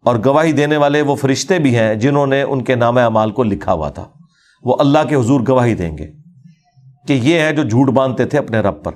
اور 0.06 0.16
گواہی 0.26 0.52
دینے 0.52 0.78
والے 0.78 1.02
وہ 1.02 1.16
فرشتے 1.16 1.60
بھی 1.60 1.78
ہیں 1.78 1.96
جنہوں 1.96 2.28
نے 2.28 2.42
ان 2.42 2.64
کے 2.64 2.76
نام 2.76 2.98
اعمال 2.98 3.32
کو 3.32 3.44
لکھا 3.44 3.74
ہوا 3.74 3.90
تھا۔ 3.90 4.06
وہ 4.64 4.78
اللہ 4.80 5.00
کے 5.10 5.16
حضور 5.16 5.42
گواہی 5.48 5.74
دیں 5.74 5.98
گے 5.98 6.08
کہ 7.08 7.14
یہ 7.14 7.40
ہے 7.40 7.56
جو 7.56 7.64
جھوٹ 7.64 7.90
باندھتے 7.90 8.26
تھے 8.26 8.38
اپنے 8.38 8.60
رب 8.60 8.84
پر۔ 8.84 8.92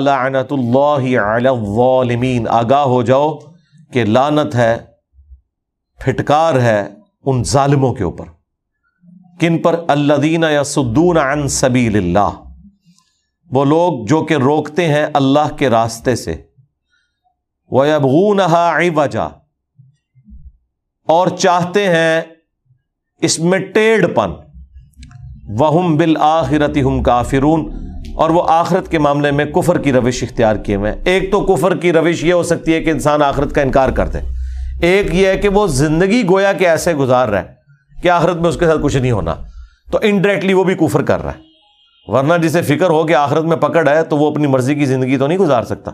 لعنت 0.00 0.52
اللہ 0.52 1.20
علی 1.20 1.48
الظالمین۔ 1.48 2.48
آگاہ 2.48 2.82
ہو 2.82 3.02
جاؤ 3.02 3.38
کہ 3.92 4.04
لانت 4.04 4.54
ہے، 4.54 4.76
پھٹکار 5.98 6.54
ہے 6.54 6.88
ان 7.24 7.44
ظالموں 7.44 7.94
کے 7.94 8.04
اوپر۔ 8.04 8.24
کن 9.40 9.58
پر؟ 9.58 9.80
اللہ 9.88 10.14
یا 10.50 10.64
سدون 10.64 11.16
عن 11.16 11.48
سبیل 11.48 11.96
اللہ 11.96 12.44
وہ 13.50 13.64
لوگ 13.64 14.06
جو 14.06 14.24
کہ 14.24 14.34
روکتے 14.34 14.88
ہیں 14.88 15.06
اللہ 15.14 15.56
کے 15.56 15.70
راستے 15.70 16.16
سے۔ 16.16 16.42
وہ 17.70 17.84
ابغون 17.84 18.40
وجہ 18.96 19.28
اور 21.06 21.28
چاہتے 21.28 21.88
ہیں 21.88 22.22
اس 23.20 23.38
میں 23.38 23.58
ٹیڑھ 23.58 24.06
پن۔ 24.06 24.30
وہ 25.58 25.88
بل 25.96 26.16
آخرتی 26.20 26.82
ہم 26.82 27.02
کافرون۔ 27.02 27.87
اور 28.18 28.30
وہ 28.30 28.42
آخرت 28.48 28.90
کے 28.90 28.98
معاملے 28.98 29.30
میں 29.30 29.44
کفر 29.44 29.78
کی 29.78 29.92
روش 29.92 30.22
اختیار 30.22 30.56
کیے 30.56 30.76
ہوئے 30.76 31.02
ایک 31.04 31.30
تو 31.30 31.40
کفر 31.40 31.76
کی 31.76 31.92
روش 31.92 32.24
یہ 32.24 32.32
ہو 32.32 32.42
سکتی 32.42 32.74
ہے 32.74 32.82
کہ 32.82 32.90
انسان 32.90 33.22
آخرت 33.22 33.52
کا 33.54 33.60
انکار 33.60 33.88
کر 33.88 34.08
دے۔ 34.08 34.18
ایک 34.80 35.14
یہ 35.14 35.26
ہے 35.26 35.36
کہ 35.36 35.48
وہ 35.48 35.66
زندگی 35.66 36.22
گویا 36.28 36.52
کہ 36.52 36.68
ایسے 36.68 36.94
گزار 36.94 37.28
رہا 37.28 37.40
ہے 37.40 37.54
کہ 38.02 38.08
آخرت 38.08 38.36
میں 38.36 38.48
اس 38.48 38.56
کے 38.56 38.66
ساتھ 38.66 38.78
کچھ 38.82 38.96
نہیں 38.96 39.12
ہونا۔ 39.12 39.34
تو 39.92 39.98
انڈائریکٹلی 40.02 40.52
وہ 40.52 40.64
بھی 40.64 40.74
کفر 40.74 41.02
کر 41.02 41.22
رہا 41.22 41.32
ہے۔ 41.32 41.38
ورنہ 42.06 42.34
جسے 42.42 42.62
فکر 42.62 42.90
ہو 42.90 43.06
کہ 43.06 43.14
آخرت 43.14 43.44
میں 43.44 43.56
پکڑ 43.56 43.88
ہے 43.88 44.02
تو 44.02 44.16
وہ 44.16 44.30
اپنی 44.30 44.46
مرضی 44.46 44.74
کی 44.74 44.86
زندگی 44.86 45.16
تو 45.16 45.26
نہیں 45.26 45.38
گزار 45.38 45.62
سکتا۔ 45.62 45.90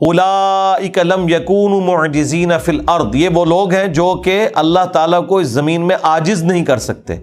الا 0.00 0.72
اکلم 0.72 1.28
یقون 1.28 1.86
معجزین 1.86 2.52
فل 2.64 2.80
ارد 2.88 3.14
یہ 3.14 3.28
وہ 3.28 3.44
لوگ 3.44 3.72
ہیں 3.72 3.86
جو 3.86 4.22
کہ 4.24 4.48
اللہ 4.54 4.84
تعالیٰ 4.92 5.26
کو 5.26 5.38
اس 5.38 5.48
زمین 5.48 5.86
میں 5.86 5.96
آجز 6.02 6.42
نہیں 6.42 6.64
کر 6.64 6.78
سکتے۔ 6.78 7.16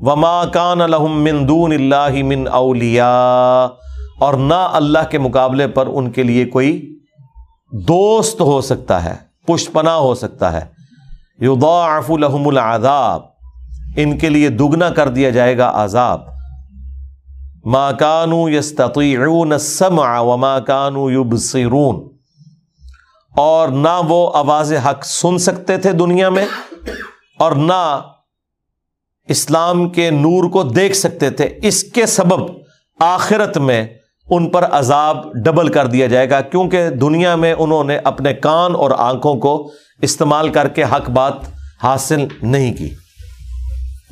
وما 0.00 0.44
کان 0.44 0.80
الحم 0.80 1.22
من 1.22 1.48
دون 1.48 1.72
اللہ 1.72 2.22
من 2.24 2.48
اولیا 2.48 3.68
اور 4.18 4.34
نہ 4.34 4.68
اللہ 4.72 4.98
کے 5.10 5.18
مقابلے 5.18 5.68
پر 5.68 5.86
ان 5.86 6.10
کے 6.10 6.22
لیے 6.22 6.44
کوئی 6.44 6.98
دوست 7.72 8.40
ہو 8.40 8.60
سکتا 8.60 9.04
ہے، 9.04 9.14
پشت 9.46 9.72
پناہ 9.72 9.94
ہو 9.94 10.14
سکتا 10.14 10.52
ہے۔ 10.52 10.66
یضاعف 11.38 12.10
لهم 12.10 12.46
العذاب۔ 12.46 13.22
ان 13.96 14.18
کے 14.18 14.28
لیے 14.28 14.48
دگنا 14.48 14.90
کر 14.90 15.08
دیا 15.08 15.30
جائے 15.30 15.58
گا 15.58 15.72
عذاب۔ 15.74 16.20
ما 17.64 17.92
کانو 17.92 18.48
یستطیعون 18.48 19.52
السمع 19.52 20.18
وما 20.18 20.58
کانو 20.58 21.10
یبصرون 21.10 22.08
اور 23.36 23.68
نہ 23.68 24.00
وہ 24.08 24.30
آواز 24.34 24.72
حق 24.72 25.04
سن 25.04 25.38
سکتے 25.38 25.78
تھے 25.78 25.92
دنیا 25.92 26.28
میں 26.28 26.46
اور 27.38 27.52
نہ 27.52 28.00
اسلام 29.28 29.88
کے 29.88 30.10
نور 30.10 30.50
کو 30.50 30.62
دیکھ 30.62 30.96
سکتے 30.96 31.30
تھے۔ 31.30 31.48
اس 31.62 31.82
کے 31.84 32.06
سبب 32.06 32.40
آخرت 33.00 33.58
میں 33.58 33.86
ان 34.30 34.48
پر 34.48 34.64
عذاب 34.64 35.16
ڈبل 35.44 35.68
کر 35.68 35.86
دیا 35.86 36.06
جائے 36.06 36.30
گا، 36.30 36.40
کیونکہ 36.40 36.90
دنیا 36.90 37.34
میں 37.36 37.52
انہوں 37.58 37.84
نے 37.84 37.96
اپنے 38.04 38.34
کان 38.34 38.74
اور 38.74 38.90
آنکھوں 38.98 39.34
کو 39.34 39.70
استعمال 40.02 40.48
کر 40.48 40.68
کے 40.68 40.82
حق 40.82 41.10
بات 41.10 41.32
حاصل 41.82 42.26
نہیں 42.42 42.74
کی۔ 42.74 42.88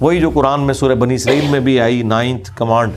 وہی 0.01 0.21
جو 0.21 0.31
قرآن 0.31 0.61
میں 0.61 0.75
سورہ 0.75 0.95
بنی 0.95 1.15
اسرائیل 1.15 1.47
میں 1.51 1.61
بھی 1.61 1.81
آئی، 1.81 2.03
نائنتھ 2.03 2.51
کمانڈ، 2.57 2.93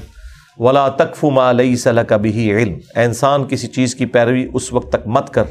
ولا 0.58 0.88
تکف 0.90 1.24
ما 1.24 1.50
علیہ 1.50 1.76
صلاح 1.76 2.04
کا 2.04 2.18
بھی 2.18 2.52
علم 2.52 2.74
انسان، 2.96 3.46
کسی 3.46 3.68
چیز 3.68 3.96
کی 3.96 4.06
پیروی 4.06 4.48
اس 4.54 4.74
وقت 4.74 4.92
تک 4.92 5.08
مت 5.08 5.34
کر 5.34 5.44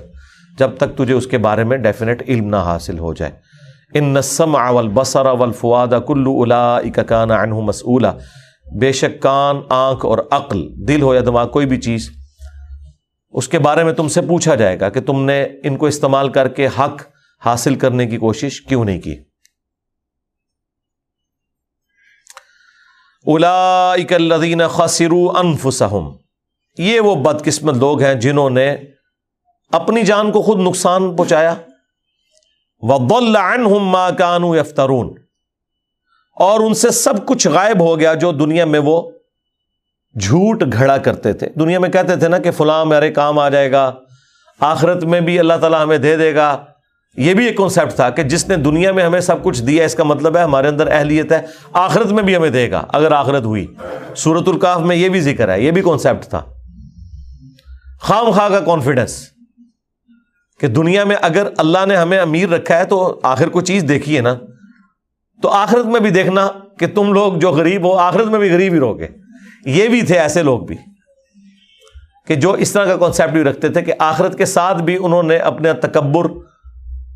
جب 0.58 0.70
تک 0.76 0.96
تجھے 0.96 1.14
اس 1.14 1.26
کے 1.26 1.38
بارے 1.38 1.64
میں 1.64 1.76
ڈیفینیٹ 1.76 2.22
علم 2.28 2.48
نہ 2.48 2.56
حاصل 2.56 2.98
ہو 2.98 3.14
جائے۔ 3.14 3.32
ان 3.94 4.04
نسم 4.04 4.56
اول 4.56 4.88
بسر 4.88 5.26
اول 5.26 5.52
فواد 5.52 5.88
کلو 6.06 6.42
الا 6.42 6.76
اکان 6.76 7.30
عنہ 7.30 7.54
مسولہ 7.54 8.06
بے 8.80 8.92
شک 8.92 9.22
کان، 9.22 9.56
آنکھ 9.68 10.06
اور 10.06 10.18
عقل، 10.30 10.88
دل 10.88 11.02
ہو 11.02 11.14
یا 11.14 11.20
دماغ، 11.26 11.48
کوئی 11.48 11.66
بھی 11.66 11.76
چیز۔ 11.76 12.10
اس 13.30 13.48
کے 13.48 13.58
بارے 13.58 13.84
میں 13.84 13.92
تم 13.92 14.08
سے 14.08 14.20
پوچھا 14.20 14.54
جائے 14.54 14.80
گا 14.80 14.88
کہ 14.88 15.00
تم 15.00 15.24
نے 15.24 15.42
ان 15.42 15.76
کو 15.76 15.86
استعمال 15.86 16.28
کر 16.28 16.48
کے 16.48 16.66
حق 16.66 17.02
حاصل 17.44 17.74
کرنے 17.74 18.06
کی 18.06 18.16
کوشش 18.16 18.60
کیوں 18.62 18.84
نہیں 18.84 19.00
کی؟ 19.00 19.16
الا 23.26 23.92
اکلین 23.92 24.62
خسرو 24.68 25.30
انفسہم 25.30 26.16
یہ 26.78 27.00
وہ 27.00 27.14
بدقسمت 27.14 27.74
لوگ 27.74 28.02
ہیں 28.02 28.14
جنہوں 28.14 28.50
نے 28.50 28.76
اپنی 29.72 30.02
جان 30.02 30.32
کو 30.32 30.42
خود 30.42 30.60
نقصان 30.60 31.16
پہنچایا۔ 31.16 31.54
ما 32.82 34.10
کانو 34.10 34.56
یفترون 34.56 35.14
اور 36.36 36.60
ان 36.60 36.74
سے 36.74 36.90
سب 36.90 37.26
کچھ 37.26 37.48
غائب 37.48 37.80
ہو 37.80 38.00
گیا 38.00 38.14
جو 38.14 38.32
دنیا 38.32 38.64
میں 38.64 38.80
وہ 38.84 39.10
جھوٹ 40.20 40.62
گھڑا 40.72 40.96
کرتے 40.96 41.32
تھے۔ 41.32 41.48
دنیا 41.60 41.78
میں 41.78 41.88
کہتے 41.88 42.16
تھے 42.16 42.28
نا 42.28 42.38
کہ 42.38 42.50
فلاں 42.50 42.84
میرے 42.84 43.10
کام 43.10 43.38
آ 43.38 43.48
جائے 43.48 43.72
گا، 43.72 43.92
آخرت 44.60 45.04
میں 45.04 45.20
بھی 45.20 45.38
اللہ 45.38 45.54
تعالیٰ 45.60 45.82
ہمیں 45.82 45.98
دے 45.98 46.16
دے 46.16 46.34
گا۔ 46.34 46.64
یہ 47.16 47.34
بھی 47.34 47.46
ایک 47.46 47.56
کانسیپٹ 47.56 47.94
تھا 47.94 48.10
کہ 48.10 48.22
جس 48.22 48.48
نے 48.48 48.56
دنیا 48.56 48.92
میں 48.92 49.04
ہمیں 49.04 49.20
سب 49.20 49.42
کچھ 49.42 49.62
دیا، 49.62 49.84
اس 49.84 49.94
کا 49.94 50.04
مطلب 50.04 50.36
ہے 50.36 50.42
ہمارے 50.42 50.68
اندر 50.68 50.92
اہلیت 50.92 51.32
ہے، 51.32 51.42
آخرت 51.72 52.06
میں 52.06 52.22
بھی 52.22 52.36
ہمیں 52.36 52.50
دے 52.50 52.70
گا، 52.70 52.84
اگر 52.88 53.12
آخرت 53.12 53.44
ہوئی۔ 53.44 53.66
سورت 54.16 54.48
القاف 54.48 54.80
میں 54.80 54.96
یہ 54.96 55.08
بھی 55.08 55.20
ذکر 55.20 55.48
ہے، 55.48 55.60
یہ 55.60 55.70
بھی 55.70 55.82
کانسیپٹ 55.82 56.26
تھا۔ 56.26 56.42
خام 58.00 58.30
خواہ 58.30 58.48
کا 58.48 58.60
کانفیڈینس 58.60 59.35
کہ 60.60 60.66
دنیا 60.66 61.04
میں 61.04 61.16
اگر 61.22 61.46
اللہ 61.58 61.86
نے 61.86 61.96
ہمیں 61.96 62.18
امیر 62.18 62.48
رکھا 62.48 62.78
ہے 62.78 62.84
تو 62.84 63.20
آخر 63.22 63.48
کو 63.48 63.60
چیز 63.60 63.84
دیکھی 63.88 64.16
ہے 64.16 64.20
نا۔ 64.20 64.34
تو 65.42 65.48
آخرت 65.48 65.86
میں 65.86 66.00
بھی 66.00 66.10
دیکھنا 66.10 66.48
کہ 66.78 66.86
تم 66.86 67.12
لوگ 67.12 67.32
جو 67.32 67.50
غریب 67.50 67.84
ہو، 67.84 67.96
آخرت 67.96 68.26
میں 68.26 68.38
بھی 68.38 68.50
غریب 68.50 68.72
ہی 68.72 68.80
رہو 68.80 68.98
گے۔ 68.98 69.08
یہ 69.66 69.88
بھی 69.88 70.02
تھے 70.02 70.18
ایسے 70.18 70.42
لوگ 70.42 70.60
بھی 70.60 70.76
کہ 72.26 72.34
جو 72.34 72.52
اس 72.52 72.72
طرح 72.72 72.84
کا 72.84 72.96
کانسیپٹ 72.96 73.32
بھی 73.32 73.42
رکھتے 73.42 73.68
تھے 73.68 73.82
کہ 73.82 73.92
آخرت 73.98 74.38
کے 74.38 74.44
ساتھ 74.44 74.82
بھی 74.82 74.96
انہوں 75.00 75.22
نے 75.22 75.36
اپنے 75.36 75.72
تکبر 75.72 76.26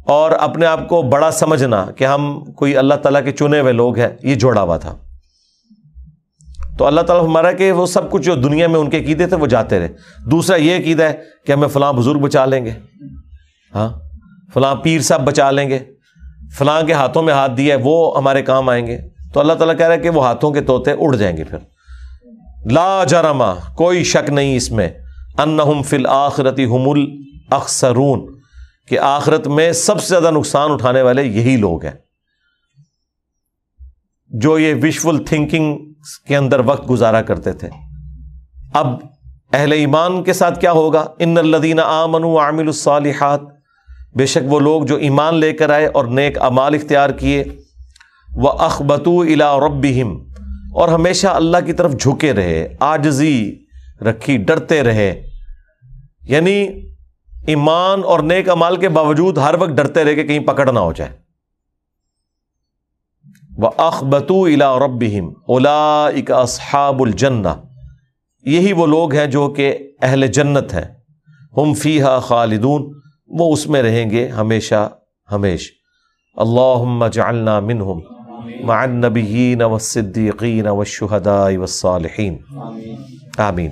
اور 0.07 0.31
اپنے 0.31 0.67
آپ 0.67 0.89
کو 0.89 1.03
بڑا 1.03 1.31
سمجھنا 1.31 1.87
کہ 1.97 2.05
ہم 2.05 2.45
کوئی 2.45 2.77
اللہ 2.77 2.95
تعالیٰ 2.95 3.25
کے 3.25 3.33
چنے 3.33 3.61
ہوئے 3.61 3.73
لوگ 3.73 3.99
ہیں، 3.99 4.09
یہ 4.23 4.35
جوڑا 4.35 4.63
ہوا 4.63 4.77
تھا۔ 4.77 4.97
تو 6.79 6.87
اللہ 6.87 7.01
تعالیٰ 7.01 7.27
ہمارا 7.27 7.53
کہ 7.53 7.73
وہ 7.73 7.87
سب 7.87 8.11
کچھ 8.11 8.23
جو 8.23 8.35
دنیا 8.35 8.69
میں 8.69 8.81
ان 8.81 8.91
کے 8.91 8.99
عقیدے 8.99 9.27
تھے 9.27 9.37
وہ 9.37 9.47
جاتے 9.47 9.79
رہے۔ 9.79 9.89
دوسرا 10.31 10.57
یہ 10.57 10.77
عقیدہ 10.77 11.03
ہے 11.03 11.17
کہ 11.47 11.53
ہمیں 11.53 11.69
فلاں 11.69 11.93
بزرگ 11.93 12.19
بچا 12.19 12.45
لیں 12.45 12.65
گے۔ 12.65 12.73
ہاں 13.75 14.01
فلاں 14.55 14.75
پیر 14.75 15.01
صاحب 15.01 15.25
بچا 15.25 15.51
لیں 15.51 15.71
گے۔ 15.71 15.79
فلاں 16.59 16.83
کے 16.83 16.93
ہاتھوں 16.93 17.23
میں 17.23 17.35
ہاتھ 17.35 17.53
دیا 17.53 17.77
ہے، 17.77 17.81
وہ 17.85 18.17
ہمارے 18.17 18.43
کام 18.43 18.69
آئیں 18.69 18.87
گے۔ 18.87 18.99
تو 19.35 19.41
اللہ 19.41 19.53
تعالیٰ 19.53 19.79
کہہ 19.79 19.87
رہا 19.87 19.95
ہے 19.95 20.01
کہ 20.01 20.11
وہ 20.11 20.27
ہاتھوں 20.27 20.51
کے 20.51 20.61
طوطے 20.61 20.93
اڑ 20.93 21.17
جائیں 21.17 21.37
گے 21.37 21.45
پھر۔ 21.45 21.59
لا 22.71 23.05
جرما 23.05 23.55
کوئی 23.55 24.05
شک 24.05 24.31
نہیں 24.31 24.57
اس 24.57 24.71
میں۔ 24.71 24.89
ان 25.39 25.83
فل 25.83 26.07
آخرتی 26.07 26.65
ہم 26.65 26.91
الاخسرون، 26.91 28.39
کہ 28.89 28.99
آخرت 28.99 29.47
میں 29.47 29.73
سب 29.73 30.01
سے 30.01 30.07
زیادہ 30.07 30.31
نقصان 30.31 30.73
اٹھانے 30.73 31.03
والے 31.03 31.23
یہی 31.23 31.57
لوگ 31.57 31.85
ہیں۔ 31.85 31.93
جو 34.29 34.59
یہ 34.59 34.75
وشفل 34.83 35.25
تھنکنگ 35.25 35.79
کے 36.27 36.37
اندر 36.37 36.61
وقت 36.65 36.91
گزارا 36.91 37.23
کرتے 37.23 37.53
تھے۔ 37.53 37.69
اب 38.75 38.87
اہل 39.53 39.73
ایمان 39.73 40.23
کے 40.23 40.33
ساتھ 40.33 40.61
کیا 40.61 40.73
ہوگا؟ 40.73 41.05
ان 41.19 41.39
الدین 41.39 41.81
آمن 41.81 42.25
عامل 42.25 42.67
الصالحات 42.67 43.41
بے 44.17 44.27
شک 44.27 44.53
وہ 44.53 44.61
لوگ 44.61 44.83
جو 44.83 44.97
ایمان 44.97 45.35
لے 45.35 45.53
کر 45.53 45.71
آئے 45.71 45.87
اور 45.87 46.05
نیک 46.05 46.39
امال 46.39 46.75
اختیار 46.75 47.11
کیے 47.11 47.45
وہ 48.35 48.49
اخبتو 48.49 49.21
الا 49.21 49.61
ربہم 49.61 50.29
اور 50.75 50.89
ہمیشہ 50.89 51.27
اللہ 51.27 51.57
کی 51.67 51.73
طرف 51.73 51.93
جھکے 51.93 52.33
رہے 52.33 52.77
آجزی 52.81 53.59
رکھی، 54.01 54.37
ڈرتے 54.37 54.83
رہے۔ 54.83 55.27
یعنی 56.23 56.69
ایمان 57.47 58.05
اور 58.05 58.21
نیک 58.21 58.49
امال 58.49 58.77
کے 58.77 58.89
باوجود 58.89 59.39
ہر 59.39 59.55
وقت 59.61 59.71
ڈرتے 59.71 60.05
رہے 60.05 60.15
کہ 60.15 60.23
کہیں 60.23 60.41
پکڑ 60.41 60.73
نہ 60.73 60.79
ہو 60.79 60.93
جائے۔ 60.93 61.11
وہ 63.57 63.71
اخبتو 63.77 64.45
الا 64.45 64.79
ربہم 64.79 65.29
اولا 65.29 66.09
اصحاب 66.29 67.03
الجن 67.03 67.43
یہی 68.45 68.73
وہ 68.73 68.87
لوگ 68.87 69.15
ہیں 69.15 69.27
جو 69.27 69.49
کہ 69.49 69.79
اہل 70.03 70.27
جنت 70.27 70.75
ہیں۔ 70.75 71.01
ہم 71.57 71.75
فی 71.75 72.01
خالدون۔ 72.23 73.00
وہ 73.31 73.53
اس 73.53 73.67
میں 73.67 73.83
رہیں 73.83 74.11
گے 74.11 74.29
ہمیشہ 74.29 74.89
ہمیش۔ 75.33 75.73
اللہ 76.37 77.09
جعلنا 77.13 77.61
منہم 77.61 78.01
مع 78.63 78.83
النبیین 78.83 79.63
والصدیقین 79.63 80.67
والشہداء 80.67 81.51
والصالحین۔ 81.57 82.39
آمین۔ 83.39 83.71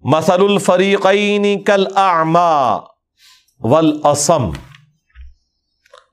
مثل 0.00 0.42
الفریقین 0.42 1.62
کل 1.62 1.86
اعما 1.96 2.76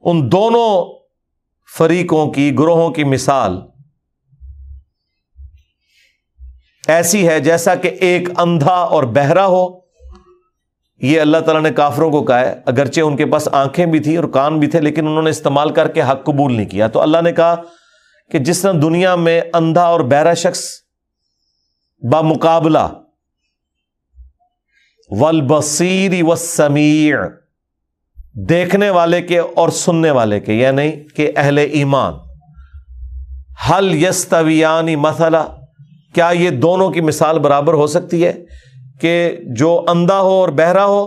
ان 0.02 0.32
دونوں 0.32 1.00
فریقوں 1.78 2.32
کی، 2.32 2.56
گروہوں 2.56 2.92
کی 2.92 3.04
مثال 3.04 3.62
ایسی 6.88 7.28
ہے 7.28 7.40
جیسا 7.40 7.76
کہ 7.76 7.88
ایک 7.88 8.30
اندھا 8.38 8.74
اور 8.74 9.04
بہرا 9.04 9.46
ہو 9.46 9.79
یہ 11.02 11.22
اللہ 11.22 11.38
تعالیٰ 11.38 11.62
نے 11.62 11.72
کافروں 11.72 12.12
کو 12.12 12.24
کہا 12.24 12.40
ہے، 12.40 12.56
اگرچہ 12.66 13.02
ان 13.02 13.18
کے 13.18 13.26
پاس 13.26 13.50
آنکھیں 13.52 13.86
بھی 13.86 14.00
تھیں 14.00 14.18
اور 14.18 14.26
کان 14.26 14.60
بھی 14.60 14.68
تھے، 14.68 14.82
لیکن 14.82 15.08
انہوں 15.08 15.22
نے 15.22 15.30
استعمال 15.30 15.70
کر 15.70 15.88
کے 15.88 16.02
حق 16.02 16.26
قبول 16.26 16.54
نہیں 16.54 16.66
کیا۔ 16.66 16.88
تو 16.88 17.02
اللہ 17.02 17.22
نے 17.22 17.32
کہا 17.32 17.56
کہ 18.32 18.40
جس 18.40 18.62
طرح 18.62 18.72
دنیا 18.72 19.16
میں 19.16 19.42
اندھا 19.54 19.84
اور 19.84 20.00
بہرا 20.00 20.34
شخص 20.34 20.62
بامقابلہ 22.12 22.88
ولبصیر 25.10 26.24
و 26.24 26.36
سمیع 26.36 27.16
دیکھنے 28.34 28.90
والے 28.90 29.22
کے 29.22 29.40
اور 29.40 29.70
سننے 29.70 30.12
والے 30.12 30.40
کے 30.40 30.54
یعنی 30.54 30.92
کہ 31.16 31.32
اہل 31.36 31.58
ایمان۔ 31.58 32.14
حل 33.70 34.04
یستویانی 34.04 34.96
مسئلہ 34.96 35.38
کیا 36.14 36.30
یہ 36.30 36.50
دونوں 36.50 36.92
کی 36.92 37.02
مثال 37.02 37.40
برابر 37.40 37.74
ہو 37.74 37.88
سکتی 37.88 38.26
ہے؟ 38.26 38.34
کہ 39.02 39.38
جو 39.44 39.86
اندھا 39.88 40.20
ہو 40.20 40.30
اور 40.30 40.50
بہرا 40.50 40.86
ہو 40.86 41.04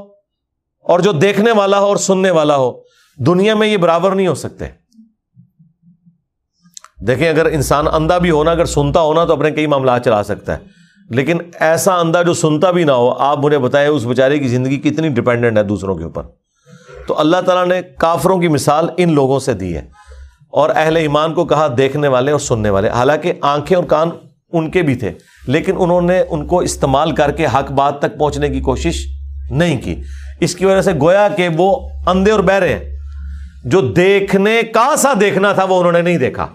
اور 0.80 1.00
جو 1.00 1.12
دیکھنے 1.12 1.52
والا 1.52 1.78
ہو 1.78 1.84
اور 1.84 1.96
سننے 1.96 2.30
والا 2.30 2.56
ہو، 2.56 2.80
دنیا 3.18 3.54
میں 3.54 3.68
یہ 3.68 3.76
برابر 3.76 4.14
نہیں 4.14 4.26
ہو 4.26 4.34
سکتے۔ 4.34 4.64
دیکھیں، 7.06 7.28
اگر 7.28 7.46
انسان 7.46 7.84
اندھا 7.92 8.18
بھی 8.18 8.30
ہونا، 8.30 8.50
اگر 8.50 8.64
سنتا 8.64 9.00
ہونا 9.00 9.24
تو 9.24 9.32
اپنے 9.32 9.50
کئی 9.50 9.66
معاملات 9.66 10.04
چلا 10.04 10.22
سکتا 10.22 10.58
ہے۔ 10.58 10.82
لیکن 11.10 11.38
ایسا 11.60 12.00
اندھا 12.00 12.22
جو 12.22 12.34
سنتا 12.34 12.70
بھی 12.70 12.84
نہ 12.84 12.92
ہو، 12.92 13.12
آپ 13.18 13.38
مجھے 13.38 13.58
بتائیں 13.58 13.88
اس 13.88 14.04
بیچارے 14.04 14.38
کی 14.38 14.48
زندگی 14.48 14.76
کتنی 14.76 15.08
ڈپینڈنٹ 15.08 15.58
ہے 15.58 15.62
دوسروں 15.62 15.94
کے 15.94 16.04
اوپر۔ 16.04 16.22
تو 17.06 17.20
اللہ 17.20 17.36
تعالیٰ 17.46 17.66
نے 17.66 17.82
کافروں 17.98 18.38
کی 18.38 18.48
مثال 18.48 18.88
ان 18.96 19.14
لوگوں 19.14 19.40
سے 19.40 19.52
دی 19.52 19.76
ہے۔ 19.76 19.88
اور 20.48 20.70
اہل 20.74 20.96
ایمان 20.96 21.34
کو 21.34 21.44
کہا 21.44 21.68
دیکھنے 21.78 22.08
والے 22.08 22.32
اور 22.32 22.40
سننے 22.40 22.70
والے، 22.70 22.88
حالانکہ 22.88 23.32
آنکھیں 23.40 23.76
اور 23.76 23.84
کان 23.84 24.10
ان 24.52 24.70
کے 24.70 24.82
بھی 24.82 24.94
تھے۔ 24.94 25.12
لیکن 25.46 25.72
انہوں 25.78 26.00
نے 26.00 26.22
ان 26.30 26.46
کو 26.46 26.58
استعمال 26.58 27.14
کر 27.14 27.32
کے 27.32 27.46
حق 27.46 27.72
بات 27.72 27.98
تک 27.98 28.18
پہنچنے 28.18 28.48
کی 28.48 28.60
کوشش 28.60 29.06
نہیں 29.50 29.80
کی۔ 29.80 30.02
اس 30.40 30.54
کی 30.54 30.64
وجہ 30.64 30.82
سے 30.82 30.92
گویا 30.92 31.28
کہ 31.28 31.48
وہ 31.56 31.88
اندھے 32.06 32.32
اور 32.32 32.40
بہرے 32.40 32.74
ہیں۔ 32.74 32.98
جو 33.64 33.80
دیکھنے 33.80 34.62
کا 34.62 34.96
سا 34.98 35.12
دیکھنا 35.20 35.52
تھا 35.52 35.64
وہ 35.64 35.78
انہوں 35.78 35.92
نے 35.92 36.02
نہیں 36.02 36.18
دیکھا۔ 36.18 36.46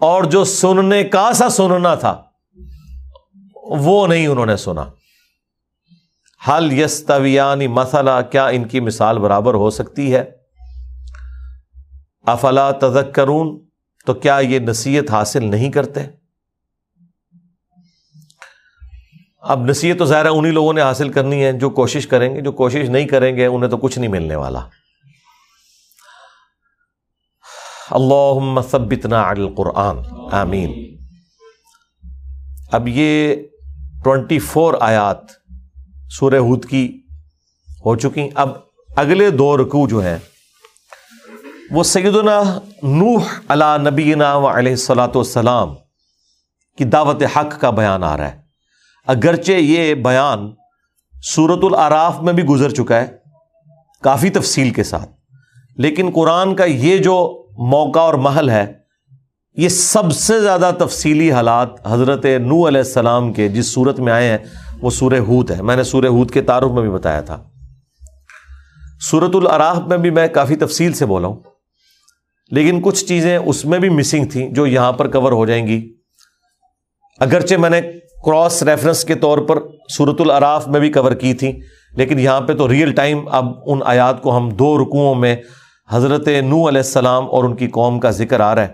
اور 0.00 0.24
جو 0.24 0.44
سننے 0.44 1.04
کا 1.04 1.32
سا 1.32 1.48
سننا 1.48 1.94
تھا 1.94 2.22
وہ 3.62 4.06
نہیں 4.06 4.26
انہوں 4.26 4.46
نے 4.46 4.56
سنا۔ 4.56 4.84
حل 6.48 6.78
یستویانی 6.78 7.66
مسئلہ 7.66 8.10
کیا 8.30 8.46
ان 8.46 8.64
کی 8.64 8.80
مثال 8.80 9.18
برابر 9.18 9.54
ہو 9.54 9.70
سکتی 9.70 10.14
ہے؟ 10.14 10.24
افلا 12.26 12.70
تزک 12.70 13.14
کرون 13.14 13.64
تو 14.06 14.14
کیا 14.14 14.38
یہ 14.38 14.58
نصیحت 14.58 15.10
حاصل 15.10 15.44
نہیں 15.44 15.70
کرتے؟ 15.70 16.00
اب 19.48 19.64
نصیحت 19.64 19.98
تو 19.98 20.04
ظاہر 20.04 20.26
انہیں 20.26 20.52
لوگوں 20.52 20.72
نے 20.72 20.82
حاصل 20.82 21.08
کرنی 21.08 21.44
ہے 21.44 21.52
جو 21.52 21.70
کوشش 21.70 22.06
کریں 22.06 22.34
گے، 22.34 22.40
جو 22.40 22.52
کوشش 22.52 22.88
نہیں 22.88 23.06
کریں 23.06 23.36
گے، 23.36 23.46
انہیں 23.46 23.70
تو 23.70 23.76
کچھ 23.76 23.98
نہیں 23.98 24.10
ملنے 24.10 24.36
والا۔ 24.36 24.60
اللہ 27.90 28.60
ثبتنا 28.70 29.30
علی 29.30 29.46
القرآن۔ 29.46 29.98
آمین۔ 30.32 30.96
اب 32.72 32.88
یہ 32.88 33.36
ٹوینٹی 34.04 34.38
فور 34.38 34.74
آیات 34.80 35.18
سورہ 36.10 36.34
ہود 36.34 36.64
کی 36.64 37.00
ہو 37.84 37.96
چکی۔ 37.96 38.28
اب 38.34 38.50
اگلے 38.96 39.30
دو 39.30 39.56
رکو 39.56 39.88
جو 39.88 39.98
ہیں، 39.98 40.18
وہ 41.70 41.82
سیدنا 41.82 42.58
نوح 42.82 43.24
علا 43.48 43.76
نبینا 43.76 44.36
و 44.36 44.58
علیہ 44.58 44.72
السلاۃ 44.72 45.14
والسلام 45.14 45.74
کی 46.78 46.84
دعوت 46.84 47.22
حق 47.36 47.60
کا 47.60 47.70
بیان 47.70 48.04
آ 48.04 48.16
رہا 48.16 48.28
ہے۔ 48.28 48.45
اگرچہ 49.06 49.52
یہ 49.52 49.94
بیان 49.94 50.50
سورت 51.22 51.64
العراف 51.64 52.20
میں 52.22 52.32
بھی 52.32 52.42
گزر 52.44 52.70
چکا 52.70 53.00
ہے، 53.00 53.06
کافی 54.02 54.30
تفصیل 54.30 54.70
کے 54.70 54.82
ساتھ، 54.82 55.10
لیکن 55.76 56.10
قرآن 56.14 56.54
کا 56.56 56.64
یہ 56.64 56.98
جو 56.98 57.16
موقع 57.70 57.98
اور 57.98 58.14
محل 58.14 58.50
ہے، 58.50 58.72
یہ 59.56 59.68
سب 59.68 60.12
سے 60.12 60.40
زیادہ 60.40 60.70
تفصیلی 60.78 61.32
حالات 61.32 61.86
حضرت 61.86 62.24
نو 62.24 62.66
علیہ 62.68 62.78
السلام 62.78 63.32
کے 63.32 63.48
جس 63.48 63.72
صورت 63.74 64.00
میں 64.00 64.12
آئے 64.12 64.30
ہیں، 64.30 64.38
وہ 64.82 64.90
سورہ 64.90 65.18
ہود 65.18 65.50
ہے۔ 65.50 65.62
میں 65.62 65.76
نے 65.76 65.82
سورہ 65.82 66.06
ہود 66.06 66.30
کے 66.30 66.42
تعارف 66.42 66.70
میں 66.70 66.82
بھی 66.82 66.90
بتایا 66.90 67.20
تھا۔ 67.20 67.42
سورت 69.00 69.36
العراف 69.36 69.78
میں 69.78 69.98
بھی 69.98 70.10
میں 70.10 70.26
کافی 70.28 70.56
تفصیل 70.56 70.92
سے 70.92 71.06
بولا 71.06 71.28
ہوں، 71.28 71.40
لیکن 72.50 72.80
کچھ 72.82 73.04
چیزیں 73.04 73.36
اس 73.36 73.64
میں 73.64 73.78
بھی 73.78 73.88
مسنگ 73.88 74.26
تھیں 74.26 74.48
جو 74.50 74.66
یہاں 74.66 74.92
پر 74.92 75.10
کور 75.10 75.32
ہو 75.32 75.46
جائیں 75.46 75.66
گی۔ 75.66 75.94
اگرچہ 77.20 77.54
میں 77.54 77.70
نے 77.70 77.80
کراس 78.26 78.62
ریفرنس 78.62 79.04
کے 79.04 79.14
طور 79.14 79.38
پر 79.38 79.58
سورت 79.88 80.20
العراف 80.20 80.68
میں 80.68 80.80
بھی 80.80 80.92
کور 80.92 81.12
کی 81.12 81.34
تھی، 81.34 81.60
لیکن 81.92 82.18
یہاں 82.18 82.40
پہ 82.40 82.54
تو 82.54 82.68
ریئل 82.68 82.92
ٹائم 82.92 83.28
اب 83.30 83.44
ان 83.66 83.80
آیات 83.84 84.22
کو 84.22 84.36
ہم 84.36 84.48
دو 84.48 84.78
رکوؤں 84.78 85.14
میں 85.14 85.36
حضرت 85.90 86.28
نو 86.28 86.68
علیہ 86.68 86.78
السلام 86.78 87.24
اور 87.30 87.44
ان 87.44 87.56
کی 87.56 87.68
قوم 87.68 88.00
کا 88.00 88.10
ذکر 88.10 88.40
آ 88.40 88.54
رہا 88.54 88.62
ہے۔ 88.62 88.68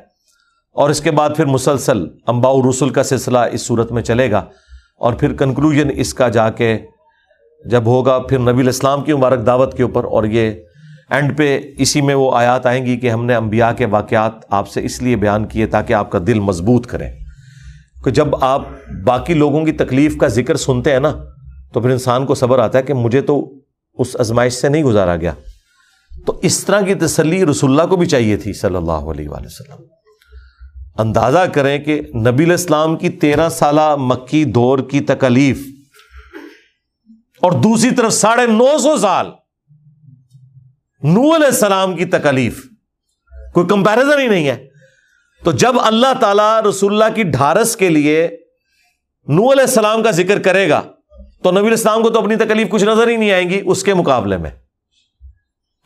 اور 0.72 0.90
اس 0.90 1.00
کے 1.00 1.10
بعد 1.10 1.30
پھر 1.36 1.44
مسلسل 1.44 2.06
امباؤ 2.26 2.70
رسول 2.70 2.90
کا 2.90 3.02
سلسلہ 3.02 3.38
اس 3.52 3.66
صورت 3.66 3.92
میں 3.92 4.02
چلے 4.02 4.30
گا۔ 4.30 4.44
اور 4.98 5.12
پھر 5.12 5.32
کنکلوژن 5.32 5.88
اس 5.96 6.14
کا 6.14 6.28
جا 6.28 6.50
کے 6.50 6.78
جب 7.70 7.86
ہوگا، 7.86 8.18
پھر 8.18 8.38
نبی 8.38 8.62
الاسلام 8.62 9.04
کی 9.04 9.12
مبارک 9.12 9.46
دعوت 9.46 9.76
کے 9.76 9.82
اوپر۔ 9.82 10.04
اور 10.04 10.24
یہ 10.24 10.50
اینڈ 11.10 11.38
پہ 11.38 11.60
اسی 11.78 12.00
میں 12.00 12.14
وہ 12.14 12.34
آیات 12.34 12.66
آئیں 12.66 12.86
گی 12.86 12.96
کہ 12.96 13.10
ہم 13.10 13.24
نے 13.24 13.34
انبیاء 13.34 13.70
کے 13.72 13.86
واقعات 13.86 14.32
آپ 14.50 14.68
سے 14.68 14.84
اس 14.84 15.02
لیے 15.02 15.16
بیان 15.16 15.46
کیے 15.46 15.66
تاکہ 15.66 15.92
آپ 15.92 16.10
کا 16.10 16.18
دل 16.26 16.40
مضبوط 16.40 16.86
کریں 16.86 17.21
کہ 18.04 18.10
جب 18.10 18.44
آپ 18.44 18.62
باقی 19.04 19.34
لوگوں 19.34 19.64
کی 19.64 19.72
تکلیف 19.72 20.16
کا 20.16 20.28
ذکر 20.28 20.56
سنتے 20.56 20.92
ہیں 20.92 21.00
نا، 21.00 21.24
تو 21.72 21.80
پھر 21.80 21.90
انسان 21.90 22.26
کو 22.26 22.34
صبر 22.34 22.58
آتا 22.58 22.78
ہے 22.78 22.82
کہ 22.82 22.94
مجھے 22.94 23.20
تو 23.20 23.54
اس 23.94 24.16
ازمائش 24.18 24.52
سے 24.52 24.68
نہیں 24.68 24.84
گزارا 24.84 25.16
گیا۔ 25.16 25.32
تو 26.26 26.38
اس 26.42 26.64
طرح 26.64 26.80
کی 26.80 26.94
تسلی 26.94 27.46
رسول 27.46 27.70
اللہ 27.70 27.90
کو 27.90 27.96
بھی 27.96 28.06
چاہیے 28.06 28.36
تھی 28.36 28.52
صلی 28.52 28.76
اللہ 28.76 28.92
علیہ 28.92 29.28
وآلہ 29.28 29.46
وسلم۔ 29.46 29.82
اندازہ 30.98 31.38
کریں 31.38 31.78
کہ 31.78 32.00
نبی 32.14 32.44
الاسلام 32.44 32.96
کی 32.96 33.08
تیرہ 33.08 33.48
سالہ 33.48 33.96
مکی 33.96 34.44
دور 34.44 34.78
کی 34.78 35.00
تکلیف 35.00 35.66
اور 37.42 37.52
دوسری 37.52 37.90
طرف 37.90 38.12
ساڑھے 38.12 38.46
نو 38.46 38.78
سو 38.78 38.96
سال 38.96 39.26
نو 41.02 41.34
علیہ 41.34 41.46
السلام 41.46 41.96
کی 41.96 42.04
تکلیف 42.04 42.62
کوئی 43.54 43.66
کمپیرزن 43.66 44.20
ہی 44.20 44.26
نہیں 44.26 44.48
ہے۔ 44.48 44.71
تو 45.42 45.52
جب 45.52 45.74
اللہ 45.80 46.06
تعالی 46.20 46.68
رسول 46.68 47.02
اللہ 47.02 47.14
کی 47.14 47.22
ڈھارس 47.22 47.76
کے 47.76 47.88
لیے 47.88 48.28
نو 49.28 49.52
علیہ 49.52 49.62
السلام 49.62 50.02
کا 50.02 50.10
ذکر 50.10 50.42
کرے 50.42 50.68
گا، 50.68 50.82
تو 51.42 51.50
نبی 51.50 51.66
الاسلام 51.66 52.02
کو 52.02 52.10
تو 52.10 52.18
اپنی 52.18 52.36
تکلیف 52.36 52.68
کچھ 52.70 52.84
نظر 52.84 53.08
ہی 53.08 53.16
نہیں 53.16 53.32
آئیں 53.32 53.50
گی 53.50 53.62
اس 53.64 53.82
کے 53.82 53.94
مقابلے 53.94 54.36
میں۔ 54.36 54.50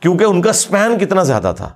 کیونکہ 0.01 0.23
ان 0.23 0.41
کا 0.41 0.53
سپین 0.53 1.05
کتنا 1.05 1.23
زیادہ 1.23 1.53
تھا۔ 1.57 1.73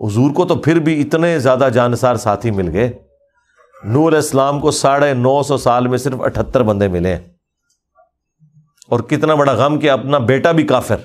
حضور 0.00 0.30
کو 0.30 0.46
تو 0.46 0.54
پھر 0.56 0.78
بھی 0.78 1.00
اتنے 1.00 1.38
زیادہ 1.38 1.68
جانسار 1.74 2.16
ساتھی 2.16 2.50
مل 2.50 2.70
گئے۔ 2.72 2.92
نور 3.84 4.12
اسلام 4.12 4.60
کو 4.60 4.70
ساڑھے 4.70 5.14
نو 5.14 5.42
سو 5.42 5.56
سال 5.56 5.88
میں 5.88 5.98
صرف 5.98 6.20
اٹھتر 6.20 6.62
بندے 6.62 6.88
ملے۔ 6.88 7.14
اور 8.88 9.00
کتنا 9.00 9.34
بڑا 9.34 9.52
غم 9.52 9.80
کہ 9.80 9.90
اپنا 9.90 10.18
بیٹا 10.18 10.52
بھی 10.52 10.66
کافر، 10.66 10.96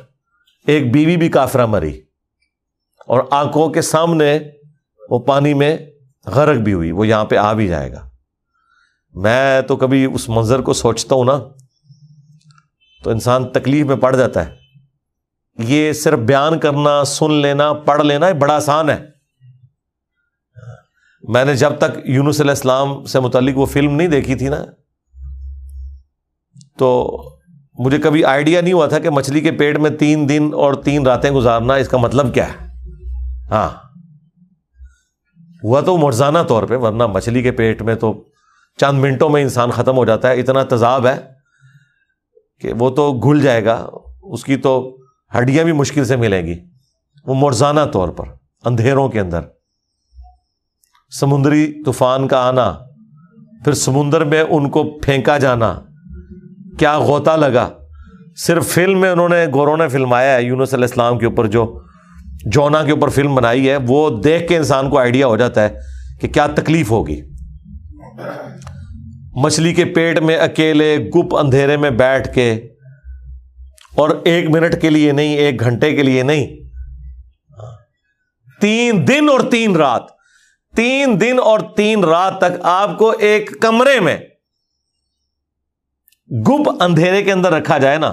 ایک 0.68 0.94
بیوی 0.94 1.18
بھی 1.18 1.30
کافرہ 1.30 1.66
مری۔ 1.66 2.02
اور 3.08 3.20
آنکھوں 3.32 3.70
کے 3.70 3.82
سامنے 3.82 4.40
وہ 5.10 5.20
پانی 5.20 5.54
میں 5.54 5.78
غرق 6.26 6.58
بھی 6.58 6.74
ہوئی، 6.74 6.92
وہ 6.92 7.08
یہاں 7.08 7.26
پہ 7.26 7.38
آ 7.38 7.54
بھی 7.54 7.68
جائے 7.68 7.94
گا۔ 7.94 8.10
میں 9.14 9.62
تو 9.62 9.76
کبھی 9.76 10.06
اس 10.06 10.30
منظر 10.30 10.62
کو 10.62 10.74
سوچتا 10.74 11.16
ہوں 11.16 11.26
نا، 11.26 11.40
تو 13.04 13.10
انسان 13.10 13.50
تکلیف 13.50 13.86
میں 13.86 13.96
پڑ 13.96 14.16
جاتا 14.16 14.46
ہے۔ 14.46 14.56
یہ 15.60 15.94
صرف 15.94 16.20
بیان 16.20 16.60
کرنا، 16.60 17.04
سن 17.04 17.32
لینا، 17.32 17.74
پڑھ 17.74 18.04
لینا 18.04 18.32
بڑا 18.40 18.56
آسان 18.56 18.90
ہے۔ 18.90 19.06
میں 21.24 21.46
نے 21.46 21.56
جب 21.56 21.78
تک 21.78 22.00
یونس 22.06 22.42
علیہ 22.42 22.52
السلام 22.52 23.06
سے 23.06 23.20
متعلق 23.20 23.58
وہ 23.58 23.66
فلم 23.66 23.96
نہیں 23.96 24.08
دیکھی 24.08 24.36
تھی 24.36 24.50
نا، 24.50 24.66
تو 26.78 27.22
مجھے 27.80 27.98
کبھی 27.98 28.26
آئیڈیا 28.26 28.62
نہیں 28.62 28.74
ہوا 28.74 28.88
تھا 28.88 29.00
کہ 29.00 29.10
مچھلی 29.10 29.42
کے 29.42 29.52
پیٹ 29.52 29.78
میں 29.78 29.90
تین 29.90 30.30
دن 30.30 30.50
اور 30.54 30.74
تین 30.74 31.06
راتیں 31.06 31.32
گزارنا، 31.32 31.74
اس 31.74 31.90
کا 31.90 31.98
مطلب 31.98 32.34
کیا 32.34 32.48
ہے۔ 32.48 32.68
ہاں۔ 33.52 33.95
ہوا 35.66 35.82
تو 35.82 35.98
مرزانہ 35.98 36.40
طور 36.48 36.64
پہ، 36.64 36.78
ورنہ 36.78 37.08
مچھلی 37.08 37.42
کے 37.42 37.52
پیٹ 37.52 37.82
میں 37.82 37.96
تو 37.96 38.24
چند 38.78 39.00
منٹوں 39.00 39.30
میں 39.30 39.42
انسان 39.42 39.72
ختم 39.72 39.98
ہو 39.98 40.06
جاتا 40.06 40.30
ہے۔ 40.30 40.40
اتنا 40.40 40.64
تذاب 40.70 41.08
ہے 41.08 41.20
کہ 42.62 42.74
وہ 42.74 42.90
تو 42.90 43.14
گھل 43.14 43.42
جائے 43.42 43.66
گا، 43.66 43.88
اس 44.24 44.44
کی 44.44 44.56
تو 44.56 44.98
ہڈیاں 45.38 45.64
بھی 45.64 45.72
مشکل 45.72 46.06
سے 46.06 46.16
ملیں 46.16 46.46
گی۔ 46.46 46.60
وہ 47.26 47.36
مرزانہ 47.36 47.80
طور 47.94 48.10
پر، 48.10 48.26
اندھیروں 48.66 49.10
کے 49.10 49.20
اندر۔ 49.20 49.40
سمندری 51.20 51.84
طوفان 51.84 52.28
کا 52.28 52.48
آنا، 52.48 52.78
پھر 53.64 53.74
سمندر 53.74 54.24
میں 54.24 54.44
ان 54.50 54.70
کو 54.70 55.00
پھینکا 55.00 55.38
جانا، 55.38 55.80
کیا 56.80 57.00
غوطہ 57.00 57.32
لگا۔ 57.32 57.70
صرف 58.36 58.68
فلم 58.68 59.02
میں 59.02 59.10
انہوں 59.10 59.30
نے، 59.30 59.46
گوروں 59.54 59.78
نے 59.78 59.88
فلمایا 59.88 60.36
ہے 60.36 60.44
یونس 60.44 60.74
علیہ 60.74 60.86
السلام 60.86 61.20
کے 61.20 61.26
اوپر 61.26 61.48
جو 61.48 61.80
جونا 62.46 62.84
کے 62.84 62.92
اوپر 62.92 63.10
فلم 63.10 63.36
بنائی 63.36 63.70
ہے، 63.70 63.78
وہ 63.88 64.10
دیکھ 64.22 64.48
کے 64.48 64.58
انسان 64.58 64.90
کو 64.90 65.00
آئیڈیا 65.00 65.28
ہو 65.28 65.38
جاتا 65.38 65.64
ہے 65.64 65.80
کہ 66.22 66.28
کیا 66.28 66.48
تکلیف 66.48 66.92
ہوگی۔ 66.92 67.22
مچھلی 69.36 69.74
کے 69.74 69.86
پیٹ 69.86 70.20
میں 70.20 70.38
اکیلے 70.38 70.98
گپ 71.16 71.36
اندھیرے 71.36 71.78
میں 71.78 71.90
بیٹھ 71.90 72.34
کے، 72.34 72.52
اور 73.96 74.10
ایک 74.26 74.50
منٹ 74.50 74.82
کے 74.82 74.90
لیے 74.90 75.12
نہیں، 75.12 75.36
ایک 75.36 75.60
گھنٹے 75.60 75.96
کے 75.96 76.04
لیے 76.04 76.24
نہیں۔ 76.24 76.46
تین 78.62 79.08
دن 79.08 79.30
اور 79.30 79.40
تین 79.52 79.76
رات۔ 79.76 80.04
تین 80.76 81.20
دن 81.22 81.40
اور 81.40 81.60
تین 81.78 82.04
رات 82.04 82.38
تک 82.38 82.60
آپ 82.64 82.98
کو 82.98 83.10
ایک 83.20 83.52
کمرے 83.62 84.00
میں 84.00 84.18
گپ 86.48 86.70
اندھیرے 86.80 87.24
کے 87.24 87.32
اندر 87.32 87.52
رکھا 87.52 87.78
جائے 87.78 87.98
نا۔ 87.98 88.12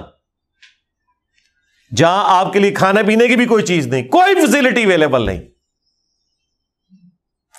جہاں 1.95 2.23
آپ 2.27 2.53
کے 2.53 2.59
لیے 2.59 2.71
کھانے 2.71 3.03
پینے 3.03 3.27
کی 3.27 3.35
بھی 3.35 3.45
کوئی 3.45 3.63
چیز 3.63 3.87
نہیں، 3.87 4.03
کوئی 4.03 4.35
فیسلٹی 4.35 4.83
اویلیبل 4.83 5.21
نہیں۔ 5.21 5.41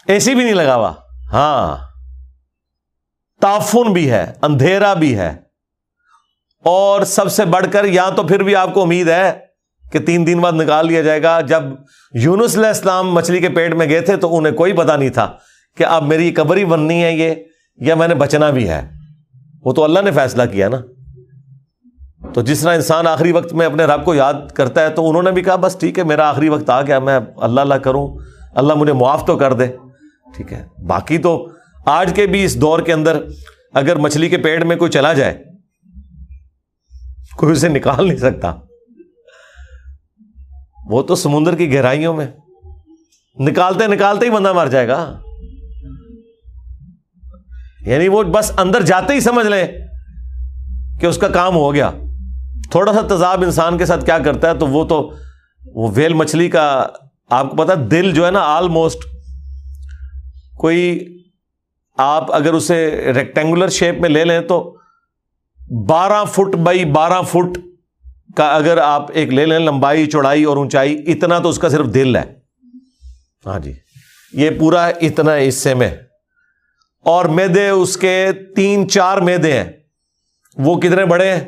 اے 0.09 0.19
سی 0.19 0.35
بھی 0.35 0.45
نہیں 0.45 0.55
لگا 0.55 0.77
ہوا۔ 0.77 0.93
ہاں۔ 1.33 1.87
تافن 3.41 3.93
بھی 3.93 4.11
ہے، 4.11 4.33
اندھیرا 4.43 4.95
بھی 4.95 5.19
ہے۔ 5.19 5.37
اور 6.65 7.03
سب 7.03 7.33
سے 7.33 7.45
بڑھ 7.45 7.67
کر 7.73 7.85
یا 7.85 8.11
تو 8.11 8.23
پھر 8.23 8.43
بھی 8.43 8.57
آپ 8.57 8.75
کو 8.75 8.83
امید 8.83 9.09
ہے 9.09 9.33
کہ 9.93 9.99
تین 9.99 10.27
دن 10.27 10.41
بعد 10.41 10.53
نکال 10.53 10.87
لیا 10.87 11.03
جائے 11.03 11.23
گا۔ 11.23 11.41
جب 11.41 11.63
یونس 12.15 12.57
علیہ 12.57 12.69
السلام 12.69 13.15
مچھلی 13.15 13.41
کے 13.41 13.49
پیٹ 13.49 13.75
میں 13.75 13.87
گئے 13.87 14.01
تھے 14.01 14.17
تو 14.17 14.37
انہیں 14.37 14.53
کوئی 14.53 14.73
پتا 14.73 14.97
نہیں 14.97 15.11
تھا 15.11 15.37
کہ 15.77 15.85
اب 15.85 16.03
میری 16.03 16.35
قبری 16.35 16.65
بننی 16.65 17.05
ہے 17.05 17.13
یہ، 17.13 17.35
یا 17.77 17.95
میں 17.95 18.09
نے 18.09 18.15
بچنا 18.15 18.51
بھی 18.51 18.69
ہے۔ 18.69 18.91
وہ 19.65 19.73
تو 19.73 19.85
اللہ 19.85 20.01
نے 20.01 20.11
فیصلہ 20.11 20.43
کیا 20.53 20.69
نا۔ 20.69 20.77
تو 22.35 22.43
جس 22.43 22.61
طرح 22.61 22.75
انسان 22.75 23.07
آخری 23.07 23.33
وقت 23.33 23.53
میں 23.53 23.67
اپنے 23.67 23.85
رب 23.85 24.05
کو 24.05 24.15
یاد 24.15 24.35
کرتا 24.55 24.83
ہے 24.83 24.91
تو 24.91 25.09
انہوں 25.09 25.23
نے 25.23 25.31
بھی 25.31 25.43
کہا، 25.43 25.57
بس 25.57 25.77
ٹھیک 25.81 25.99
ہے، 25.99 26.05
میرا 26.05 26.29
آخری 26.29 26.49
وقت 26.49 26.71
آ 26.71 26.83
گیا، 26.83 26.99
میں 26.99 27.21
اللہ 27.37 27.61
اللہ 27.61 27.75
کروں، 27.75 28.19
اللہ 28.55 28.75
مجھے 28.75 28.93
معاف 28.93 29.27
تو 29.27 29.37
کر 29.37 29.53
دے۔ 29.53 29.67
ٹھیک 30.37 30.53
ہے، 30.53 30.67
باقی 30.87 31.19
تو 31.19 31.49
آج 31.87 32.13
کے 32.17 32.27
بھی 32.27 32.45
اس 32.45 32.61
دور 32.61 32.79
کے 32.79 32.93
اندر 32.93 33.19
اگر 33.75 33.97
مچھلی 33.97 34.29
کے 34.29 34.39
پیٹ 34.39 34.65
میں 34.65 34.77
کوئی 34.77 34.91
چلا 34.91 35.13
جائے، 35.13 35.45
کوئی 37.37 37.53
اسے 37.53 37.69
نکال 37.69 38.09
نہیں 38.09 38.17
سکتا۔ 38.17 38.55
وہ 40.91 41.03
تو 41.03 41.15
سمندر 41.15 41.55
کی 41.55 41.75
گہرائیوں 41.75 42.15
میں، 42.15 42.27
نکالتے 43.39 43.87
نکالتے 43.87 44.27
ہی 44.27 44.31
بندہ 44.31 44.53
مر 44.53 44.67
جائے 44.67 44.89
گا۔ 44.89 45.19
یعنی 47.81 48.09
وہ 48.09 48.23
بس 48.23 48.53
اندر 48.59 48.83
جاتے 48.83 49.15
ہی 49.15 49.21
سمجھ 49.21 49.47
لیں 49.47 49.67
کہ 51.01 51.07
اس 51.07 51.17
کا 51.17 51.29
کام 51.29 51.55
ہو 51.55 51.75
گیا۔ 51.75 51.91
تھوڑا 52.75 52.93
سا 52.93 53.01
تذاب 53.09 53.43
انسان 53.43 53.79
کے 53.79 53.87
ساتھ 53.87 54.05
کیا 54.05 54.19
کرتا 54.19 54.51
ہے 54.51 54.55
تو 54.55 54.67
وہ 54.67 54.85
تو 54.85 55.13
وہ 55.67 55.91
ویل 55.95 56.13
مچھلی 56.13 56.51
کا 56.51 56.87
آپ 57.31 57.51
کو 57.51 57.57
پتا 57.57 57.73
دل 57.91 58.13
جو 58.15 58.27
ہے 58.27 58.31
نا 58.31 58.41
آلموسٹ 58.41 58.99
کوئی 60.57 61.01
آپ 61.99 62.35
اگر 62.35 62.53
اسے 62.53 62.91
ریکٹینگولر 63.15 63.69
شیپ 63.69 64.01
میں 64.01 64.09
لے 64.09 64.25
لیں 64.25 64.41
تو 64.41 64.77
بارہ 65.89 66.25
فٹ 66.25 66.57
بائی 66.57 66.85
بارہ 66.85 67.23
فٹ 67.23 67.59
کا 68.37 68.55
اگر 68.55 68.79
آپ 68.79 69.07
ایک 69.13 69.29
لے 69.29 69.47
لیں، 69.47 69.59
لمبائی، 69.59 70.07
چوڑائی 70.07 70.45
اور 70.45 70.57
اونچائی، 70.57 71.05
اتنا 71.07 71.39
تو 71.39 71.49
اس 71.49 71.59
کا 71.59 71.69
صرف 71.69 71.87
دل 71.87 72.17
ہے۔ 72.17 72.35
ہاں 73.47 73.59
جی 73.59 73.73
یہ 74.33 74.51
پورا 74.61 74.87
اتنا 74.87 75.33
حصے 75.49 75.75
میں۔ 75.75 75.91
اور 77.05 77.25
میدے 77.25 77.69
اس 77.69 77.97
کے 77.97 78.29
تین 78.57 78.89
چار 78.89 79.19
میدے 79.19 79.53
ہیں۔ 79.53 79.73
وہ 80.57 80.81
کتنے 80.81 81.05
بڑے 81.05 81.33
ہیں؟ 81.33 81.41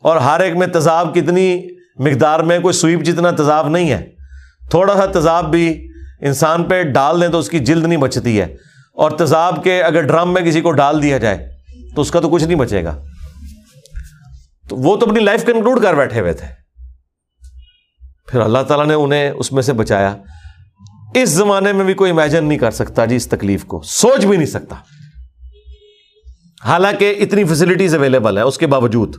اور 0.00 0.16
ہر 0.16 0.40
ایک 0.40 0.56
میں 0.56 0.66
تذاب 0.66 1.14
کتنی 1.14 1.62
مقدار 1.98 2.40
میں 2.40 2.58
کوئی 2.58 2.72
سویپ 2.72 3.00
جتنا 3.00 3.30
تذاب 3.30 3.68
نہیں 3.68 3.90
ہے۔ 3.90 4.10
تھوڑا 4.70 4.94
سا 4.94 5.20
تذاب 5.20 5.50
بھی 5.50 5.88
انسان 6.20 6.64
پہ 6.64 6.82
ڈال 6.82 7.20
دیں 7.20 7.28
تو 7.28 7.38
اس 7.38 7.48
کی 7.48 7.58
جلد 7.58 7.84
نہیں 7.84 7.98
بچتی 7.98 8.40
ہے۔ 8.40 8.56
اور 8.94 9.10
تذاب 9.10 9.64
کے 9.64 9.82
اگر 9.82 10.00
ڈرم 10.02 10.32
میں 10.32 10.42
کسی 10.42 10.60
کو 10.60 10.72
ڈال 10.72 11.02
دیا 11.02 11.18
جائے 11.18 11.50
تو 11.94 12.02
اس 12.02 12.10
کا 12.10 12.20
تو 12.20 12.30
کچھ 12.30 12.44
نہیں 12.44 12.54
بچے 12.54 12.84
گا۔ 12.84 13.02
تو 14.68 14.76
وہ 14.76 14.96
تو 14.96 15.06
اپنی 15.06 15.20
لائف 15.20 15.46
کنکلوڈ 15.46 15.82
کر 15.82 15.94
بیٹھے 15.94 16.20
ہوئے 16.20 16.32
تھے۔ 16.32 16.46
پھر 18.26 18.40
اللہ 18.40 18.58
تعالیٰ 18.68 18.86
نے 18.86 18.94
انہیں 18.94 19.30
اس 19.30 19.52
میں 19.52 19.62
سے 19.62 19.72
بچایا۔ 19.72 20.16
اس 21.14 21.28
زمانے 21.28 21.72
میں 21.72 21.84
بھی 21.84 21.94
کوئی 21.94 22.10
امیجن 22.10 22.44
نہیں 22.44 22.58
کر 22.58 22.70
سکتا 22.70 23.04
جی 23.04 23.16
اس 23.16 23.26
تکلیف 23.26 23.64
کو۔ 23.64 23.82
سوچ 23.84 24.24
بھی 24.24 24.36
نہیں 24.36 24.46
سکتا۔ 24.46 24.76
حالانکہ 26.64 27.14
اتنی 27.20 27.44
فیسلٹیز 27.44 27.94
اویلیبل 27.94 28.38
ہے 28.38 28.42
اس 28.42 28.58
کے 28.58 28.66
باوجود۔ 28.66 29.16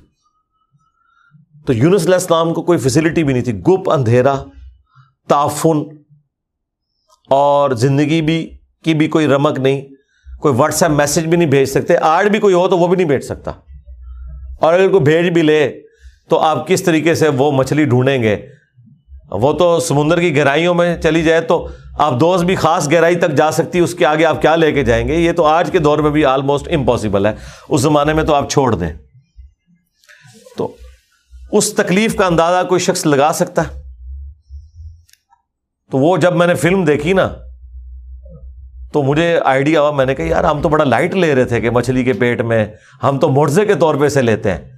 تو 1.65 1.73
یونس 1.73 2.03
علیہ 2.03 2.13
السلام 2.13 2.53
کو 2.53 2.61
کوئی 2.61 2.79
فیسلٹی 2.79 3.23
بھی 3.23 3.33
نہیں 3.33 3.43
تھی۔ 3.43 3.59
گپ، 3.59 3.91
اندھیرا، 3.91 4.35
تعفن 5.27 5.77
اور 7.29 7.71
زندگی 7.71 8.21
بھی 8.21 8.57
کی 8.83 8.93
بھی 8.93 9.07
کوئی 9.07 9.27
رمک 9.27 9.59
نہیں۔ 9.59 9.81
کوئی 10.39 10.53
واٹس 10.57 10.83
ایپ 10.83 10.91
میسج 10.91 11.25
بھی 11.25 11.37
نہیں 11.37 11.49
بھیج 11.49 11.69
سکتے۔ 11.69 11.97
آج 11.97 12.27
بھی 12.27 12.39
کوئی 12.39 12.53
ہو 12.53 12.67
تو 12.67 12.77
وہ 12.77 12.87
بھی 12.87 12.97
نہیں 12.97 13.07
بھیج 13.07 13.21
سکتا۔ 13.21 13.51
اور 14.61 14.73
اگر 14.73 14.89
کوئی 14.89 15.03
بھیج 15.03 15.29
بھی 15.29 15.41
لے 15.41 15.81
تو 16.29 16.39
آپ 16.39 16.67
کس 16.67 16.83
طریقے 16.83 17.15
سے 17.15 17.27
وہ 17.27 17.51
مچھلی 17.51 17.85
ڈھونڈیں 17.85 18.23
گے؟ 18.23 18.37
وہ 19.31 19.53
تو 19.53 19.79
سمندر 19.79 20.19
کی 20.19 20.37
گہرائیوں 20.37 20.73
میں 20.73 21.01
چلی 21.01 21.23
جائے 21.23 21.41
تو 21.41 21.67
آپ 21.97 22.19
دوست 22.19 22.45
بھی 22.45 22.55
خاص 22.55 22.91
گہرائی 22.91 23.15
تک 23.15 23.31
جا 23.31 23.51
سکتی 23.51 23.79
اس 23.79 23.93
کے 23.93 24.05
آگے 24.05 24.25
آپ 24.25 24.41
کیا 24.41 24.55
لے 24.55 24.71
کے 24.71 24.83
جائیں 24.83 25.07
گے؟ 25.07 25.15
یہ 25.15 25.31
تو 25.31 25.45
آج 25.45 25.71
کے 25.71 25.79
دور 25.79 25.97
میں 25.97 26.11
بھی 26.11 26.25
آلموسٹ 26.25 26.67
امپاسبل 26.71 27.25
ہے۔ 27.25 27.33
اس 27.69 27.81
زمانے 27.81 28.13
میں 28.13 28.23
تو 28.23 28.33
آپ 28.33 28.49
چھوڑ 28.49 28.75
دیں۔ 28.75 28.93
اس 31.51 31.73
تکلیف 31.73 32.15
کا 32.15 32.25
اندازہ 32.25 32.67
کوئی 32.67 32.79
شخص 32.79 33.05
لگا 33.05 33.31
سکتا 33.33 33.61
ہے؟ 33.61 33.81
تو 35.91 35.97
وہ 35.97 36.17
جب 36.17 36.35
میں 36.35 36.47
نے 36.47 36.55
فلم 36.55 36.83
دیکھی 36.83 37.13
نا، 37.13 37.29
تو 38.93 39.03
مجھے 39.03 39.39
آئیڈیا 39.45 39.81
ہوا، 39.81 39.91
میں 39.91 40.05
نے 40.05 40.15
کہا، 40.15 40.25
یار، 40.25 40.43
ہم 40.43 40.61
تو 40.61 40.69
بڑا 40.69 40.83
لائٹ 40.83 41.15
لے 41.15 41.35
رہے 41.35 41.45
تھے 41.45 41.61
کہ 41.61 41.69
مچھلی 41.69 42.03
کے 42.03 42.13
پیٹ 42.13 42.41
میں، 42.41 42.65
ہم 43.03 43.19
تو 43.19 43.29
مرزے 43.29 43.65
کے 43.65 43.75
طور 43.75 43.95
پہ 43.95 44.07
سے 44.07 44.21
لیتے 44.21 44.51
ہیں۔ 44.51 44.71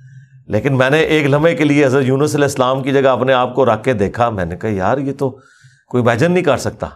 لیکن 0.48 0.78
میں 0.78 0.90
نے 0.90 1.00
ایک 1.00 1.26
لمحے 1.26 1.56
کے 1.56 1.64
لیے 1.64 1.86
حضرت 1.86 2.04
یونس 2.06 2.36
علیہ 2.36 2.46
السلام 2.46 2.84
کی 2.84 2.92
جگہ 2.92 3.10
اپنے 3.10 3.34
آپ 3.34 3.56
کو 3.56 3.66
رکھ 3.66 3.84
کے 3.84 3.94
دیکھا۔ 3.94 4.30
میں 4.30 4.46
نے 4.46 4.58
کہا، 4.58 4.70
یار، 4.70 4.98
یہ 4.98 5.14
تو 5.14 5.40
کوئی 5.88 6.04
امیجن 6.04 6.32
نہیں 6.32 6.44
کر 6.44 6.58
سکتا۔ 6.58 6.88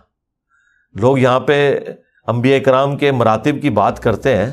لوگ 0.93 1.17
یہاں 1.17 1.39
پہ 1.39 1.80
انبیاء 2.28 2.59
کرام 2.59 2.97
کے 2.97 3.11
مراتب 3.11 3.61
کی 3.61 3.69
بات 3.69 3.99
کرتے 3.99 4.38
ہیں۔ 4.38 4.51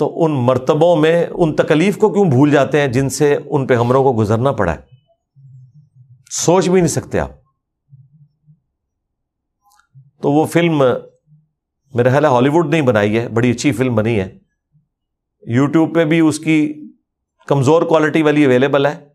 تو 0.00 0.24
ان 0.24 0.32
مرتبوں 0.32 0.96
میں 0.96 1.26
ان 1.30 1.56
تکلیف 1.56 1.98
کو 1.98 2.12
کیوں 2.12 2.24
بھول 2.24 2.50
جاتے 2.50 2.80
ہیں 2.80 2.86
جن 2.86 3.08
سے 3.08 3.38
ان 3.44 3.66
پہ 3.66 3.74
ہمروں 3.74 4.04
کو 4.04 4.20
گزرنا 4.20 4.52
پڑا 4.52 4.72
ہے؟ 4.72 4.78
سوچ 6.30 6.68
بھی 6.68 6.80
نہیں 6.80 6.88
سکتے 6.88 7.20
آپ۔ 7.20 7.30
تو 10.22 10.32
وہ 10.32 10.46
فلم 10.46 10.82
میرا 11.94 12.10
خیال 12.10 12.24
ہے 12.24 12.30
ہالی 12.30 12.48
ووڈ 12.48 12.70
نہیں 12.70 12.82
بنائی 12.82 13.18
ہے، 13.18 13.28
بڑی 13.28 13.50
اچھی 13.50 13.72
فلم 13.72 13.94
بنی 13.94 14.20
ہے۔ 14.20 14.38
یوٹیوب 15.46 15.94
پہ 15.94 16.04
بھی 16.04 16.20
اس 16.20 16.38
کی 16.38 16.82
کمزور 17.46 17.82
کوالٹی 17.82 18.22
والی 18.22 18.44
اویلیبل 18.44 18.86
ہے۔ 18.86 19.08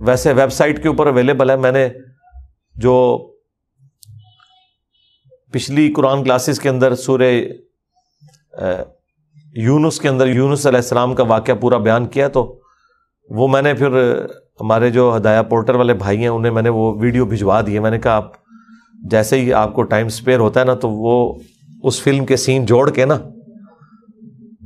ویسے 0.00 0.32
ویب 0.32 0.52
سائٹ 0.52 0.82
کے 0.82 0.88
اوپر 0.88 1.06
اویلیبل 1.06 1.50
ہے۔ 1.50 1.56
میں 1.56 1.72
نے 1.72 1.88
جو 2.74 3.26
پچھلی 5.52 5.92
قرآن 5.92 6.24
کلاسز 6.24 6.60
کے 6.60 6.68
اندر 6.68 6.94
سورہ 6.94 7.32
یونس 9.54 10.00
کے 10.00 10.08
اندر 10.08 10.26
یونس 10.26 10.66
علیہ 10.66 10.76
السلام 10.76 11.14
کا 11.14 11.22
واقعہ 11.22 11.54
پورا 11.54 11.76
بیان 11.78 12.06
کیا 12.06 12.28
تو 12.28 12.58
وہ 13.28 13.48
میں 13.48 13.62
نے 13.62 13.74
پھر 13.74 13.90
ہمارے 14.60 14.90
جو 14.90 15.12
ہدایہ 15.16 15.42
پورٹر 15.42 15.74
والے 15.74 15.94
بھائی 15.94 16.18
ہیں، 16.18 16.28
انہیں 16.28 16.52
میں 16.52 16.62
نے 16.62 16.68
وہ 16.68 16.92
ویڈیو 17.00 17.26
بھجوا 17.26 17.60
دیے 17.66 17.80
میں 17.80 17.90
نے 17.90 17.98
کہا، 17.98 18.12
آپ 18.12 18.32
جیسے 19.10 19.40
ہی 19.40 19.52
آپ 19.52 19.74
کو 19.74 19.82
ٹائم 19.82 20.06
اسپیئر 20.06 20.38
ہوتا 20.38 20.60
ہے 20.60 20.64
نا 20.64 20.74
تو 20.74 20.90
وہ 20.90 21.34
اس 21.82 22.00
فلم 22.02 22.26
کے 22.26 22.36
سین 22.36 22.64
جوڑ 22.66 22.90
کے 22.90 23.04
نا 23.04 23.18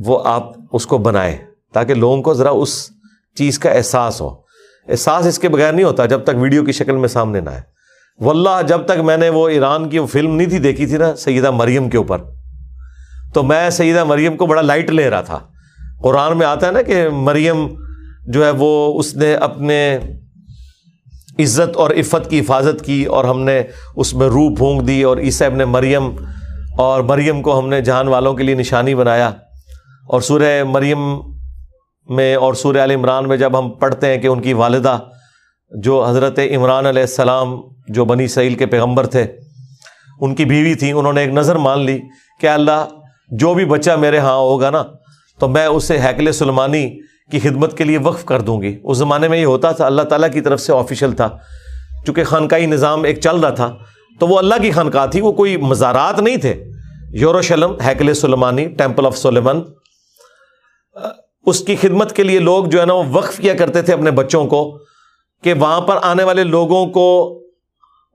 وہ 0.07 0.19
آپ 0.25 0.53
اس 0.73 0.87
کو 0.87 0.99
بنائے 0.99 1.37
تاکہ 1.73 1.95
لوگوں 1.95 2.23
کو 2.23 2.35
ذرا 2.35 2.51
اس 2.51 2.91
چیز 3.37 3.59
کا 3.59 3.71
احساس 3.71 4.21
ہو۔ 4.21 4.29
احساس 4.89 5.27
اس 5.27 5.39
کے 5.39 5.49
بغیر 5.49 5.73
نہیں 5.73 5.85
ہوتا 5.85 6.07
جب 6.07 6.25
تک 6.25 6.37
ویڈیو 6.37 6.65
کی 6.65 6.73
شکل 6.73 6.97
میں 6.97 7.09
سامنے 7.09 7.41
نہ 7.41 7.51
آئے۔ 7.51 7.61
واللہ، 8.21 8.63
جب 8.67 8.87
تک 8.87 9.01
میں 9.05 9.17
نے 9.17 9.29
وہ 9.29 9.49
ایران 9.49 9.89
کی 9.89 9.99
وہ 9.99 10.07
فلم 10.07 10.35
نہیں 10.37 10.49
تھی 10.49 10.59
دیکھی 10.59 10.87
تھی 10.87 10.97
نا 10.97 11.15
سیدہ 11.17 11.51
مریم 11.51 11.89
کے 11.91 11.99
اوپر 11.99 12.19
تو 13.37 13.43
میں 13.43 13.71
سیدہ 13.71 14.05
مریم 14.05 14.37
کو 14.37 14.47
بڑا 14.47 14.63
لائٹ 14.63 14.91
لے 14.91 15.11
رہا 15.11 15.21
تھا۔ 15.21 15.39
قرآن 16.03 16.39
میں 16.39 16.47
آتا 16.47 16.67
ہے 16.67 16.73
نا 16.73 16.83
کہ 16.83 17.09
مریم 17.09 17.67
جو 18.27 18.45
ہے 18.45 18.51
وہ 18.51 18.99
اس 18.99 19.17
نے 19.17 19.35
اپنے 19.35 19.99
عزت 21.39 21.77
اور 21.77 21.91
عفت 21.91 22.31
کی 22.31 22.41
حفاظت 22.41 22.85
کی 22.85 23.05
اور 23.05 23.25
ہم 23.25 23.41
نے 23.41 23.63
اس 23.97 24.15
میں 24.15 24.27
روح 24.27 24.55
پھونک 24.59 24.87
دی 24.87 25.03
اور 25.03 25.17
عیسی 25.17 25.45
ابن 25.45 25.59
مریم 25.59 26.11
اور 26.79 27.03
مریم 27.03 27.43
کو 27.43 27.59
ہم 27.59 27.69
نے 27.69 27.81
جہان 27.81 28.09
والوں 28.09 28.35
کے 28.35 28.43
لیے 28.43 28.55
نشانی 28.55 28.95
بنایا۔ 28.95 29.29
اور 30.09 30.21
سورہ 30.21 30.65
مریم 30.65 30.99
میں 32.09 32.35
اور 32.35 32.55
سورہ 32.55 32.77
عال 32.77 32.91
عمران 32.91 33.29
میں 33.29 33.37
جب 33.37 33.59
ہم 33.59 33.71
پڑھتے 33.71 34.07
ہیں 34.07 34.19
کہ 34.19 34.27
ان 34.27 34.43
کی 34.43 34.53
والدہ 34.53 34.99
جو 35.83 36.05
حضرت 36.05 36.39
عمران 36.57 36.87
علیہ 36.87 37.03
السلام 37.03 37.55
جو 37.89 38.05
بنی 38.05 38.27
سعیل 38.27 38.55
کے 38.55 38.67
پیغمبر 38.67 39.07
تھے، 39.07 39.27
ان 40.21 40.35
کی 40.35 40.45
بیوی 40.45 40.75
تھیں، 40.75 40.93
انہوں 40.93 41.13
نے 41.13 41.21
ایک 41.21 41.31
نظر 41.31 41.57
مان 41.57 41.81
لی 41.81 41.99
کہ 42.41 42.47
اللہ 42.47 42.85
جو 43.31 43.55
بھی 43.55 43.65
بچہ 43.65 43.91
میرے 43.91 44.19
ہاں 44.19 44.37
ہوگا 44.37 44.71
نا، 44.71 44.83
تو 45.39 45.49
میں 45.49 45.67
اسے 45.67 45.99
ہیکل 45.99 46.33
سلمانی 46.33 47.01
کی 47.31 47.41
خدمت 47.41 47.79
کے 47.79 47.85
لیے 47.85 47.99
وقف 47.99 48.25
کر 48.25 48.41
دوں 48.41 48.63
گی۔ 48.63 48.81
اس 48.85 48.99
زمانے 48.99 49.29
میں 49.29 49.39
یہ 49.39 49.47
ہوتا 49.47 49.73
تھا، 49.73 49.87
اللہ 49.87 50.03
تعالیٰ 50.03 50.33
کی 50.33 50.41
طرف 50.41 50.61
سے 50.61 50.73
آفیشیل 50.73 51.13
تھا۔ 51.13 51.29
چونکہ 52.07 52.25
خانقاہی 52.25 52.67
نظام 52.67 53.03
ایک 53.03 53.21
چل 53.21 53.37
رہا 53.37 53.51
تھا، 53.51 53.77
تو 54.21 54.27
وہ 54.27 54.39
اللہ 54.39 54.55
کی 54.63 54.71
خانقاہ 54.71 55.07
تھی، 55.07 55.21
وہ 55.21 55.33
کوئی 55.33 55.57
مزارات 55.57 56.21
نہیں 56.21 56.37
تھے۔ 56.37 56.65
یوروشلم 57.13 57.75
ہیکل 57.87 58.15
سلمانی 58.15 58.69
ٹیمپل 58.69 59.07
آف 59.07 59.19
سلیمن، 59.19 59.61
اس 61.47 61.61
کی 61.61 61.77
خدمت 61.77 62.13
کے 62.13 62.23
لیے 62.23 62.39
لوگ 62.39 62.65
جو 62.65 62.81
ہے 62.81 62.87
نا، 62.87 62.93
وہ 62.93 63.05
وقف 63.13 63.39
کیا 63.39 63.55
کرتے 63.55 63.83
تھے 63.83 63.93
اپنے 63.93 64.11
بچوں 64.11 64.47
کو 64.47 64.79
کہ 65.43 65.55
وہاں 65.55 65.81
پر 65.81 65.97
آنے 66.03 66.25
والے 66.25 66.45
لوگوں 66.45 66.87
کو 66.87 67.41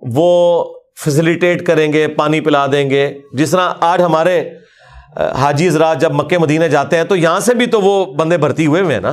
وہ 0.01 0.63
فیسلٹیٹ 0.99 1.65
کریں 1.65 1.93
گے، 1.93 2.07
پانی 2.07 2.41
پلا 2.41 2.65
دیں 2.71 2.89
گے۔ 2.89 3.19
جس 3.33 3.51
طرح 3.51 3.73
آج 3.79 4.01
ہمارے 4.01 4.49
حاجی 5.17 5.67
حضرات 5.67 6.01
جب 6.01 6.13
مکے 6.13 6.37
مدینے 6.37 6.69
جاتے 6.69 6.97
ہیں 6.97 7.03
تو 7.03 7.15
یہاں 7.15 7.39
سے 7.39 7.53
بھی 7.53 7.65
تو 7.65 7.81
وہ 7.81 8.13
بندے 8.13 8.37
بھرتی 8.37 8.65
ہوئے 8.65 8.81
ہوئے 8.81 8.93
ہیں 8.93 9.01
نا؟ 9.01 9.11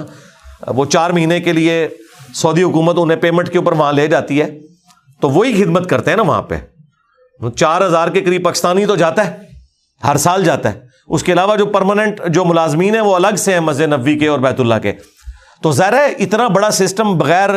وہ 0.66 0.84
چار 0.84 1.10
مہینے 1.10 1.40
کے 1.40 1.52
لیے 1.52 1.88
سعودی 2.34 2.62
حکومت 2.62 2.96
انہیں 2.98 3.18
پیمنٹ 3.18 3.48
کے 3.48 3.58
اوپر 3.58 3.72
وہاں 3.72 3.92
لے 3.92 4.06
جاتی 4.06 4.40
ہے۔ 4.40 4.58
تو 5.20 5.30
وہی 5.30 5.64
خدمت 5.64 5.90
کرتے 5.90 6.10
ہیں 6.10 6.16
نا 6.16 6.22
وہاں 6.22 6.42
پہ۔ 6.42 6.54
چار 7.56 7.86
ہزار 7.86 8.08
کے 8.08 8.20
قریب 8.20 8.44
پاکستانی 8.44 8.86
تو 8.86 8.96
جاتا 8.96 9.26
ہے، 9.26 9.36
ہر 10.04 10.16
سال 10.16 10.44
جاتا 10.44 10.72
ہے۔ 10.72 10.80
اس 11.08 11.22
کے 11.22 11.32
علاوہ 11.32 11.56
جو 11.56 11.66
پرماننٹ 11.66 12.20
جو 12.28 12.44
ملازمین 12.44 12.94
ہیں 12.94 13.02
وہ 13.02 13.14
الگ 13.14 13.36
سے 13.38 13.52
ہیں 13.52 13.60
مسجد 13.60 13.80
نبوی 13.80 14.18
کے 14.18 14.28
اور 14.28 14.38
بیت 14.38 14.60
اللہ 14.60 14.74
کے۔ 14.82 14.92
تو 15.62 15.72
ظاہر 15.72 15.92
ہے 15.92 16.06
اتنا 16.06 16.48
بڑا 16.48 16.70
سسٹم 16.70 17.18
بغیر 17.18 17.50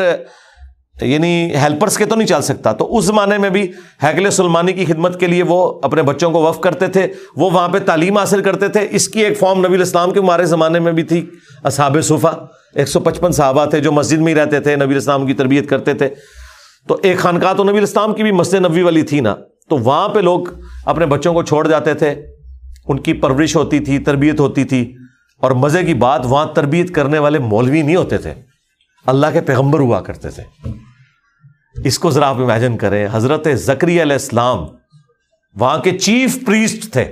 یعنی 1.02 1.52
ہیلپرس 1.56 1.98
کے 1.98 2.06
تو 2.06 2.16
نہیں 2.16 2.28
چل 2.28 2.42
سکتا۔ 2.42 2.72
تو 2.72 2.98
اس 2.98 3.06
زمانے 3.06 3.38
میں 3.38 3.50
بھی 3.50 3.72
حیکل 4.04 4.32
سلمانی 4.32 4.74
کی 4.74 4.86
خدمت 4.86 5.20
کے 5.20 5.28
لیے 5.28 5.44
وہ 5.44 5.80
اپنے 5.84 6.02
بچوں 6.02 6.32
کو 6.32 6.44
وف 6.44 6.60
کرتے 6.60 6.88
تھے، 6.88 7.08
وہ 7.36 7.50
وہاں 7.50 7.70
پہ 7.70 7.80
تعلیم 7.80 8.18
حاصل 8.18 8.44
کرتے 8.44 8.68
تھے۔ 8.68 8.88
اس 8.92 9.08
کی 9.08 9.20
ایک 9.20 9.40
فارم 9.40 9.66
نبی 9.66 9.76
الاسلام 9.76 10.12
کے 10.12 10.20
ہمارے 10.20 10.46
زمانے 10.46 10.80
میں 10.80 10.92
بھی 10.92 11.04
تھی، 11.04 11.30
اصحاب 11.64 11.98
صوفہ۔ 12.04 12.46
ایک 12.76 12.88
سو 12.88 13.00
پچپن 13.00 13.32
صحابہ 13.32 13.66
تھے 13.66 13.80
جو 13.80 13.92
مسجد 13.92 14.18
میں 14.18 14.34
ہی 14.34 14.40
رہتے 14.40 14.60
تھے، 14.60 14.76
نبی 14.76 14.92
الاسلام 14.92 15.28
کی 15.28 15.34
تربیت 15.34 15.70
کرتے 15.70 15.94
تھے۔ 15.94 16.10
تو 16.88 16.98
ایک 17.04 17.18
خانقاہ 17.18 17.54
تو 17.54 17.64
نبی 17.64 17.78
الاسلام 17.78 18.14
کی 18.14 18.24
بھی 18.24 18.32
مسجد 18.32 18.54
نبی 18.54 18.82
والی 18.82 19.02
تھی 19.02 19.20
نا۔ 19.20 19.36
تو 19.70 19.78
وہاں 19.78 20.10
پہ 20.10 20.20
لوگ 20.20 20.40
اپنے 20.86 21.06
بچوں 21.06 21.34
کو 21.34 21.44
چھوڑ 21.44 21.68
جاتے 21.68 21.94
تھے۔ 21.94 22.16
ان 22.88 23.00
کی 23.00 23.14
پرورش 23.14 23.56
ہوتی 23.56 23.80
تھی، 23.80 24.00
تربیت 24.00 24.40
ہوتی 24.40 24.64
تھی۔ 24.64 24.96
اور 25.38 25.52
مزے 25.52 25.84
کی 25.84 25.94
بات، 25.94 26.22
وہاں 26.26 26.46
تربیت 26.46 26.96
کرنے 26.96 27.20
والے 27.20 27.40
مولوی 27.40 27.82
نہیں 27.82 27.96
ہوتے 27.96 28.18
تھے۔ 28.18 28.34
اللہ 29.06 29.28
کے 29.34 29.42
پیغمبر 29.42 29.80
ہوا 29.80 30.02
کرتے 30.02 30.30
تھے۔ 30.30 30.44
اس 31.84 32.00
کو 32.00 32.10
ذرا 32.10 32.30
آپ 32.30 32.36
امیجن 32.36 32.78
کریں، 32.78 33.08
حضرت 33.12 33.48
زکری 33.54 34.02
علیہ 34.02 34.14
السلام 34.14 34.58
وہاں 35.56 35.78
کے 35.78 35.98
چیف 36.00 36.46
پریسٹ 36.46 36.94
تھے۔ 36.94 37.06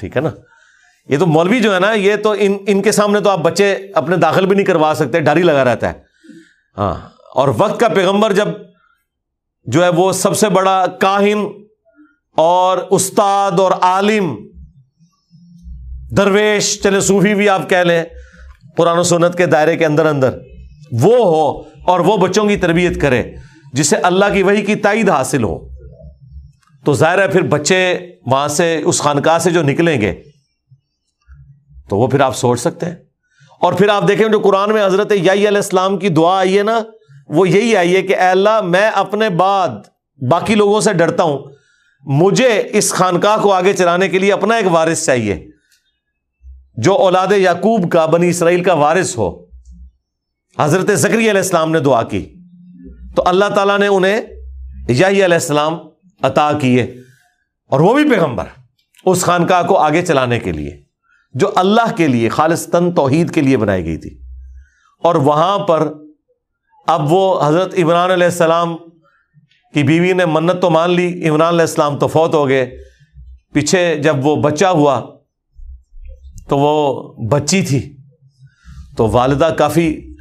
ٹھیک 0.00 0.16
ہے 0.16 0.22
نا؟ 0.22 0.30
یہ 1.08 1.18
تو 1.18 1.26
مولوی 1.26 1.60
جو 1.60 1.74
ہے 1.74 1.80
نا، 1.80 1.92
یہ 1.92 2.16
تو 2.16 2.34
ان 2.38 2.56
ان 2.66 2.82
کے 2.82 2.92
سامنے 2.92 3.20
تو 3.20 3.30
آپ 3.30 3.38
بچے 3.38 3.76
اپنے 3.94 4.16
داخل 4.16 4.46
بھی 4.46 4.56
نہیں 4.56 4.66
کروا 4.66 4.92
سکتے 4.96 5.20
ڈر 5.20 5.36
ہی 5.36 5.42
لگا 5.42 5.64
رہتا 5.64 5.88
ہے۔ 5.88 5.92
ہاں 6.78 6.94
اور 7.34 7.48
وقت 7.56 7.80
کا 7.80 7.88
پیغمبر 7.88 8.32
جب 8.32 8.48
جو 9.64 9.84
ہے 9.84 9.88
وہ 9.88 10.12
سب 10.12 10.36
سے 10.36 10.48
بڑا 10.48 10.86
کاہن 10.86 11.38
اور 12.36 12.78
استاد 12.90 13.60
اور 13.60 13.72
عالم، 13.72 14.36
درویش، 16.16 16.82
چلے 16.82 17.00
صوفی 17.00 17.34
بھی 17.34 17.48
آپ 17.48 17.70
کہہ 17.70 17.78
لیں، 17.78 18.04
قرآن 18.76 18.98
و 18.98 19.02
سنت 19.02 19.36
کے 19.36 19.46
دائرے 19.46 19.76
کے 19.76 19.86
اندر 19.86 20.06
اندر، 20.06 20.38
وہ 20.92 21.16
ہو 21.16 21.60
اور 21.90 22.00
وہ 22.00 22.16
بچوں 22.16 22.44
کی 22.44 22.56
تربیت 22.56 23.00
کرے۔ 23.00 23.32
جسے 23.72 23.96
اللہ 23.96 24.24
کی 24.34 24.42
وہی 24.42 24.62
کی 24.62 24.74
تائید 24.74 25.10
حاصل 25.10 25.44
ہو۔ 25.44 25.68
تو 26.84 26.94
ظاہر 26.94 27.18
ہے 27.18 27.28
پھر 27.28 27.42
بچے 27.42 27.98
وہاں 28.26 28.48
سے 28.48 28.82
اس 28.84 29.00
خانقاہ 29.00 29.38
سے 29.38 29.50
جو 29.50 29.62
نکلیں 29.62 30.00
گے، 30.00 30.22
تو 31.88 31.96
وہ 31.96 32.06
پھر 32.06 32.20
آپ 32.20 32.36
سوچ 32.36 32.60
سکتے 32.60 32.86
ہیں۔ 32.86 32.96
اور 33.60 33.72
پھر 33.72 33.88
آپ 33.88 34.08
دیکھیں 34.08 34.28
جو 34.28 34.40
قرآن 34.40 34.72
میں 34.72 34.86
حضرت 34.86 35.12
یائی 35.12 35.48
علیہ 35.48 35.58
السلام 35.58 35.98
کی 35.98 36.08
دعا 36.08 36.38
آئی 36.38 36.58
ہے 36.58 36.62
نا، 36.62 36.80
وہ 37.28 37.48
یہی 37.48 37.76
آئی 37.76 37.96
ہے 37.96 38.02
کہ 38.02 38.16
اے 38.16 38.28
اللہ، 38.28 38.60
میں 38.60 38.90
اپنے 38.94 39.28
بعد 39.28 39.68
باقی 40.30 40.54
لوگوں 40.54 40.80
سے 40.80 40.92
ڈرتا 40.92 41.22
ہوں۔ 41.22 41.38
مجھے 42.06 42.62
اس 42.72 42.92
خانقاہ 42.92 43.36
کو 43.42 43.52
آگے 43.52 43.72
چلانے 43.72 44.08
کے 44.08 44.18
لیے 44.18 44.32
اپنا 44.32 44.54
ایک 44.56 44.66
وارث 44.66 45.06
چاہیے، 45.06 45.48
جو 46.76 46.94
اولاد 46.94 47.32
یعقوب 47.32 47.92
کا، 47.92 48.06
بنی 48.06 48.28
اسرائیل 48.28 48.62
کا 48.62 48.72
وارث 48.72 49.18
ہو۔ 49.18 49.44
حضرت 50.58 50.98
زکری 50.98 51.30
علیہ 51.30 51.40
السلام 51.40 51.70
نے 51.70 51.80
دعا 51.80 52.02
کی۔ 52.02 52.34
تو 53.16 53.22
اللہ 53.26 53.44
تعالیٰ 53.54 53.78
نے 53.78 53.86
انہیں 53.86 54.20
یاہی 54.88 55.24
علیہ 55.24 55.34
السلام 55.34 55.74
عطا 56.22 56.52
کیے 56.52 56.82
اور 57.66 57.80
وہ 57.80 57.94
بھی 57.94 58.10
پیغمبر 58.10 58.44
اس 59.04 59.22
خانقاہ 59.22 59.66
کو 59.66 59.76
آگے 59.76 60.02
چلانے 60.02 60.38
کے 60.38 60.52
لیے، 60.52 60.82
جو 61.34 61.50
اللہ 61.54 61.96
کے 61.96 62.08
لیے، 62.08 62.28
خالصتاً 62.28 62.90
توحید 62.94 63.34
کے 63.34 63.40
لیے 63.40 63.56
بنائی 63.56 63.84
گئی 63.84 63.96
تھی۔ 63.96 64.20
اور 65.02 65.14
وہاں 65.14 65.58
پر 65.58 65.92
اب 66.86 67.12
وہ 67.12 67.48
حضرت 67.48 67.74
عمران 67.82 68.10
علیہ 68.10 68.24
السلام 68.24 68.76
کی 69.74 69.82
بیوی 69.82 70.12
نے 70.12 70.24
منت 70.24 70.60
تو 70.60 70.70
مان 70.70 70.90
لی، 70.90 71.28
عمران 71.28 71.48
علیہ 71.48 71.60
السلام 71.60 71.98
تو 71.98 72.06
فوت 72.06 72.34
ہو 72.34 72.48
گئے۔ 72.48 72.70
پیچھے 73.52 73.96
جب 74.02 74.26
وہ 74.26 74.36
بچہ 74.36 74.66
ہوا 74.66 75.02
تو 76.48 76.58
وہ 76.58 77.12
بچی 77.28 77.62
تھی۔ 77.62 77.96
تو 78.96 79.08
والدہ 79.08 79.54
کافی 79.58 80.14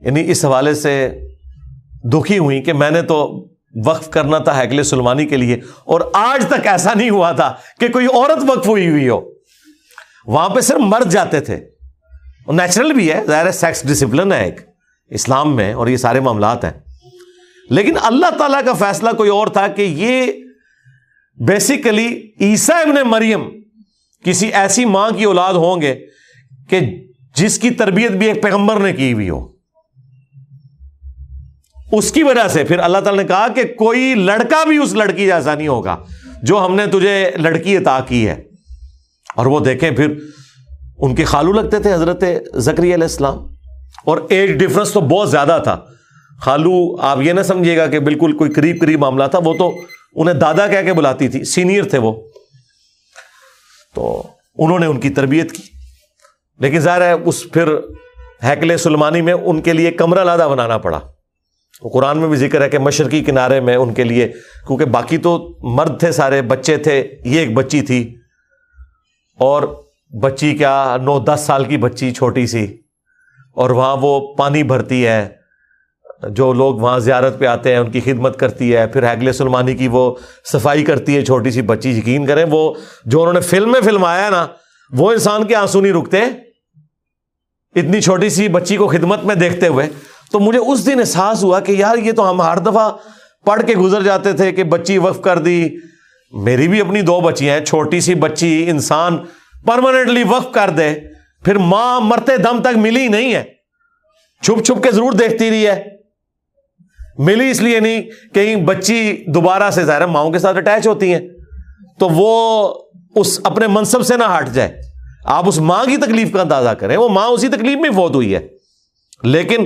یعنی 0.00 0.30
اس 0.30 0.44
حوالے 0.44 0.74
سے 0.74 1.25
دکھی 2.12 2.38
ہوئی 2.38 2.62
کہ 2.62 2.72
میں 2.72 2.90
نے 2.90 3.02
تو 3.02 3.46
وقف 3.84 4.10
کرنا 4.10 4.38
تھا 4.38 4.62
ہیکل 4.62 4.82
سلمانی 4.82 5.26
کے 5.26 5.36
لیے 5.36 5.54
اور 5.84 6.00
آج 6.14 6.46
تک 6.46 6.66
ایسا 6.66 6.94
نہیں 6.94 7.10
ہوا 7.10 7.32
تھا 7.32 7.54
کہ 7.80 7.88
کوئی 7.88 8.06
عورت 8.06 8.44
وقف 8.48 8.68
ہوئی 8.68 8.88
ہوئی 8.88 9.08
ہو۔ 9.08 9.20
وہاں 10.26 10.48
پہ 10.48 10.60
صرف 10.60 10.78
مرد 10.78 11.10
جاتے 11.10 11.40
تھے۔ 11.40 11.64
نیچرل 12.48 12.92
بھی 12.92 13.12
ہے، 13.12 13.24
ظاہر 13.26 13.50
سیکس 13.50 13.88
ڈسپلن 13.88 14.32
ہے 14.32 14.44
ایک، 14.44 14.60
اسلام 15.10 15.56
میں 15.56 15.72
اور 15.72 15.86
یہ 15.86 15.96
سارے 15.96 16.20
معاملات 16.20 16.64
ہیں۔ 16.64 16.72
لیکن 17.70 17.94
اللہ 18.02 18.30
تعالیٰ 18.38 18.64
کا 18.64 18.72
فیصلہ 18.72 19.10
کوئی 19.10 19.30
اور 19.30 19.46
تھا 19.46 19.66
کہ 19.66 19.82
یہ 19.82 20.32
بیسیکلی 21.46 22.30
عیسا 22.40 22.76
ابن 22.76 22.94
مریم 23.04 23.42
کسی 24.24 24.48
ایسی 24.48 24.84
ماں 24.84 25.10
کی 25.10 25.24
اولاد 25.24 25.54
ہوں 25.54 25.82
گے 25.82 26.06
کہ 26.70 26.80
جس 27.36 27.58
کی 27.58 27.70
تربیت 27.70 28.10
بھی 28.10 28.26
ایک 28.26 28.42
پیغمبر 28.42 28.76
نے 28.76 28.92
کی 28.92 29.12
ہوئی 29.12 29.30
ہو۔ 29.30 29.55
اس 31.96 32.12
کی 32.12 32.22
وجہ 32.22 32.48
سے 32.48 32.64
پھر 32.64 32.78
اللہ 32.78 32.98
تعالی 32.98 33.22
نے 33.22 33.28
کہا 33.28 33.48
کہ 33.48 33.62
کوئی 33.64 34.14
لڑکا 34.14 34.64
بھی 34.64 34.78
اس 34.78 34.92
لڑکی 34.92 35.26
جیسا 35.26 35.54
نہیں 35.54 35.68
ہوگا 35.68 35.96
جو 36.42 36.64
ہم 36.66 36.74
نے 36.74 36.86
تجھے 36.86 37.30
لڑکی 37.36 37.76
عطا 37.76 38.00
کی 38.08 38.28
ہے۔ 38.28 38.42
اور 39.36 39.46
وہ 39.46 39.60
دیکھیں 39.60 39.90
پھر 39.90 40.14
ان 40.98 41.14
کے 41.14 41.24
خالو 41.24 41.52
لگتے 41.52 41.78
تھے 41.78 41.94
حضرت 41.94 42.24
زکری 42.54 42.94
علیہ 42.94 43.04
السلام۔ 43.04 43.46
اور 44.04 44.18
ایج 44.28 44.50
ڈفرنس 44.50 44.92
تو 44.92 45.00
بہت 45.00 45.30
زیادہ 45.30 45.60
تھا۔ 45.64 45.80
خالو، 46.40 47.00
آپ 47.00 47.18
یہ 47.20 47.32
نہ 47.32 47.42
سمجھیے 47.42 47.76
گا 47.76 47.86
کہ 47.86 47.98
بالکل 47.98 48.36
کوئی 48.36 48.50
قریب 48.50 48.80
قریب 48.80 49.00
معاملہ 49.00 49.24
تھا، 49.24 49.38
وہ 49.44 49.54
تو 49.58 49.72
انہیں 50.14 50.34
دادا 50.34 50.66
کہہ 50.66 50.82
کے 50.82 50.92
بلاتی 50.92 51.28
تھی 51.28 51.44
سینئر 51.44 51.84
تھے 51.84 51.98
وہ۔ 51.98 52.28
تو 53.94 54.22
انہوں 54.58 54.78
نے 54.78 54.86
ان 54.86 55.00
کی 55.00 55.10
تربیت 55.10 55.52
کی۔ 55.52 55.62
لیکن 56.58 56.78
ظاہر 56.78 57.00
ہے، 57.00 57.12
اس 57.12 57.50
پھر 57.52 57.74
ہیکل 58.44 58.76
سلمانی 58.76 59.22
میں 59.22 59.32
ان 59.32 59.60
کے 59.60 59.72
لیے 59.72 59.90
کمرہ 59.90 60.24
لادہ 60.24 60.48
بنانا 60.50 60.78
پڑا۔ 60.78 61.00
قرآن 61.80 62.18
میں 62.18 62.28
بھی 62.28 62.36
ذکر 62.36 62.60
ہے 62.60 62.68
کہ 62.68 62.78
مشرقی 62.78 63.24
کنارے 63.24 63.60
میں 63.60 63.76
ان 63.76 63.94
کے 63.94 64.04
لیے، 64.04 64.28
کیونکہ 64.66 64.84
باقی 64.84 65.18
تو 65.18 65.58
مرد 65.62 66.00
تھے 66.00 66.12
سارے، 66.12 66.42
بچے 66.42 66.76
تھے، 66.76 67.08
یہ 67.24 67.40
ایک 67.40 67.54
بچی 67.54 67.82
تھی۔ 67.82 68.16
اور 69.38 69.82
بچی 70.22 70.56
کیا، 70.56 70.96
نو 71.02 71.18
دس 71.18 71.40
سال 71.46 71.64
کی 71.64 71.76
بچی 71.76 72.10
چھوٹی 72.10 72.46
سی۔ 72.46 72.76
اور 73.52 73.70
وہاں 73.70 73.96
وہ 74.00 74.34
پانی 74.34 74.62
بھرتی 74.62 75.06
ہے۔ 75.06 75.28
جو 76.30 76.52
لوگ 76.52 76.74
وہاں 76.74 76.98
زیارت 76.98 77.38
پہ 77.38 77.46
آتے 77.46 77.72
ہیں، 77.72 77.78
ان 77.78 77.90
کی 77.90 78.00
خدمت 78.00 78.38
کرتی 78.38 78.76
ہے۔ 78.76 78.86
پھر 78.86 79.02
ہیگل 79.02 79.32
سلمانی 79.32 79.74
کی 79.74 79.88
وہ 79.88 80.14
صفائی 80.52 80.84
کرتی 80.84 81.16
ہے، 81.16 81.24
چھوٹی 81.24 81.50
سی 81.50 81.62
بچی، 81.62 81.90
یقین 81.90 82.26
کریں 82.26 82.44
وہ 82.50 82.74
جو 83.04 83.20
انہوں 83.20 83.34
نے 83.34 83.40
فلم 83.40 83.72
میں 83.72 83.80
فلم 83.80 84.04
آیا 84.04 84.30
نا، 84.30 84.46
وہ 84.92 85.12
انسان 85.12 85.44
کے 85.44 85.56
آنسو 85.56 85.80
نہیں 85.80 85.92
رکتے۔ 85.92 86.16
اتنی 87.76 88.00
چھوٹی 88.00 88.28
سی 88.28 88.48
بچی 88.48 88.76
کو 88.76 88.86
خدمت 88.86 89.24
میں 89.24 89.34
دیکھتے 89.34 89.66
ہوئے 89.66 89.86
تو 90.32 90.40
مجھے 90.40 90.58
اس 90.58 90.86
دن 90.86 90.98
احساس 90.98 91.44
ہوا 91.44 91.60
کہ 91.60 91.72
یار 91.72 91.96
یہ 91.96 92.12
تو 92.12 92.30
ہم 92.30 92.42
ہر 92.42 92.58
دفعہ 92.58 92.92
پڑھ 93.44 93.62
کے 93.66 93.74
گزر 93.74 94.02
جاتے 94.02 94.32
تھے 94.32 94.52
کہ 94.52 94.64
بچی 94.64 94.98
وقف 94.98 95.20
کر 95.20 95.38
دی۔ 95.38 95.68
میری 96.32 96.68
بھی 96.68 96.80
اپنی 96.80 97.00
دو 97.00 97.20
بچی 97.20 97.50
ہیں، 97.50 97.64
چھوٹی 97.64 98.00
سی 98.00 98.14
بچی، 98.14 98.70
انسان 98.70 99.18
پرماننٹلی 99.66 100.22
وقف 100.22 100.52
کر 100.52 100.70
دے۔ 100.70 100.94
پھر 101.44 101.58
ماں 101.58 102.00
مرتے 102.00 102.36
دم 102.36 102.62
تک 102.62 102.76
ملی 102.76 103.08
نہیں 103.08 103.34
ہے۔ 103.34 103.44
چھپ 104.42 104.64
چھپ 104.64 104.82
کے 104.82 104.90
ضرور 104.90 105.12
دیکھتی 105.12 105.50
رہی 105.50 105.66
ہے۔ 105.66 105.84
ملی 107.18 107.50
اس 107.50 107.60
لیے 107.60 107.80
نہیں 107.80 108.02
کہیں 108.34 108.56
بچی 108.56 109.24
دوبارہ 109.26 109.70
سے 109.70 109.84
ظاہر 109.84 110.06
ماؤں 110.06 110.30
کے 110.30 110.38
ساتھ 110.38 110.56
اٹیچ 110.56 110.86
ہوتی 110.86 111.14
ہیں۔ 111.14 111.20
تو 112.00 112.08
وہ 112.08 112.68
اس 113.16 113.40
اپنے 113.44 113.66
منصب 113.66 114.02
سے 114.02 114.16
نہ 114.16 114.24
ہٹ 114.38 114.48
جائے۔ 114.48 114.80
آپ 115.24 115.48
اس 115.48 115.58
ماں 115.58 115.84
کی 115.84 115.96
تکلیف 115.96 116.32
کا 116.32 116.42
اندازہ 116.42 116.68
کریں، 116.68 116.96
وہ 116.96 117.08
ماں 117.08 117.26
اسی 117.26 117.48
تکلیف 117.48 117.78
میں 117.78 117.90
فوت 117.90 118.14
ہوئی 118.14 118.34
ہے۔ 118.34 118.48
لیکن 119.22 119.64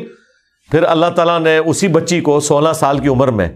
پھر 0.70 0.82
اللہ 0.82 1.06
تعالیٰ 1.16 1.40
نے 1.40 1.56
اسی 1.58 1.88
بچی 1.88 2.20
کو 2.20 2.40
سولہ 2.40 2.72
سال 2.72 2.98
کی 2.98 3.08
عمر 3.08 3.28
میں 3.28 3.48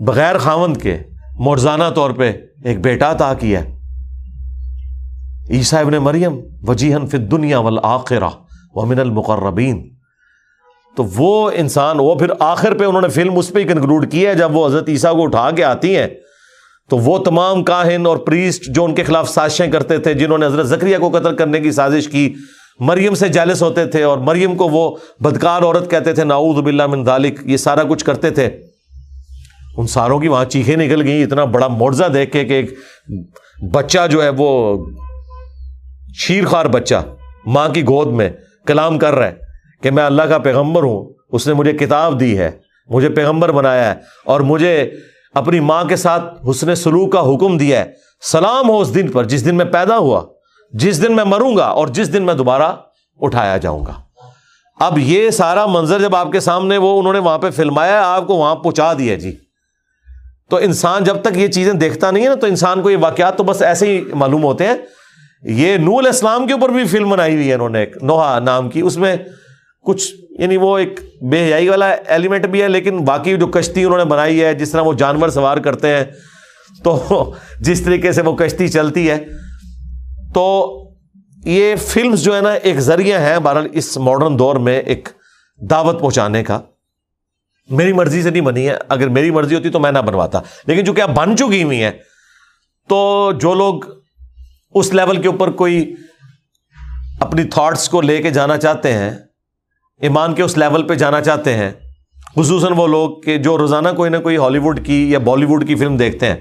بغیر 0.00 0.38
خاوند 0.38 0.76
کے 0.76 0.96
مرزانہ 1.38 1.84
طور 1.94 2.10
پہ 2.10 2.32
ایک 2.64 2.80
بیٹا 2.80 3.10
عطا 3.10 3.32
کیا 3.34 3.60
عیسیٰ 5.50 5.80
ابن 5.80 5.92
مریم 5.92 6.38
وجیحن 6.68 7.06
فی 7.06 7.18
دنیا 7.18 7.58
والآخرہ 7.58 8.28
ومن 8.74 8.98
المقربین۔ 8.98 9.82
تو 10.96 11.04
وہ 11.04 11.50
انسان، 11.54 12.00
وہ 12.00 12.14
پھر 12.14 12.30
آخر 12.38 12.78
پہ 12.78 12.84
انہوں 12.84 13.02
نے 13.02 13.08
فلم 13.08 13.38
اس 13.38 13.52
پہ 13.52 13.64
کنکلوڈ 13.64 14.10
کی 14.10 14.26
ہے، 14.26 14.34
جب 14.34 14.56
وہ 14.56 14.66
حضرت 14.66 14.88
عیسیٰ 14.88 15.12
کو 15.12 15.22
اٹھا 15.22 15.50
کے 15.50 15.64
آتی 15.64 15.96
ہیں، 15.96 16.06
تو 16.90 16.98
وہ 16.98 17.18
تمام 17.18 17.64
کاہن 17.64 18.06
اور 18.06 18.16
پریسٹ 18.16 18.62
جو 18.74 18.84
ان 18.84 18.94
کے 18.94 19.04
خلاف 19.04 19.28
سازشیں 19.28 19.66
کرتے 19.66 19.98
تھے، 19.98 20.14
جنہوں 20.14 20.38
نے 20.38 20.46
حضرت 20.46 20.66
زکریہ 20.66 20.98
کو 20.98 21.10
قتل 21.10 21.36
کرنے 21.36 21.60
کی 21.60 21.70
سازش 21.70 22.08
کی 22.08 22.34
مریم 22.80 23.14
سے 23.14 23.28
جالس 23.28 23.62
ہوتے 23.62 23.86
تھے 23.86 24.02
اور 24.02 24.18
مریم 24.18 24.56
کو 24.56 24.68
وہ 24.68 24.96
بدکار 25.20 25.62
عورت 25.62 25.90
کہتے 25.90 26.12
تھے 26.12 26.24
ناؤد 26.24 26.56
باللہ 26.56 26.86
من 26.86 27.04
ذالک، 27.04 27.40
یہ 27.44 27.56
سارا 27.56 27.82
کچھ 27.82 28.04
کرتے 28.04 28.30
تھے۔ 28.30 28.46
ان 29.76 29.86
ساروں 29.86 30.18
کی 30.20 30.28
وہاں 30.28 30.44
چیخیں 30.44 30.76
نکل 30.76 31.02
گئی 31.02 31.22
اتنا 31.22 31.44
بڑا 31.44 31.68
معجزہ 31.68 32.04
دیکھ 32.04 32.32
کے 32.32 32.44
کہ 32.44 32.52
ایک 32.52 32.74
بچہ 33.72 34.06
جو 34.10 34.22
ہے 34.22 34.28
وہ 34.36 34.50
شیر 36.14 36.44
خوار 36.44 36.66
بچہ 36.66 37.02
ماں 37.46 37.68
کی 37.68 37.82
گود 37.82 38.08
میں 38.08 38.28
کلام 38.66 38.98
کر 38.98 39.14
رہا 39.14 39.26
ہے 39.26 39.34
کہ 39.82 39.90
میں 39.90 40.04
اللہ 40.04 40.22
کا 40.22 40.38
پیغمبر 40.38 40.82
ہوں، 40.82 41.12
اس 41.32 41.46
نے 41.46 41.54
مجھے 41.54 41.72
کتاب 41.72 42.20
دی 42.20 42.38
ہے، 42.38 42.50
مجھے 42.88 43.08
پیغمبر 43.08 43.52
بنایا 43.52 43.90
ہے 43.90 43.94
اور 44.24 44.40
مجھے 44.40 44.90
اپنی 45.34 45.60
ماں 45.60 45.84
کے 45.84 45.96
ساتھ 45.96 46.24
حسن 46.50 46.74
سلوک 46.74 47.12
کا 47.12 47.20
حکم 47.20 47.56
دیا 47.58 47.80
ہے۔ 47.80 47.90
سلام 48.22 48.68
ہو 48.68 48.80
اس 48.80 48.94
دن 48.94 49.10
پر 49.10 49.24
جس 49.24 49.44
دن 49.44 49.56
میں 49.56 49.64
پیدا 49.64 49.96
ہوا۔ 49.98 50.22
جس 50.74 51.02
دن 51.02 51.16
میں 51.16 51.24
مروں 51.24 51.56
گا 51.56 51.64
اور 51.64 51.88
جس 51.88 52.12
دن 52.12 52.22
میں 52.22 52.34
دوبارہ 52.34 52.72
اٹھایا 53.20 53.56
جاؤں 53.56 53.86
گا۔ 53.86 53.92
اب 54.80 54.98
یہ 54.98 55.30
سارا 55.30 55.66
منظر 55.66 56.00
جب 56.00 56.16
آپ 56.16 56.32
کے 56.32 56.40
سامنے 56.40 56.76
وہ 56.76 56.98
انہوں 56.98 57.12
نے 57.12 57.18
وہاں 57.18 57.38
پہ 57.38 57.50
فلمایا، 57.50 58.02
آپ 58.06 58.26
کو 58.26 58.34
وہاں 58.34 58.54
پہنچا 58.54 58.92
دیا 58.92 59.14
جی۔ 59.14 59.36
تو 60.50 60.56
انسان 60.56 61.04
جب 61.04 61.16
تک 61.22 61.36
یہ 61.36 61.48
چیزیں 61.48 61.72
دیکھتا 61.72 62.10
نہیں 62.10 62.24
ہے 62.24 62.28
نا، 62.28 62.34
تو 62.34 62.46
انسان 62.46 62.82
کو 62.82 62.90
یہ 62.90 62.96
واقعات 63.00 63.36
تو 63.36 63.44
بس 63.44 63.62
ایسے 63.62 63.86
ہی 63.86 64.04
معلوم 64.14 64.44
ہوتے 64.44 64.66
ہیں۔ 64.66 64.74
یہ 65.42 65.76
نور 65.76 65.98
الاسلام 65.98 66.46
کے 66.46 66.52
اوپر 66.52 66.68
بھی 66.68 66.84
فلم 66.84 67.10
بنائی 67.10 67.34
ہوئی 67.34 67.48
ہے 67.48 67.54
انہوں 67.54 67.68
نے، 67.68 67.80
ایک 67.80 67.96
نوحا 68.02 68.38
نام 68.38 68.70
کی۔ 68.70 68.80
اس 68.80 68.96
میں 68.96 69.16
کچھ 69.84 70.14
یعنی 70.38 70.56
وہ 70.56 70.78
ایک 70.78 71.00
بے 71.30 71.44
حیائی 71.44 71.68
والا 71.68 71.90
ایلیمنٹ 71.90 72.46
بھی 72.46 72.62
ہے، 72.62 72.68
لیکن 72.68 73.04
باقی 73.04 73.36
جو 73.36 73.46
کشتی 73.46 73.84
انہوں 73.84 73.98
نے 73.98 74.04
بنائی 74.04 74.44
ہے، 74.44 74.54
جس 74.54 74.70
طرح 74.70 74.80
وہ 74.80 74.92
جانور 74.92 75.28
سوار 75.28 75.56
کرتے 75.56 75.88
ہیں، 75.88 76.04
تو 76.84 77.32
جس 77.60 77.82
طریقے 77.82 78.12
سے 78.12 78.22
وہ 78.22 78.36
کشتی 78.36 78.68
چلتی 78.68 79.10
ہے 79.10 79.43
تو 80.34 80.80
یہ 81.44 81.76
فلمز 81.76 82.22
جو 82.22 82.36
ہے 82.36 82.40
نا، 82.40 82.52
ایک 82.52 82.80
ذریعہ 82.80 83.20
ہے 83.20 83.40
بہرحال 83.40 83.68
اس 83.72 83.96
ماڈرن 83.96 84.38
دور 84.38 84.54
میں 84.54 84.80
ایک 84.80 85.08
دعوت 85.70 86.00
پہنچانے 86.00 86.44
کا۔ 86.44 86.60
میری 87.70 87.92
مرضی 87.92 88.22
سے 88.22 88.30
نہیں 88.30 88.42
بنی 88.42 88.68
ہے۔ 88.68 88.76
اگر 88.88 89.08
میری 89.08 89.30
مرضی 89.30 89.54
ہوتی 89.54 89.70
تو 89.70 89.80
میں 89.80 89.92
نہ 89.92 89.98
بنواتا۔ 89.98 90.40
لیکن 90.66 90.86
چونکہ 90.86 91.00
اب 91.00 91.16
بن 91.16 91.36
چکی 91.36 91.62
ہوئی 91.62 91.82
ہیں، 91.82 91.90
تو 92.88 93.30
جو 93.40 93.54
لوگ 93.54 93.74
اس 94.74 94.94
لیول 94.94 95.22
کے 95.22 95.28
اوپر 95.28 95.50
کوئی 95.50 95.94
اپنی 97.20 97.44
تھاٹس 97.44 97.88
کو 97.88 98.00
لے 98.00 98.22
کے 98.22 98.30
جانا 98.30 98.56
چاہتے 98.56 98.92
ہیں، 98.92 99.10
ایمان 100.00 100.34
کے 100.34 100.42
اس 100.42 100.58
لیول 100.58 100.82
پہ 100.82 100.94
جانا 100.94 101.20
چاہتے 101.20 101.54
ہیں، 101.54 101.70
خصوصاً 102.36 102.72
وہ 102.76 102.86
لوگ 102.86 103.20
کہ 103.20 103.38
جو 103.38 103.58
روزانہ 103.58 103.88
کوئی 103.96 104.10
نہ 104.10 104.16
کوئی 104.16 104.36
ہالی 104.36 104.58
ووڈ 104.58 104.86
کی 104.86 105.10
یا 105.10 105.18
بالی 105.18 105.44
ووڈ 105.44 105.66
کی 105.66 105.74
فلم 105.74 105.96
دیکھتے 105.96 106.26
ہیں، 106.26 106.36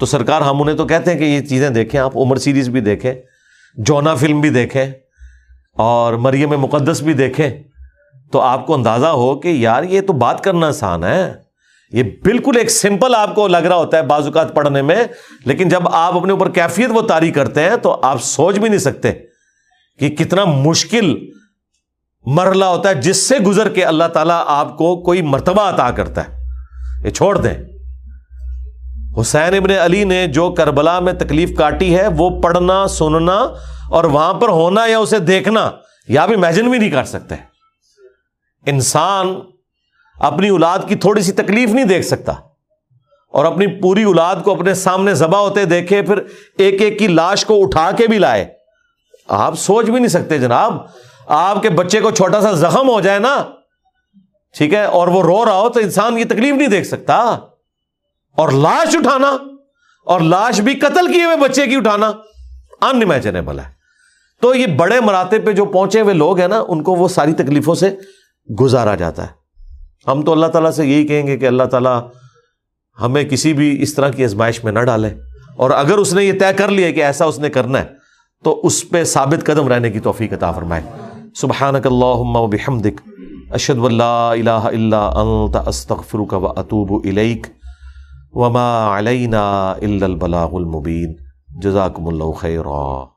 تو 0.00 0.06
سرکار 0.06 0.40
ہم 0.40 0.62
انہیں 0.62 0.76
تو 0.76 0.86
کہتے 0.86 1.12
ہیں 1.12 1.18
کہ 1.18 1.24
یہ 1.24 1.40
چیزیں 1.40 1.70
دیکھیں، 1.70 2.00
آپ 2.00 2.16
عمر 2.16 2.36
سیریز 2.36 2.68
بھی 2.68 2.80
دیکھیں۔ 2.80 3.14
جونا 3.76 4.14
فلم 4.14 4.40
بھی 4.40 4.48
دیکھیں 4.48 4.86
اور 5.78 6.12
مریم 6.12 6.50
مقدس 6.50 7.00
بھی 7.00 7.12
دیکھیں، 7.12 7.50
تو 8.32 8.40
آپ 8.40 8.66
کو 8.66 8.74
اندازہ 8.74 9.06
ہو 9.06 9.40
کہ 9.40 9.48
یار 9.48 9.82
یہ 9.82 10.00
تو 10.00 10.12
بات 10.12 10.44
کرنا 10.44 10.68
آسان 10.68 11.04
ہے۔ 11.04 11.34
یہ 11.92 12.02
بالکل 12.02 12.56
ایک 12.56 12.70
سمپل 12.70 13.14
آپ 13.14 13.34
کو 13.34 13.48
لگ 13.48 13.56
رہا 13.56 13.76
ہوتا 13.76 13.96
ہے 13.96 14.02
بعض 14.02 14.26
اوقات 14.26 14.54
پڑھنے 14.54 14.82
میں، 14.82 15.04
لیکن 15.44 15.68
جب 15.68 15.88
آپ 15.88 16.14
اپنے 16.16 16.32
اوپر 16.32 16.50
کیفیت 16.50 16.90
وہ 16.90 17.02
تاری 17.02 17.30
کرتے 17.30 17.62
ہیں 17.62 17.76
تو 17.76 18.00
آپ 18.02 18.22
سوچ 18.22 18.58
بھی 18.58 18.68
نہیں 18.68 18.78
سکتے 18.78 19.12
کہ 19.98 20.08
کتنا 20.08 20.44
مشکل 20.44 21.30
مرحلہ 22.26 22.64
ہوتا 22.64 22.88
ہے 22.88 22.94
جس 22.94 23.28
سے 23.28 23.38
گزر 23.38 23.68
کے 23.68 23.84
اللہ 23.84 24.04
تعالیٰ 24.04 24.42
آپ 24.46 24.78
کو 24.78 25.02
کوئی 25.02 25.22
مرتبہ 25.22 25.62
عطا 25.62 25.90
کرتا 25.90 26.28
ہے۔ 26.28 26.36
یہ 27.04 27.10
چھوڑ 27.10 27.38
دیں۔ 27.38 27.71
حسین 29.20 29.54
ابن 29.54 29.70
علی 29.70 30.02
نے 30.04 30.26
جو 30.26 30.50
کربلا 30.50 30.98
میں 31.00 31.12
تکلیف 31.12 31.56
کاٹی 31.56 31.96
ہے، 31.96 32.06
وہ 32.08 32.28
پڑھنا، 32.40 32.86
سننا 32.86 33.36
اور 33.90 34.04
وہاں 34.04 34.34
پر 34.34 34.48
ہونا 34.48 34.86
یا 34.86 34.98
اسے 34.98 35.18
دیکھنا، 35.18 35.70
یا 36.08 36.22
آپ 36.22 36.30
امیجن 36.30 36.70
بھی 36.70 36.78
نہیں 36.78 36.90
کر 36.90 37.04
سکتے۔ 37.04 37.34
انسان 38.66 39.34
اپنی 40.16 40.48
اولاد 40.48 40.78
کی 40.88 40.94
تھوڑی 40.94 41.22
سی 41.22 41.32
تکلیف 41.32 41.70
نہیں 41.70 41.84
دیکھ 41.84 42.06
سکتا 42.06 42.32
اور 43.34 43.44
اپنی 43.44 43.66
پوری 43.80 44.02
اولاد 44.02 44.36
کو 44.44 44.54
اپنے 44.54 44.74
سامنے 44.74 45.14
ذبح 45.14 45.38
ہوتے 45.38 45.64
دیکھے، 45.64 46.02
پھر 46.02 46.18
ایک 46.58 46.80
ایک 46.82 46.98
کی 46.98 47.06
لاش 47.06 47.44
کو 47.44 47.62
اٹھا 47.62 47.90
کے 47.90 48.06
بھی 48.06 48.18
لائے۔ 48.18 48.44
آپ 49.28 49.54
سوچ 49.58 49.84
بھی 49.84 49.94
نہیں 49.94 50.08
سکتے 50.08 50.38
جناب۔ 50.38 50.76
آپ 51.26 51.62
کے 51.62 51.70
بچے 51.70 52.00
کو 52.00 52.10
چھوٹا 52.10 52.40
سا 52.40 52.52
زخم 52.52 52.88
ہو 52.88 53.00
جائے 53.00 53.18
نا، 53.18 53.36
ٹھیک 54.54 54.74
ہے، 54.74 54.84
اور 54.84 55.08
وہ 55.08 55.22
رو 55.22 55.44
رہا 55.44 55.60
ہو 55.60 55.68
تو 55.68 55.80
انسان 55.80 56.18
یہ 56.18 56.24
تکلیف 56.24 56.54
نہیں 56.54 56.68
دیکھ 56.68 56.86
سکتا۔ 56.86 57.38
اور 58.36 58.48
لاش 58.48 58.96
اٹھانا 58.96 59.36
اور 60.06 60.20
لاش 60.20 60.60
بھی 60.60 60.74
قتل 60.74 61.12
کیے 61.12 61.24
ہوئے 61.24 61.36
بچے 61.36 61.66
کی 61.66 61.76
اٹھانا 61.76 62.12
انمیجنیبل 62.80 63.58
ہے۔ 63.58 63.82
تو 64.40 64.54
یہ 64.54 64.66
بڑے 64.66 65.00
مراتے 65.00 65.38
پہ 65.38 65.52
جو 65.52 65.64
پہنچے 65.64 66.00
ہوئے 66.00 66.14
لوگ 66.14 66.38
ہیں 66.38 66.48
نا، 66.48 66.64
ان 66.68 66.82
کو 66.82 66.94
وہ 66.94 67.08
ساری 67.08 67.32
تکلیفوں 67.32 67.74
سے 67.74 67.96
گزارا 68.60 68.94
جاتا 68.94 69.26
ہے۔ 69.26 69.28
ہم 70.06 70.22
تو 70.22 70.32
اللہ 70.32 70.46
تعالیٰ 70.46 70.70
سے 70.70 70.86
یہی 70.86 71.06
کہیں 71.06 71.26
گے 71.26 71.36
کہ 71.36 71.46
اللہ 71.46 71.62
تعالیٰ 71.62 72.00
ہمیں 73.00 73.24
کسی 73.24 73.52
بھی 73.52 73.82
اس 73.82 73.94
طرح 73.94 74.08
کی 74.08 74.24
ازمائش 74.24 74.64
میں 74.64 74.72
نہ 74.72 74.78
ڈالے۔ 74.78 75.10
اور 75.56 75.70
اگر 75.70 75.98
اس 75.98 76.14
نے 76.14 76.24
یہ 76.24 76.32
طے 76.32 76.52
کر 76.56 76.68
لیا 76.68 76.90
کہ 76.90 77.04
ایسا 77.04 77.24
اس 77.24 77.38
نے 77.38 77.50
کرنا 77.50 77.80
ہے، 77.80 77.84
تو 78.44 78.60
اس 78.64 78.90
پہ 78.90 79.04
ثابت 79.04 79.46
قدم 79.46 79.68
رہنے 79.68 79.90
کی 79.90 80.00
توفیق 80.00 80.32
عطا 80.32 80.52
فرمائے۔ 80.52 80.82
سبحانک 81.34 81.86
اللہم 81.86 82.36
و 82.36 82.46
بحمدک، 82.46 83.08
اشہد 83.50 83.78
واللہ 83.78 84.02
الہ 84.02 84.50
الا 84.50 85.06
انت، 85.06 85.56
استغفرک 85.68 86.32
و 86.32 86.46
اتوب 86.46 87.02
الیک۔ 87.04 87.46
وما 88.34 88.98
علینا 88.98 89.70
الا 89.70 90.06
البلاغ 90.06 90.54
المبین. 90.54 91.14
جزاکم 91.60 92.06
اللہ 92.06 92.32
خیرہ 92.32 93.11